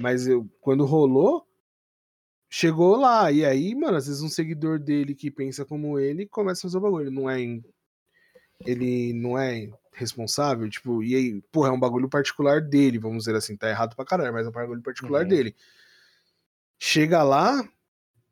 Mas 0.00 0.26
eu, 0.26 0.48
quando 0.60 0.84
rolou, 0.84 1.46
chegou 2.50 2.96
lá. 2.96 3.32
E 3.32 3.44
aí, 3.44 3.74
mano, 3.74 3.96
às 3.96 4.06
vezes 4.06 4.22
um 4.22 4.28
seguidor 4.28 4.78
dele 4.78 5.14
que 5.14 5.30
pensa 5.30 5.64
como 5.64 5.98
ele 5.98 6.26
começa 6.26 6.60
a 6.60 6.62
fazer 6.62 6.78
o 6.78 6.80
bagulho. 6.80 7.06
Ele 7.06 7.16
não 7.16 7.30
é. 7.30 7.38
Ele 8.64 9.12
não 9.14 9.38
é 9.38 9.68
responsável, 9.92 10.68
tipo, 10.68 11.02
e 11.02 11.14
aí, 11.14 11.42
porra, 11.52 11.68
é 11.68 11.72
um 11.72 11.80
bagulho 11.80 12.08
particular 12.08 12.60
dele, 12.60 12.98
vamos 12.98 13.24
dizer 13.24 13.36
assim, 13.36 13.56
tá 13.56 13.68
errado 13.68 13.94
pra 13.94 14.04
caralho, 14.04 14.32
mas 14.32 14.46
é 14.46 14.48
um 14.48 14.52
bagulho 14.52 14.82
particular 14.82 15.22
Uhum. 15.22 15.28
dele. 15.28 15.54
Chega 16.78 17.22
lá, 17.22 17.62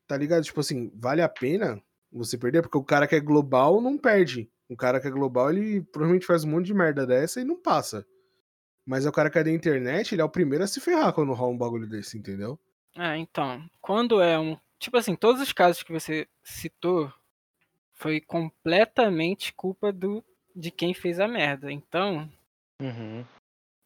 tá 0.07 0.17
ligado? 0.17 0.43
Tipo 0.45 0.61
assim, 0.61 0.91
vale 0.95 1.21
a 1.21 1.29
pena 1.29 1.83
você 2.11 2.39
perder, 2.39 2.63
porque 2.63 2.79
o 2.79 2.85
cara 2.85 3.07
que 3.07 3.15
é 3.15 3.21
global 3.21 3.81
não 3.81 3.99
perde. 3.99 4.51
O 4.69 4.77
cara 4.77 5.01
que 5.01 5.07
é 5.07 5.11
global, 5.11 5.51
ele 5.51 5.83
provavelmente 5.83 6.27
faz 6.27 6.45
um 6.45 6.51
monte 6.51 6.67
de 6.67 6.75
merda 6.75 7.07
dessa 7.07 7.41
e 7.41 7.45
não 7.45 7.57
passa. 7.61 8.07
Mas 8.87 9.05
o 9.05 9.13
cara 9.13 9.29
que 9.29 9.39
é 9.39 9.45
da 9.45 9.51
internet, 9.51 10.15
ele 10.15 10.23
é 10.23 10.25
o 10.25 10.29
primeiro 10.31 10.65
a 10.65 10.67
se 10.67 10.81
ferrar 10.81 11.13
quando 11.13 11.33
rola 11.35 11.53
um 11.53 11.59
bagulho 11.59 11.87
desse, 11.87 12.17
entendeu? 12.17 12.59
É, 12.97 13.17
então, 13.19 13.63
quando 13.81 14.21
é 14.21 14.39
um. 14.39 14.57
Tipo 14.79 14.97
assim, 14.97 15.15
todos 15.15 15.43
os 15.43 15.53
casos 15.53 15.83
que 15.83 15.93
você 15.93 16.27
citou 16.43 17.13
foi 17.99 18.21
completamente 18.21 19.53
culpa 19.53 19.93
do 19.93 20.25
de 20.55 20.71
quem 20.71 20.95
fez 20.95 21.21
a 21.21 21.29
merda. 21.29 21.71
Então, 21.71 22.31
Uhum. 22.81 23.25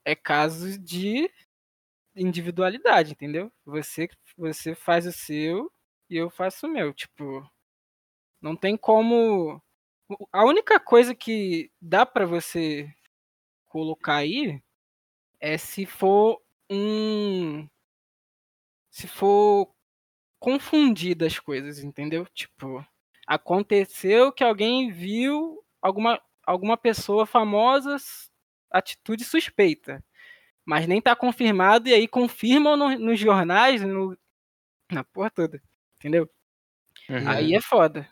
é 0.05 0.15
caso 0.15 0.79
de 0.79 1.31
individualidade, 2.17 3.13
entendeu? 3.13 3.53
Você 3.65 4.09
você 4.37 4.75
faz 4.75 5.07
o 5.07 5.13
seu 5.13 5.73
e 6.11 6.17
eu 6.17 6.31
faço 6.31 6.67
o 6.67 6.71
meu, 6.71 6.93
tipo, 6.93 7.49
não 8.41 8.57
tem 8.57 8.77
como 8.77 9.63
a 10.33 10.45
única 10.45 10.79
coisa 10.81 11.15
que 11.15 11.71
dá 11.81 12.05
pra 12.07 12.27
você 12.27 12.93
colocar 13.69 14.17
aí 14.17 14.63
é 15.41 15.59
se 15.59 15.87
for 15.87 16.43
um 16.71 17.69
se 18.91 19.09
for 19.09 19.75
confundir 20.39 21.23
as 21.25 21.39
coisas, 21.39 21.79
entendeu? 21.83 22.27
Tipo, 22.27 22.87
aconteceu 23.27 24.33
que 24.33 24.45
alguém 24.45 24.91
viu 24.91 25.63
alguma 25.81 26.21
alguma 26.45 26.77
pessoa 26.77 27.25
famosa 27.25 27.97
atitude 28.71 29.25
suspeita 29.25 30.03
mas 30.65 30.87
nem 30.87 31.01
tá 31.01 31.15
confirmado, 31.17 31.89
e 31.89 31.95
aí 31.95 32.07
confirmam 32.07 32.77
no- 32.77 32.99
nos 32.99 33.19
jornais, 33.19 33.83
no, 33.83 34.17
na 34.91 35.05
porra 35.05 35.31
toda. 35.31 35.63
Entendeu? 35.97 36.29
Uhum. 37.09 37.29
Aí 37.29 37.55
é 37.55 37.61
foda. 37.61 38.09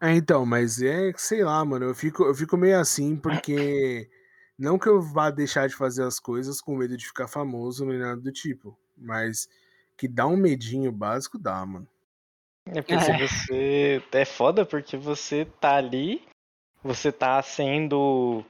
É, 0.00 0.12
então, 0.14 0.44
mas 0.44 0.82
é, 0.82 1.12
sei 1.16 1.44
lá, 1.44 1.64
mano, 1.64 1.86
eu 1.86 1.94
fico, 1.94 2.24
eu 2.24 2.34
fico 2.34 2.56
meio 2.56 2.78
assim 2.78 3.16
porque 3.16 4.10
não 4.58 4.78
que 4.78 4.88
eu 4.88 5.00
vá 5.00 5.30
deixar 5.30 5.68
de 5.68 5.74
fazer 5.76 6.02
as 6.02 6.18
coisas 6.18 6.60
com 6.60 6.76
medo 6.76 6.96
de 6.96 7.06
ficar 7.06 7.28
famoso 7.28 7.86
nem 7.86 7.98
nada 7.98 8.20
do 8.20 8.32
tipo, 8.32 8.76
mas 8.96 9.48
que 9.96 10.08
dá 10.08 10.26
um 10.26 10.36
medinho 10.36 10.90
básico, 10.90 11.38
dá, 11.38 11.64
mano. 11.64 11.86
É 12.66 12.80
porque 12.80 13.26
você. 13.28 14.02
É 14.12 14.24
foda 14.24 14.64
porque 14.64 14.96
você 14.96 15.44
tá 15.44 15.76
ali, 15.76 16.22
você 16.82 17.10
tá 17.10 17.42
sendo 17.42 18.44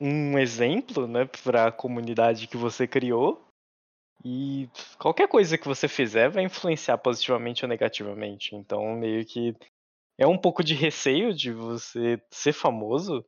um 0.00 0.38
exemplo, 0.38 1.06
né, 1.06 1.28
pra 1.44 1.70
comunidade 1.70 2.46
que 2.46 2.56
você 2.56 2.86
criou. 2.86 3.44
E 4.24 4.68
qualquer 4.98 5.28
coisa 5.28 5.58
que 5.58 5.66
você 5.66 5.88
fizer 5.88 6.28
vai 6.28 6.44
influenciar 6.44 6.96
positivamente 6.98 7.64
ou 7.64 7.68
negativamente. 7.68 8.54
Então, 8.54 8.94
meio 8.94 9.24
que 9.26 9.54
é 10.16 10.26
um 10.26 10.38
pouco 10.38 10.62
de 10.62 10.74
receio 10.74 11.34
de 11.34 11.52
você 11.52 12.22
ser 12.30 12.52
famoso, 12.52 13.24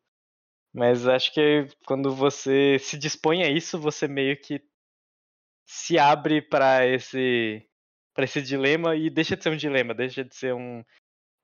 mas 0.72 1.06
acho 1.08 1.32
que 1.32 1.66
quando 1.84 2.14
você 2.14 2.78
se 2.78 2.96
dispõe 2.96 3.42
a 3.42 3.50
isso, 3.50 3.78
você 3.78 4.06
meio 4.06 4.40
que 4.40 4.62
se 5.66 5.98
abre 5.98 6.40
pra 6.42 6.86
esse 6.86 7.66
para 8.14 8.24
esse 8.24 8.40
dilema 8.42 8.96
e 8.96 9.10
deixa 9.10 9.36
de 9.36 9.42
ser 9.42 9.50
um 9.50 9.56
dilema, 9.56 9.94
deixa 9.94 10.24
de 10.24 10.34
ser 10.34 10.54
um, 10.54 10.84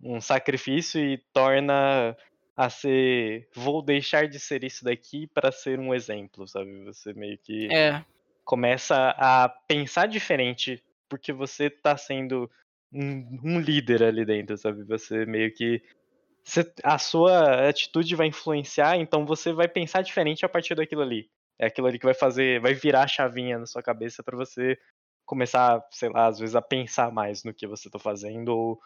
um 0.02 0.20
sacrifício 0.20 1.00
e 1.00 1.18
torna 1.32 2.16
a 2.56 2.70
ser 2.70 3.48
vou 3.54 3.82
deixar 3.82 4.28
de 4.28 4.38
ser 4.38 4.64
isso 4.64 4.84
daqui 4.84 5.26
para 5.26 5.52
ser 5.52 5.78
um 5.78 5.94
exemplo, 5.94 6.46
sabe? 6.46 6.84
Você 6.84 7.12
meio 7.14 7.38
que 7.38 7.68
É, 7.70 8.04
começa 8.44 9.14
a 9.18 9.48
pensar 9.48 10.06
diferente 10.06 10.82
porque 11.08 11.32
você 11.32 11.70
tá 11.70 11.96
sendo 11.96 12.50
um, 12.92 13.40
um 13.44 13.60
líder 13.60 14.02
ali 14.02 14.24
dentro, 14.24 14.56
sabe? 14.56 14.84
Você 14.84 15.24
meio 15.26 15.52
que 15.54 15.82
você- 16.42 16.72
a 16.82 16.98
sua 16.98 17.68
atitude 17.68 18.14
vai 18.16 18.26
influenciar, 18.26 18.96
então 18.96 19.26
você 19.26 19.52
vai 19.52 19.68
pensar 19.68 20.02
diferente 20.02 20.44
a 20.44 20.48
partir 20.48 20.74
daquilo 20.74 21.02
ali. 21.02 21.30
É 21.58 21.66
aquilo 21.66 21.86
ali 21.86 21.98
que 21.98 22.06
vai 22.06 22.14
fazer, 22.14 22.60
vai 22.60 22.74
virar 22.74 23.02
a 23.04 23.08
chavinha 23.08 23.58
na 23.58 23.66
sua 23.66 23.82
cabeça 23.82 24.22
pra 24.22 24.36
você 24.36 24.78
começar, 25.30 25.80
sei 25.92 26.08
lá, 26.08 26.26
às 26.26 26.40
vezes 26.40 26.56
a 26.56 26.60
pensar 26.60 27.12
mais 27.12 27.44
no 27.44 27.54
que 27.54 27.64
você 27.64 27.88
tá 27.88 28.00
fazendo 28.00 28.48
ou 28.48 28.80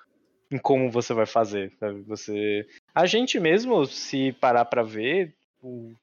em 0.52 0.58
como 0.58 0.90
você 0.90 1.14
vai 1.14 1.24
fazer, 1.24 1.72
sabe? 1.80 2.02
Você 2.02 2.66
a 2.94 3.06
gente 3.06 3.40
mesmo 3.40 3.86
se 3.86 4.30
parar 4.34 4.66
pra 4.66 4.82
ver, 4.82 5.34
o 5.62 5.94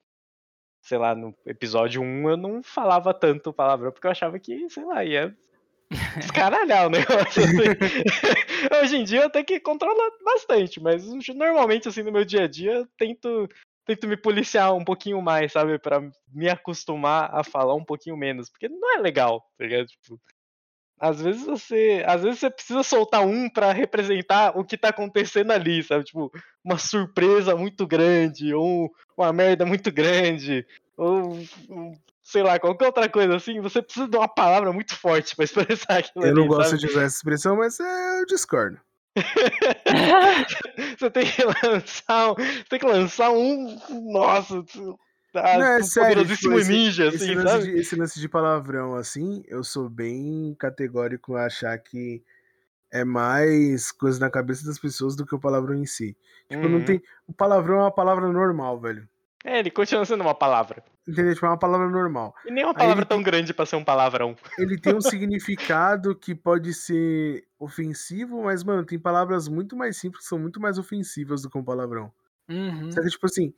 sei 0.82 0.98
lá, 0.98 1.14
no 1.14 1.32
episódio 1.46 2.02
1 2.02 2.30
eu 2.32 2.38
não 2.38 2.64
falava 2.64 3.14
tanto 3.14 3.54
palavrão 3.54 3.92
porque 3.92 4.08
eu 4.08 4.12
achava 4.12 4.40
que, 4.40 4.68
sei 4.68 4.84
lá, 4.84 5.06
ia 5.06 5.38
descaralhar 6.18 6.88
o 6.88 6.90
negócio. 6.98 7.44
assim. 7.44 7.70
Hoje 8.82 8.98
em 8.98 9.04
dia 9.04 9.20
eu 9.20 9.26
até 9.28 9.44
que 9.44 9.60
controlo 9.60 9.96
bastante, 10.26 10.82
mas 10.82 11.06
normalmente, 11.36 11.88
assim, 11.88 12.02
no 12.02 12.12
meu 12.12 12.26
dia 12.26 12.46
a 12.46 12.48
dia, 12.48 12.72
eu 12.72 12.88
tento, 12.98 13.48
tento 13.86 14.08
me 14.08 14.18
policiar 14.18 14.74
um 14.74 14.84
pouquinho 14.84 15.22
mais, 15.22 15.52
sabe? 15.52 15.78
Pra 15.80 16.02
me 16.32 16.50
acostumar 16.50 17.30
a 17.34 17.44
falar 17.44 17.76
um 17.76 17.84
pouquinho 17.84 18.18
menos, 18.18 18.50
porque 18.50 18.70
não 18.70 18.98
é 18.98 19.00
legal, 19.00 19.42
tá 19.58 19.66
ligado? 19.66 19.88
Tipo, 19.88 20.20
às 21.00 21.20
vezes 21.20 21.44
você, 21.44 22.04
às 22.06 22.22
vezes 22.22 22.40
você 22.40 22.50
precisa 22.50 22.84
soltar 22.84 23.26
um 23.26 23.50
pra 23.50 23.72
representar 23.72 24.56
o 24.56 24.64
que 24.64 24.78
tá 24.78 24.90
acontecendo 24.90 25.52
ali, 25.52 25.82
sabe? 25.84 26.04
Tipo, 26.04 26.32
uma 26.64 26.78
surpresa 26.78 27.56
muito 27.56 27.88
grande, 27.88 28.54
ou 28.54 28.92
uma 29.18 29.34
merda 29.34 29.66
muito 29.66 29.92
grande, 29.92 30.66
ou 30.96 31.40
sei 32.22 32.44
lá, 32.44 32.60
qualquer 32.60 32.86
outra 32.86 33.10
coisa 33.10 33.36
assim, 33.36 33.60
você 33.60 33.82
precisa 33.82 34.08
de 34.08 34.16
uma 34.16 34.28
palavra 34.28 34.72
muito 34.72 34.96
forte 34.96 35.36
pra 35.36 35.44
expressar 35.46 35.98
aquilo 35.98 36.24
Eu 36.26 36.36
não 36.36 36.44
ali, 36.44 36.50
gosto 36.50 36.70
sabe? 36.70 36.82
de 36.82 36.88
usar 36.88 37.04
essa 37.04 37.16
expressão, 37.16 37.58
mas 37.58 37.80
é, 37.80 38.22
eu 38.22 38.26
discordo. 38.28 38.80
Você 40.98 41.10
tem 41.12 41.26
que 41.26 41.44
lançar 41.68 42.32
um, 42.32 42.36
você 42.36 42.64
tem 42.70 42.80
que 42.80 42.86
lançar 42.86 43.32
um, 43.32 43.78
nossa, 44.12 44.64
ah, 45.36 45.58
Não, 45.58 45.66
é 45.66 45.78
um 45.78 45.84
sério, 45.84 46.16
poderosíssimo 46.16 46.50
tipo, 46.50 46.60
esse- 46.60 46.72
ninja, 46.72 47.06
esse, 47.08 47.16
assim, 47.18 47.36
lance 47.36 47.48
sabe? 47.52 47.64
de, 47.66 47.80
esse 47.80 47.96
lance 47.96 48.20
de 48.20 48.30
palavrão, 48.30 48.96
assim, 48.96 49.44
eu 49.48 49.64
sou 49.64 49.90
bem 49.90 50.56
categórico 50.60 51.36
a 51.36 51.46
achar 51.46 51.78
que 51.78 52.22
é 52.92 53.04
mais 53.06 53.92
coisa 53.92 54.20
na 54.20 54.30
cabeça 54.30 54.66
das 54.66 54.78
pessoas 54.78 55.16
do 55.16 55.26
que 55.26 55.34
o 55.36 55.40
palavrão 55.40 55.76
em 55.76 55.86
si. 55.86 56.16
Tipo, 56.50 56.68
não 56.68 56.80
Uhum. 56.80 56.86
tem. 56.86 57.02
O 57.28 57.34
palavrão 57.34 57.76
é 57.78 57.84
uma 57.84 57.92
palavra 57.92 58.28
normal, 58.32 58.80
velho. 58.80 59.08
É, 59.44 59.60
ele 59.60 59.72
continua 59.72 60.06
sendo 60.06 60.22
uma 60.22 60.36
palavra. 60.36 60.84
Entendeu? 61.08 61.34
Tipo, 61.34 61.46
é 61.48 61.50
uma 61.50 61.58
palavra 61.58 61.90
normal. 61.90 62.36
E 62.46 62.52
nem 62.52 62.64
uma 62.64 62.72
Aí 62.72 62.78
palavra 62.78 63.06
tão 63.06 63.24
grande 63.24 63.54
pra 63.54 63.66
ser 63.66 63.76
um 63.76 63.84
palavrão. 63.84 64.36
Ele 64.58 64.80
tem 64.80 64.96
um 64.96 65.02
significado 65.02 66.16
que 66.16 66.36
pode 66.36 66.74
ser 66.74 67.48
ofensivo, 67.60 68.44
mas, 68.44 68.64
mano, 68.64 68.86
tem 68.86 69.00
palavras 69.00 69.48
muito 69.48 69.76
mais 69.76 69.98
simples 69.98 70.24
que 70.24 70.30
são 70.30 70.38
muito 70.38 70.60
mais 70.62 70.78
ofensivas 70.78 71.42
do 71.42 71.50
que 71.50 71.58
um 71.58 71.64
palavrão. 71.64 72.12
uhum. 72.48 72.92
Sabe, 72.92 73.10
tipo 73.10 73.26
assim, 73.26 73.54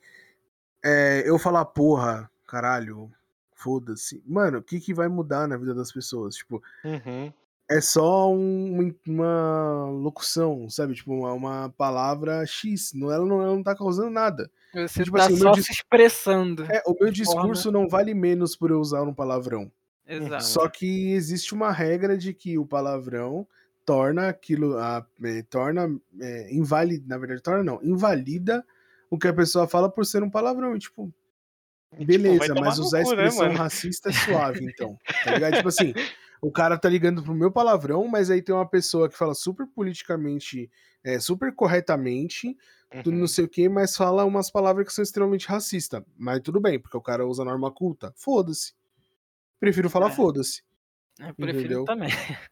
é, 0.82 1.22
eu 1.28 1.38
falar 1.38 1.64
porra, 1.66 2.30
caralho, 2.46 3.10
foda-se. 3.54 4.22
Mano, 4.26 4.58
o 4.58 4.62
que, 4.62 4.80
que 4.80 4.94
vai 4.94 5.08
mudar 5.08 5.46
na 5.46 5.56
vida 5.56 5.74
das 5.74 5.92
pessoas? 5.92 6.34
Tipo, 6.36 6.62
Uhum. 6.84 7.32
É 7.70 7.80
só 7.80 8.30
um- 8.32 8.94
uma 9.06 9.86
locução, 9.90 10.68
sabe? 10.68 10.94
Tipo, 10.94 11.12
uma, 11.14 11.32
uma 11.32 11.74
palavra 11.76 12.44
X. 12.46 12.92
Não, 12.94 13.10
ela, 13.10 13.24
não, 13.24 13.42
ela 13.42 13.54
não 13.54 13.62
tá 13.62 13.74
causando 13.74 14.10
nada. 14.10 14.50
Você 14.74 15.04
tipo 15.04 15.16
tá 15.16 15.26
assim, 15.26 15.36
só 15.36 15.54
se 15.54 15.70
expressando. 15.72 16.64
É, 16.64 16.82
o 16.86 16.94
meu 17.00 17.10
De 17.10 17.24
forma- 17.24 17.42
discurso 17.42 17.70
não 17.72 17.88
vale 17.88 18.12
menos 18.12 18.56
por 18.56 18.70
eu 18.70 18.80
usar 18.80 19.02
um 19.02 19.14
palavrão. 19.14 19.70
Exato. 20.06 20.44
Só 20.44 20.68
que 20.68 21.12
existe 21.12 21.54
uma 21.54 21.70
regra 21.72 22.18
de 22.18 22.34
que 22.34 22.58
o 22.58 22.66
palavrão 22.66 23.46
torna 23.86 24.28
aquilo, 24.28 24.76
a, 24.78 25.06
é, 25.22 25.42
torna 25.42 25.88
é, 26.20 26.54
inválida, 26.54 27.04
na 27.06 27.16
verdade, 27.18 27.42
torna 27.42 27.62
não, 27.62 27.80
invalida 27.82 28.64
o 29.10 29.16
que 29.18 29.28
a 29.28 29.32
pessoa 29.32 29.66
fala 29.68 29.88
por 29.90 30.04
ser 30.04 30.22
um 30.22 30.28
palavrão. 30.30 30.74
E, 30.74 30.78
tipo, 30.78 31.12
tipo, 31.92 32.04
beleza, 32.04 32.48
tomar 32.54 32.66
mas 32.66 32.78
usar 32.78 33.00
a 33.00 33.04
cu, 33.04 33.10
né, 33.10 33.14
expressão 33.28 33.46
mano? 33.46 33.58
racista 33.58 34.08
é 34.08 34.12
suave, 34.58 34.64
então. 34.64 34.98
Tá 35.24 35.32
ligado? 35.32 35.56
tipo 35.56 35.68
assim, 35.68 35.94
o 36.46 36.52
cara 36.52 36.76
tá 36.78 36.88
ligando 36.88 37.22
pro 37.22 37.34
meu 37.34 37.50
palavrão, 37.50 38.06
mas 38.06 38.30
aí 38.30 38.42
tem 38.42 38.54
uma 38.54 38.68
pessoa 38.68 39.08
que 39.08 39.16
fala 39.16 39.34
super 39.34 39.66
politicamente, 39.66 40.70
é, 41.02 41.18
super 41.18 41.54
corretamente, 41.54 42.56
Uhum. 42.94 43.12
não 43.12 43.26
sei 43.26 43.44
o 43.44 43.48
que, 43.48 43.68
mas 43.68 43.96
fala 43.96 44.24
umas 44.24 44.50
palavras 44.52 44.86
que 44.86 44.92
são 44.92 45.02
extremamente 45.02 45.48
racistas. 45.48 46.00
Mas 46.16 46.40
tudo 46.40 46.60
bem, 46.60 46.78
porque 46.78 46.96
o 46.96 47.00
cara 47.02 47.26
usa 47.26 47.44
norma 47.44 47.72
culta. 47.72 48.12
Foda-se. 48.16 48.72
Prefiro 49.58 49.90
falar 49.90 50.10
É. 50.10 50.14
foda-se. 50.14 50.62
Eu 51.18 51.34
prefiro 51.34 51.58
entendeu? 51.58 51.84
também. 51.84 52.08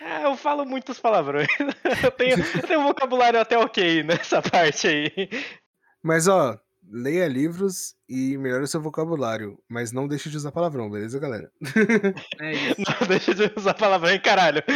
É, 0.00 0.26
eu 0.26 0.36
falo 0.36 0.66
muitos 0.66 1.00
palavrões. 1.00 1.48
Eu 2.04 2.10
tenho, 2.10 2.36
eu 2.38 2.62
tenho 2.66 2.80
um 2.80 2.84
vocabulário 2.84 3.40
até 3.40 3.56
ok 3.56 4.02
nessa 4.02 4.42
parte 4.42 4.86
aí. 4.86 5.10
Mas 6.02 6.28
ó, 6.28 6.60
leia 6.90 7.26
livros 7.28 7.94
e 8.08 8.36
melhore 8.38 8.64
o 8.64 8.66
seu 8.66 8.80
vocabulário, 8.80 9.58
mas 9.68 9.92
não 9.92 10.06
deixe 10.06 10.28
de 10.30 10.36
usar 10.36 10.52
palavrão, 10.52 10.90
beleza, 10.90 11.18
galera? 11.18 11.50
É 12.40 12.52
isso. 12.52 12.76
Não 13.00 13.06
deixa 13.08 13.34
de 13.34 13.52
usar 13.56 13.74
palavrão, 13.74 14.10
hein, 14.10 14.20
caralho. 14.20 14.62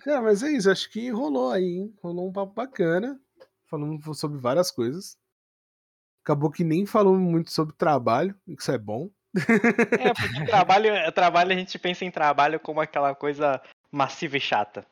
Cara, 0.00 0.22
mas 0.22 0.42
é 0.42 0.50
isso, 0.50 0.70
acho 0.70 0.90
que 0.90 1.10
rolou 1.10 1.50
aí, 1.50 1.64
hein? 1.64 1.94
Rolou 2.02 2.28
um 2.28 2.32
papo 2.32 2.54
bacana, 2.54 3.20
falando 3.68 4.14
sobre 4.14 4.38
várias 4.38 4.70
coisas. 4.70 5.16
Acabou 6.24 6.50
que 6.50 6.64
nem 6.64 6.86
falou 6.86 7.16
muito 7.16 7.52
sobre 7.52 7.74
trabalho, 7.76 8.34
isso 8.46 8.70
é 8.70 8.78
bom. 8.78 9.10
É, 9.98 10.12
porque 10.12 10.44
trabalho, 10.46 11.12
trabalho 11.12 11.52
a 11.52 11.56
gente 11.56 11.78
pensa 11.78 12.04
em 12.04 12.10
trabalho 12.10 12.60
como 12.60 12.80
aquela 12.80 13.14
coisa 13.14 13.60
massiva 13.90 14.36
e 14.36 14.40
chata. 14.40 14.86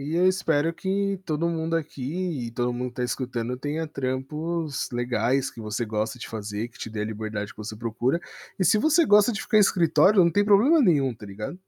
E 0.00 0.16
eu 0.16 0.26
espero 0.26 0.72
que 0.72 1.20
todo 1.26 1.46
mundo 1.46 1.76
aqui 1.76 2.46
e 2.46 2.50
todo 2.50 2.72
mundo 2.72 2.88
que 2.88 2.94
tá 2.94 3.04
escutando 3.04 3.54
tenha 3.54 3.86
trampos 3.86 4.88
legais 4.90 5.50
que 5.50 5.60
você 5.60 5.84
gosta 5.84 6.18
de 6.18 6.26
fazer, 6.26 6.68
que 6.68 6.78
te 6.78 6.88
dê 6.88 7.02
a 7.02 7.04
liberdade 7.04 7.52
que 7.52 7.58
você 7.58 7.76
procura. 7.76 8.18
E 8.58 8.64
se 8.64 8.78
você 8.78 9.04
gosta 9.04 9.30
de 9.30 9.42
ficar 9.42 9.58
em 9.58 9.60
escritório, 9.60 10.24
não 10.24 10.30
tem 10.32 10.42
problema 10.42 10.80
nenhum, 10.80 11.14
tá 11.14 11.26
ligado? 11.26 11.58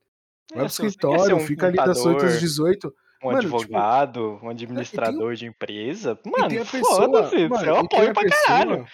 Vai 0.50 0.64
É, 0.64 0.66
pro 0.66 0.72
você 0.72 0.80
quer 0.80 0.88
escritório, 0.88 1.36
um 1.36 1.40
fica 1.40 1.66
ali 1.66 1.76
das 1.76 1.98
8 1.98 2.08
às 2.08 2.20
contador, 2.22 2.38
18. 2.38 2.94
Um 3.22 3.26
Mano, 3.26 3.40
tipo, 3.42 3.56
advogado, 3.56 4.40
um 4.42 4.48
administrador 4.48 5.34
de 5.34 5.44
empresa. 5.44 6.18
Mano, 6.24 6.48
tem 6.48 6.58
a 6.58 6.64
pessoa, 6.64 6.96
foda-se, 6.96 7.36
mano, 7.36 7.54
isso 7.54 7.64
eu 7.66 7.74
tem 7.74 7.84
apoio 7.84 8.14
pra 8.14 8.30
caralho. 8.30 8.70
pessoa, 8.70 8.88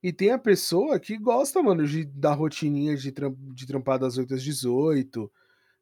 e 0.00 0.12
tem 0.12 0.30
a 0.30 0.38
pessoa 0.38 1.00
que 1.00 1.18
gosta, 1.18 1.60
mano, 1.60 1.84
de 1.84 2.04
da 2.04 2.32
rotininha 2.32 2.96
de, 2.96 3.10
tram, 3.10 3.36
de 3.52 3.66
trampar 3.66 3.98
das 3.98 4.16
8 4.16 4.32
às 4.34 4.44
18, 4.44 5.28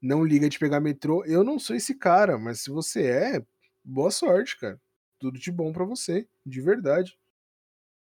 não 0.04 0.24
liga 0.24 0.48
de 0.48 0.58
pegar 0.58 0.80
metrô. 0.80 1.24
Eu 1.24 1.42
não 1.42 1.58
sou 1.58 1.74
esse 1.74 1.94
cara, 1.94 2.38
mas 2.38 2.60
se 2.60 2.70
você 2.70 3.06
é, 3.06 3.46
boa 3.82 4.10
sorte, 4.10 4.58
cara. 4.58 4.78
Tudo 5.18 5.38
de 5.38 5.50
bom 5.50 5.72
pra 5.72 5.84
você, 5.84 6.28
de 6.44 6.60
verdade. 6.60 7.16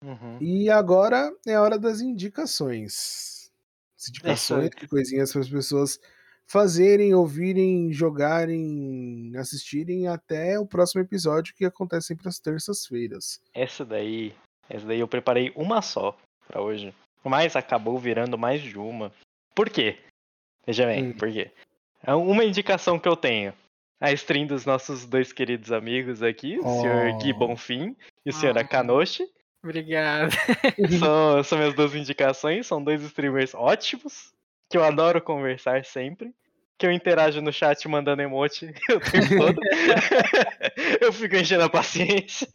Uhum. 0.03 0.37
E 0.39 0.69
agora 0.69 1.33
é 1.47 1.55
a 1.55 1.61
hora 1.61 1.79
das 1.79 1.99
indicações. 2.01 3.51
As 3.97 4.09
indicações, 4.09 4.69
que 4.69 4.87
coisinhas 4.87 5.31
para 5.31 5.41
as 5.41 5.49
pessoas 5.49 5.99
fazerem, 6.45 7.13
ouvirem, 7.15 7.91
jogarem, 7.91 9.31
assistirem 9.35 10.07
até 10.07 10.59
o 10.59 10.65
próximo 10.67 11.01
episódio 11.01 11.55
que 11.55 11.65
acontece 11.65 12.07
sempre 12.07 12.29
às 12.29 12.39
terças-feiras. 12.39 13.41
Essa 13.53 13.83
daí, 13.83 14.33
essa 14.69 14.85
daí 14.85 14.99
eu 14.99 15.07
preparei 15.07 15.51
uma 15.55 15.81
só 15.81 16.15
pra 16.47 16.61
hoje. 16.61 16.93
Mas 17.23 17.55
acabou 17.55 17.97
virando 17.99 18.37
mais 18.37 18.61
de 18.61 18.77
uma. 18.77 19.11
Por 19.55 19.69
quê? 19.69 19.97
Veja 20.65 20.85
bem, 20.85 21.07
Hum. 21.07 21.13
por 21.17 21.31
quê? 21.31 21.51
É 22.03 22.13
Uma 22.13 22.43
indicação 22.43 22.99
que 22.99 23.07
eu 23.07 23.15
tenho. 23.15 23.53
A 23.99 24.11
stream 24.11 24.45
dos 24.45 24.65
nossos 24.65 25.05
dois 25.05 25.33
queridos 25.33 25.71
amigos 25.71 26.21
aqui, 26.21 26.59
o 26.59 26.81
senhor 26.81 27.17
Gui 27.17 27.33
Oh. 27.33 27.37
Bonfim 27.39 27.95
e 28.25 28.29
o 28.29 28.33
senhor 28.33 28.55
Ah. 28.57 28.61
Akanoshi. 28.61 29.23
Obrigado. 29.63 30.31
São, 30.99 31.43
são 31.43 31.57
minhas 31.57 31.73
duas 31.73 31.95
indicações, 31.95 32.67
são 32.67 32.81
dois 32.81 33.01
streamers 33.01 33.55
ótimos, 33.55 34.31
que 34.69 34.77
eu 34.77 34.83
adoro 34.83 35.19
conversar 35.21 35.83
sempre. 35.83 36.31
Que 36.77 36.85
eu 36.85 36.91
interajo 36.91 37.41
no 37.41 37.51
chat 37.51 37.87
mandando 37.87 38.21
emote 38.21 38.65
o 38.89 38.99
tempo 38.99 39.37
todo. 39.37 39.59
eu 41.01 41.11
fico 41.11 41.35
enchendo 41.35 41.63
a 41.63 41.69
paciência. 41.69 42.47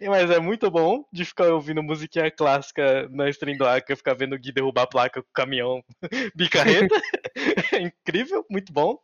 Mas 0.00 0.30
é 0.30 0.38
muito 0.38 0.70
bom 0.70 1.04
de 1.12 1.24
ficar 1.24 1.48
ouvindo 1.52 1.82
musiquinha 1.82 2.30
clássica 2.30 3.08
na 3.08 3.28
stream 3.30 3.56
do 3.56 3.66
Aka, 3.66 3.96
ficar 3.96 4.14
vendo 4.14 4.34
o 4.34 4.38
Gui 4.38 4.52
derrubar 4.52 4.82
a 4.82 4.86
placa 4.86 5.22
com 5.22 5.28
o 5.28 5.32
caminhão 5.32 5.82
bicarreta. 6.34 6.94
é 7.72 7.80
incrível, 7.80 8.44
muito 8.50 8.72
bom. 8.72 8.98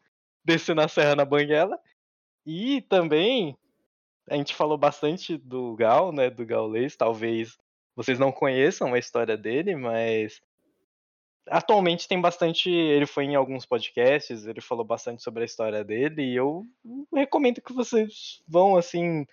Descer 0.45 0.75
na 0.75 0.89
serra 0.89 1.17
na 1.17 1.25
banguela. 1.25 1.79
E 2.47 2.83
também, 2.83 3.57
a 4.31 4.37
gente 4.37 4.55
falou 4.55 4.79
bastante 4.79 5.37
do 5.37 5.75
Gal, 5.77 6.13
né? 6.13 6.31
Do 6.31 6.47
Gaulês, 6.47 6.97
talvez 6.97 7.59
vocês 7.99 8.19
não 8.19 8.31
conheçam 8.31 8.95
a 8.95 8.99
história 8.99 9.37
dele, 9.37 9.75
mas 9.75 10.41
atualmente 11.51 12.09
tem 12.09 12.21
bastante. 12.21 12.71
Ele 12.71 13.07
foi 13.07 13.25
em 13.25 13.35
alguns 13.35 13.67
podcasts, 13.67 14.47
ele 14.47 14.61
falou 14.61 14.85
bastante 14.85 15.23
sobre 15.23 15.43
a 15.43 15.47
história 15.47 15.85
dele, 15.85 16.23
e 16.23 16.37
eu 16.37 16.67
recomendo 17.15 17.61
que 17.61 17.73
vocês 17.73 18.43
vão 18.47 18.77
assim 18.77 19.27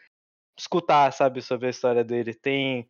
escutar, 0.57 1.11
sabe, 1.11 1.41
sobre 1.41 1.67
a 1.67 1.69
história 1.69 2.03
dele. 2.03 2.33
Tem 2.33 2.87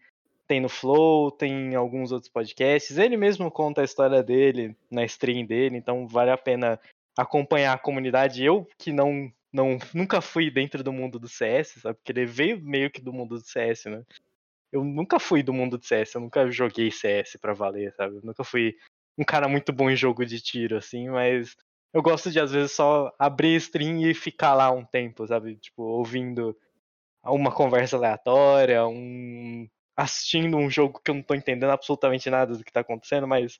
tem 0.47 0.61
no 0.61 0.69
Flow, 0.69 1.31
tem 1.31 1.71
em 1.71 1.75
alguns 1.75 2.11
outros 2.11 2.31
podcasts. 2.31 2.97
Ele 2.97 3.17
mesmo 3.17 3.49
conta 3.49 3.81
a 3.81 3.83
história 3.83 4.21
dele 4.21 4.75
na 4.91 5.03
stream 5.05 5.45
dele, 5.45 5.77
então 5.77 6.07
vale 6.07 6.31
a 6.31 6.37
pena 6.37 6.79
acompanhar 7.17 7.73
a 7.73 7.79
comunidade. 7.79 8.43
Eu 8.43 8.67
que 8.77 8.91
não 8.91 9.31
não 9.51 9.77
nunca 9.93 10.21
fui 10.21 10.51
dentro 10.51 10.83
do 10.83 10.91
mundo 10.91 11.17
do 11.17 11.29
CS, 11.29 11.79
sabe? 11.81 11.97
Porque 11.97 12.11
ele 12.11 12.25
veio 12.25 12.61
meio 12.61 12.91
que 12.91 13.01
do 13.01 13.13
mundo 13.13 13.39
do 13.39 13.45
CS, 13.45 13.85
né? 13.85 14.03
Eu 14.71 14.83
nunca 14.83 15.19
fui 15.19 15.41
do 15.41 15.53
mundo 15.53 15.77
do 15.77 15.85
CS, 15.85 16.15
eu 16.15 16.21
nunca 16.21 16.51
joguei 16.51 16.91
CS 16.91 17.37
pra 17.39 17.53
valer, 17.53 17.93
sabe? 17.93 18.17
Eu 18.17 18.21
nunca 18.21 18.43
fui 18.43 18.75
um 19.17 19.23
cara 19.23 19.47
muito 19.47 19.71
bom 19.71 19.89
em 19.89 19.95
jogo 19.95 20.25
de 20.25 20.39
tiro, 20.39 20.77
assim, 20.77 21.09
mas 21.09 21.55
eu 21.93 22.01
gosto 22.01 22.29
de 22.29 22.39
às 22.39 22.51
vezes 22.51 22.71
só 22.71 23.13
abrir 23.17 23.55
stream 23.55 24.01
e 24.01 24.13
ficar 24.13 24.53
lá 24.53 24.71
um 24.71 24.83
tempo, 24.83 25.25
sabe? 25.25 25.55
Tipo, 25.55 25.83
ouvindo 25.83 26.55
uma 27.23 27.51
conversa 27.51 27.95
aleatória, 27.95 28.85
um 28.85 29.67
assistindo 29.95 30.57
um 30.57 30.69
jogo 30.69 30.99
que 31.03 31.09
eu 31.09 31.15
não 31.15 31.21
tô 31.23 31.33
entendendo 31.33 31.69
absolutamente 31.71 32.29
nada 32.29 32.55
do 32.55 32.63
que 32.63 32.71
tá 32.71 32.81
acontecendo, 32.81 33.25
mas 33.25 33.57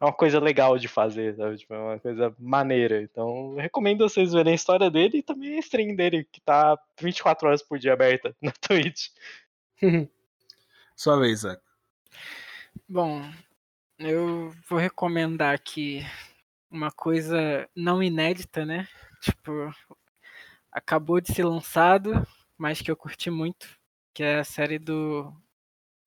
é 0.00 0.04
uma 0.04 0.12
coisa 0.12 0.40
legal 0.40 0.78
de 0.78 0.88
fazer, 0.88 1.36
sabe? 1.36 1.58
Tipo, 1.58 1.74
é 1.74 1.78
uma 1.78 1.98
coisa 1.98 2.34
maneira. 2.38 3.02
Então, 3.02 3.52
eu 3.52 3.56
recomendo 3.56 4.08
vocês 4.08 4.32
verem 4.32 4.52
a 4.52 4.56
história 4.56 4.90
dele 4.90 5.18
e 5.18 5.22
também 5.22 5.56
a 5.56 5.58
stream 5.60 5.94
dele, 5.94 6.24
que 6.24 6.40
tá 6.40 6.78
24 7.00 7.48
horas 7.48 7.62
por 7.62 7.78
dia 7.78 7.92
aberta 7.92 8.34
na 8.40 8.52
Twitch. 8.52 9.08
Sua 10.96 11.18
vez, 11.18 11.40
Zac. 11.40 11.60
Bom, 12.88 13.22
eu 13.98 14.50
vou 14.68 14.78
recomendar 14.78 15.54
aqui 15.54 16.02
uma 16.70 16.90
coisa 16.90 17.68
não 17.74 18.02
inédita, 18.02 18.64
né? 18.64 18.88
Tipo, 19.20 19.72
acabou 20.70 21.20
de 21.20 21.32
ser 21.32 21.44
lançado, 21.44 22.26
mas 22.58 22.82
que 22.82 22.90
eu 22.90 22.96
curti 22.96 23.30
muito, 23.30 23.68
que 24.12 24.22
é 24.22 24.40
a 24.40 24.44
série 24.44 24.78
do 24.78 25.32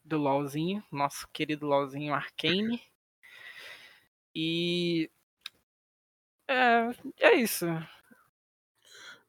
do 0.03 0.17
LoLzinho, 0.17 0.81
nosso 0.89 1.27
querido 1.33 1.65
LoLzinho 1.67 2.13
Arcane. 2.13 2.81
E 4.33 5.09
é, 6.47 6.89
é 7.19 7.35
isso. 7.35 7.65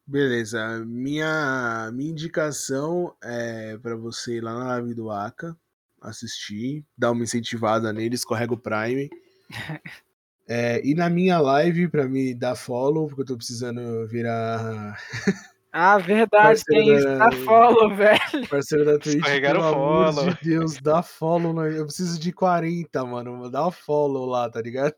Beleza, 0.07 0.83
minha, 0.85 1.91
minha 1.91 2.11
indicação 2.11 3.15
é 3.21 3.77
pra 3.77 3.95
você 3.95 4.37
ir 4.37 4.41
lá 4.41 4.53
na 4.53 4.67
live 4.69 4.93
do 4.95 5.11
Aka, 5.11 5.55
assistir, 6.01 6.83
dar 6.97 7.11
uma 7.11 7.23
incentivada 7.23 7.91
nele, 7.93 8.15
escorrega 8.15 8.53
o 8.53 8.57
Prime. 8.57 9.09
É, 10.51 10.81
e 10.83 10.95
na 10.95 11.11
minha 11.11 11.39
live 11.39 11.87
pra 11.89 12.07
me 12.07 12.33
dar 12.33 12.55
follow, 12.55 13.05
porque 13.07 13.21
eu 13.21 13.25
tô 13.25 13.37
precisando 13.37 14.07
virar 14.07 14.97
Ah, 15.71 15.99
verdade, 15.99 16.63
tem 16.65 16.95
isso. 16.95 17.05
da- 17.05 17.29
Dá 17.29 17.31
follow, 17.45 17.93
velho. 17.95 18.47
parceiro 18.49 18.83
da 18.83 18.97
Twitch. 18.97 19.23
Pelo 19.23 19.63
amor 19.63 20.11
follow. 20.15 20.33
de 20.33 20.37
Deus, 20.41 20.81
dá 20.81 21.03
follow. 21.03 21.53
no- 21.53 21.67
Eu 21.67 21.85
preciso 21.85 22.19
de 22.19 22.31
40, 22.33 23.05
mano. 23.05 23.47
Dá 23.51 23.67
um 23.67 23.69
follow 23.69 24.25
lá, 24.25 24.49
tá 24.49 24.59
ligado? 24.59 24.95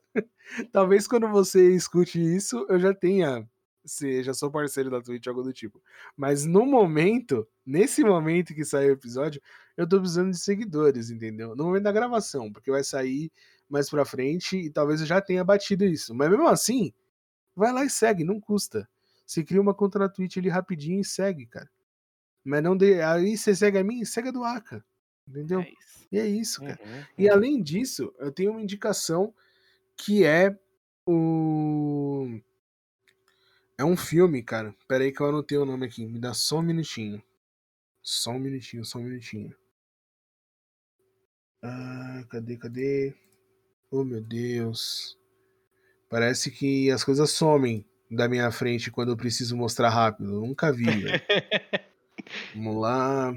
Talvez 0.72 1.06
quando 1.06 1.28
você 1.28 1.76
escute 1.76 2.18
isso, 2.22 2.66
eu 2.70 2.80
já 2.80 2.94
tenha. 2.94 3.46
Se, 3.84 4.24
já 4.24 4.34
sou 4.34 4.50
parceiro 4.50 4.90
da 4.90 5.02
Twitch, 5.02 5.28
algo 5.28 5.44
do 5.44 5.52
tipo. 5.52 5.82
Mas 6.16 6.46
no 6.46 6.66
momento, 6.66 7.46
nesse 7.66 8.06
momento 8.06 8.54
que 8.56 8.64
sai 8.64 8.88
o 8.88 8.94
episódio, 8.94 9.42
eu 9.78 9.88
tô 9.88 10.00
precisando 10.00 10.32
de 10.32 10.38
seguidores, 10.38 11.10
entendeu? 11.10 11.56
No 11.56 11.66
momento 11.66 11.84
da 11.84 11.92
gravação, 11.92 12.52
porque 12.52 12.72
vai 12.72 12.84
sair 12.84 13.32
mais 13.70 13.90
pra 13.90 14.06
frente 14.06 14.58
e 14.58 14.70
talvez 14.70 15.02
eu 15.02 15.08
já 15.08 15.22
tenha 15.22 15.44
batido 15.44 15.86
isso. 15.86 16.14
Mas 16.14 16.30
mesmo 16.30 16.48
assim, 16.48 16.94
vai 17.56 17.72
lá 17.72 17.86
e 17.86 17.90
segue, 17.90 18.24
não 18.24 18.40
custa. 18.40 18.88
Você 19.26 19.44
cria 19.44 19.62
uma 19.62 19.74
conta 19.74 19.98
na 20.00 20.10
Twitch 20.10 20.38
ali 20.38 20.50
rapidinho 20.50 21.00
e 21.00 21.06
segue, 21.06 21.46
cara. 21.46 21.70
Mas 22.44 22.62
não 22.64 22.76
de... 22.76 23.02
aí 23.02 23.38
você 23.38 23.56
segue 23.56 23.78
a 23.78 23.84
mim, 23.84 24.04
segue 24.04 24.30
a 24.30 24.32
do 24.32 24.44
Aka. 24.44 24.84
Entendeu? 25.28 25.62
É. 25.62 25.72
E 26.12 26.20
é 26.20 26.28
isso, 26.28 26.60
cara. 26.62 26.80
Uhum, 26.84 27.04
E 27.18 27.30
além 27.30 27.62
disso, 27.62 28.14
eu 28.20 28.32
tenho 28.32 28.52
uma 28.52 28.62
indicação 28.62 29.34
que 29.96 30.26
é 30.26 30.58
o. 31.06 32.40
É 33.78 33.86
um 33.86 33.96
filme, 33.96 34.44
cara. 34.44 34.76
Pera 34.88 35.04
aí 35.04 35.12
que 35.12 35.22
eu 35.22 35.28
anotei 35.28 35.58
o 35.58 35.66
nome 35.66 35.86
aqui. 35.86 36.06
Me 36.06 36.20
dá 36.20 36.34
só 36.34 36.60
um 36.60 36.64
minutinho. 36.64 37.24
Só 38.02 38.32
um 38.32 38.40
minutinho, 38.40 38.84
só 38.84 39.00
um 39.00 39.04
minutinho. 39.04 39.56
Ah, 41.62 42.24
cadê, 42.30 42.58
cadê? 42.58 43.14
Oh, 43.90 44.04
meu 44.04 44.22
Deus. 44.22 45.18
Parece 46.10 46.52
que 46.52 46.90
as 46.92 47.04
coisas 47.04 47.32
somem 47.32 47.86
da 48.10 48.28
minha 48.28 48.52
frente 48.52 48.92
quando 48.92 49.12
eu 49.12 49.18
preciso 49.18 49.56
mostrar 49.56 49.90
rápido. 49.90 50.34
Eu 50.34 50.42
nunca 50.42 50.72
vi. 50.72 50.86
Vamos 52.56 52.82
lá. 52.82 53.34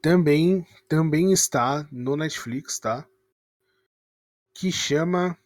também, 0.00 0.66
também 0.88 1.32
está 1.32 1.86
no 1.92 2.16
Netflix, 2.16 2.78
tá? 2.78 3.06
Que 4.54 4.72
chama 4.72 5.36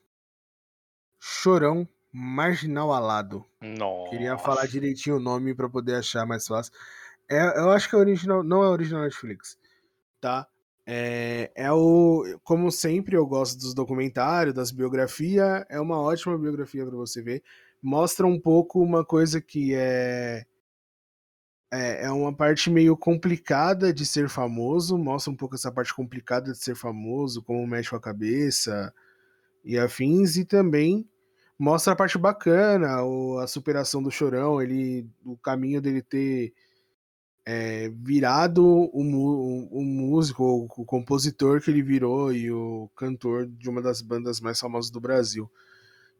Chorão 1.19 1.89
Marginal 2.13 2.93
Alado. 2.93 3.45
Nossa. 3.61 4.11
Queria 4.11 4.39
falar 4.39 4.67
direitinho 4.67 5.17
o 5.17 5.21
nome 5.21 5.55
para 5.55 5.69
poder 5.69 5.97
achar 5.97 6.25
mais 6.27 6.47
fácil. 6.47 6.73
É, 7.31 7.59
eu 7.59 7.71
acho 7.71 7.89
que 7.89 7.95
é 7.97 7.99
original, 7.99 8.43
não 8.43 8.63
é 8.63 8.69
original 8.69 9.03
Netflix, 9.03 9.57
tá? 10.21 10.47
É, 10.87 11.51
é 11.57 11.73
o, 11.73 12.39
como 12.43 12.71
sempre 12.71 13.17
eu 13.17 13.27
gosto 13.27 13.59
dos 13.59 13.75
documentários, 13.75 14.55
das 14.55 14.71
biografias, 14.71 15.65
é 15.71 15.81
uma 15.81 15.99
ótima 16.01 16.39
biografia 16.39 16.85
para 16.85 16.97
você 16.97 17.23
ver. 17.23 17.43
Mostra 17.83 18.27
um 18.27 18.39
pouco 18.41 18.83
uma 18.83 19.05
coisa 19.05 19.41
que 19.41 19.75
é, 19.75 20.45
é 21.73 22.05
é 22.05 22.11
uma 22.11 22.35
parte 22.35 22.71
meio 22.71 22.97
complicada 22.97 23.93
de 23.93 24.05
ser 24.07 24.29
famoso, 24.29 24.99
mostra 24.99 25.33
um 25.33 25.37
pouco 25.37 25.55
essa 25.55 25.73
parte 25.73 25.95
complicada 25.95 26.53
de 26.53 26.59
ser 26.59 26.75
famoso, 26.77 27.43
como 27.43 27.67
mexe 27.67 27.95
a 27.95 28.01
cabeça 28.01 28.93
e 29.65 29.79
afins, 29.79 30.37
e 30.37 30.45
também 30.45 31.09
mostra 31.59 31.93
a 31.95 31.97
parte 31.97 32.19
bacana, 32.19 33.03
o, 33.05 33.39
a 33.39 33.47
superação 33.47 34.03
do 34.03 34.11
Chorão, 34.11 34.61
ele, 34.61 35.09
o 35.25 35.37
caminho 35.39 35.81
dele 35.81 36.03
ter 36.03 36.53
é, 37.47 37.89
virado 37.91 38.65
o, 38.67 39.05
mu- 39.05 39.69
o 39.71 39.83
músico, 39.85 40.43
o, 40.43 40.65
o 40.65 40.85
compositor 40.85 41.61
que 41.61 41.71
ele 41.71 41.83
virou 41.83 42.33
e 42.33 42.51
o 42.51 42.89
cantor 42.97 43.47
de 43.47 43.69
uma 43.69 43.83
das 43.83 44.01
bandas 44.01 44.41
mais 44.41 44.59
famosas 44.59 44.91
do 44.91 45.01
Brasil. 45.01 45.51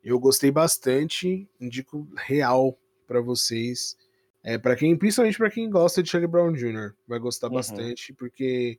Eu 0.03 0.19
gostei 0.21 0.51
bastante, 0.51 1.49
indico 1.61 2.07
real 2.17 2.79
pra 3.07 3.21
vocês. 3.21 3.97
É, 4.43 4.59
para 4.59 4.77
quem, 4.77 4.95
principalmente 4.97 5.39
pra 5.39 5.51
quem 5.51 5.71
gosta 5.71 6.03
de 6.03 6.11
Charlie 6.11 6.31
Brown 6.31 6.53
Jr., 6.53 6.93
vai 7.09 7.19
gostar 7.19 7.47
Uhum. 7.49 7.55
bastante 7.55 8.13
porque 8.13 8.79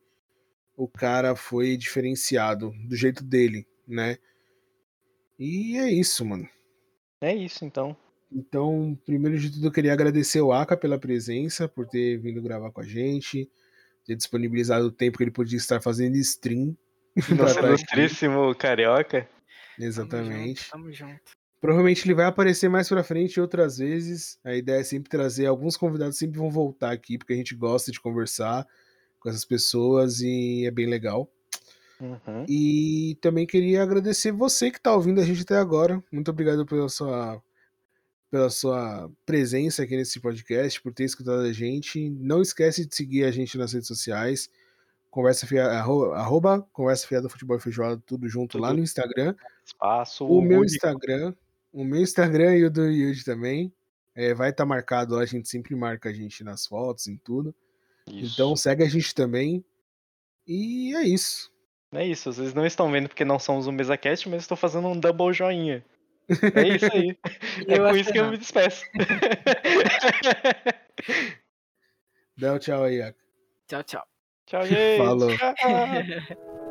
o 0.78 0.88
cara 0.88 1.36
foi 1.36 1.76
diferenciado 1.78 2.72
do 2.88 2.96
jeito 2.96 3.24
dele, 3.24 3.66
né? 3.88 4.18
E 5.40 5.78
é 5.78 5.92
isso, 5.92 6.24
mano. 6.24 6.48
É 7.20 7.34
isso, 7.34 7.66
então. 7.66 7.98
Então, 8.32 8.98
primeiro 9.06 9.38
de 9.40 9.52
tudo, 9.52 9.68
eu 9.68 9.72
queria 9.72 9.94
agradecer 9.94 10.42
o 10.42 10.52
Aka 10.52 10.76
pela 10.76 11.00
presença, 11.00 11.68
por 11.68 11.88
ter 11.88 12.18
vindo 12.18 12.42
gravar 12.42 12.72
com 12.72 12.82
a 12.82 12.86
gente, 12.86 13.50
ter 14.06 14.16
disponibilizado 14.16 14.88
o 14.88 14.92
tempo 14.92 15.18
que 15.18 15.24
ele 15.24 15.32
podia 15.32 15.58
estar 15.58 15.82
fazendo 15.82 16.16
stream. 16.18 16.76
Nosso 17.38 17.60
ilustríssimo 17.60 18.54
carioca. 18.56 19.28
Exatamente. 19.80 20.70
Tamo 20.70 20.92
junto. 20.92 21.04
Tamo 21.04 21.12
junto. 21.14 21.46
Provavelmente 21.62 22.06
ele 22.06 22.14
vai 22.14 22.26
aparecer 22.26 22.70
mais 22.70 22.88
pra 22.88 23.04
frente 23.04 23.42
outras 23.42 23.78
vezes. 23.78 24.38
A 24.44 24.54
ideia 24.54 24.82
é 24.82 24.84
sempre 24.84 25.10
trazer 25.10 25.48
alguns 25.48 25.76
convidados, 25.76 26.18
sempre 26.18 26.38
vão 26.38 26.52
voltar 26.52 26.92
aqui, 26.92 27.18
porque 27.18 27.34
a 27.34 27.36
gente 27.36 27.56
gosta 27.56 27.92
de 27.92 28.00
conversar 28.00 28.68
com 29.20 29.30
essas 29.30 29.46
pessoas 29.46 30.20
e 30.20 30.66
é 30.68 30.72
bem 30.72 30.86
legal. 30.86 31.28
Uhum. 32.00 32.46
E 32.48 33.18
também 33.22 33.48
queria 33.48 33.82
agradecer 33.82 34.32
você 34.32 34.70
que 34.70 34.78
está 34.78 34.94
ouvindo 34.94 35.20
a 35.20 35.24
gente 35.24 35.42
até 35.42 35.58
agora. 35.58 36.04
Muito 36.12 36.30
obrigado 36.30 36.66
pela 36.66 36.88
sua, 36.88 37.42
pela 38.36 38.50
sua 38.50 39.10
presença 39.26 39.84
aqui 39.84 39.96
nesse 39.96 40.20
podcast, 40.20 40.82
por 40.82 40.94
ter 40.94 41.06
escutado 41.06 41.40
a 41.40 41.54
gente. 41.54 42.10
Não 42.10 42.42
esquece 42.42 42.86
de 42.86 42.94
seguir 42.94 43.24
a 43.24 43.32
gente 43.32 43.58
nas 43.58 43.72
redes 43.72 43.88
sociais. 43.88 44.50
Conversa 45.10 45.48
fiada, 45.48 45.72
arroba, 45.80 46.18
arroba 46.18 46.62
Conversa 46.74 47.08
Fiada 47.08 47.30
Futebol 47.30 47.56
e 47.56 47.62
Feijoada, 47.62 48.04
tudo 48.06 48.28
junto 48.28 48.58
lá 48.58 48.68
Tudo. 48.68 48.78
no 48.80 48.84
Instagram. 48.84 49.34
Espaço. 49.66 50.28
O 50.28 50.42
meu 50.42 50.60
único. 50.60 50.76
Instagram, 50.76 51.34
o 51.72 51.86
meu 51.86 52.02
Instagram 52.02 52.58
e 52.58 52.66
o 52.66 52.70
do 52.70 52.86
Yuji 52.86 53.24
também. 53.24 53.72
é, 54.14 54.34
vai 54.34 54.50
estar 54.50 54.66
marcado 54.66 55.16
lá, 55.16 55.22
a 55.22 55.26
gente 55.26 55.48
sempre 55.48 55.74
marca 55.74 56.10
a 56.10 56.14
gente 56.14 56.44
nas 56.44 56.68
fotos, 56.68 57.08
em 57.08 57.16
tudo. 57.16 57.56
Isso. 58.06 58.34
Então 58.34 58.54
segue 58.58 58.84
a 58.84 58.90
gente 58.90 59.16
também. 59.16 59.64
E 60.46 60.94
é 60.94 61.04
isso. 61.04 61.50
É 61.94 62.06
isso, 62.06 62.34
vocês 62.34 62.54
não 62.54 62.66
estão 62.66 62.92
vendo 62.92 63.08
porque 63.08 63.24
não 63.24 63.40
somos 63.40 63.66
um 63.66 63.72
MesaCast, 63.72 64.28
mas 64.28 64.42
estou 64.42 64.58
fazendo 64.58 64.90
um 64.90 65.00
double 65.00 65.32
joinha. 65.32 65.86
É 66.56 66.68
isso 66.68 66.90
aí. 66.94 67.18
é 67.68 67.78
Eu 67.80 67.88
com 67.88 67.96
isso 67.96 68.12
que 68.12 68.20
eu 68.20 68.26
acenando. 68.26 68.32
me 68.32 68.38
despeço. 68.38 68.86
Dá 72.38 72.54
um 72.54 72.60
tchau 72.60 72.84
aí, 72.84 73.02
Aka. 73.02 73.18
Tchau, 73.68 73.84
tchau. 73.84 74.04
Tchau, 74.46 74.66
gente. 74.66 74.98
Falou. 74.98 75.30
Tchau. 75.38 75.54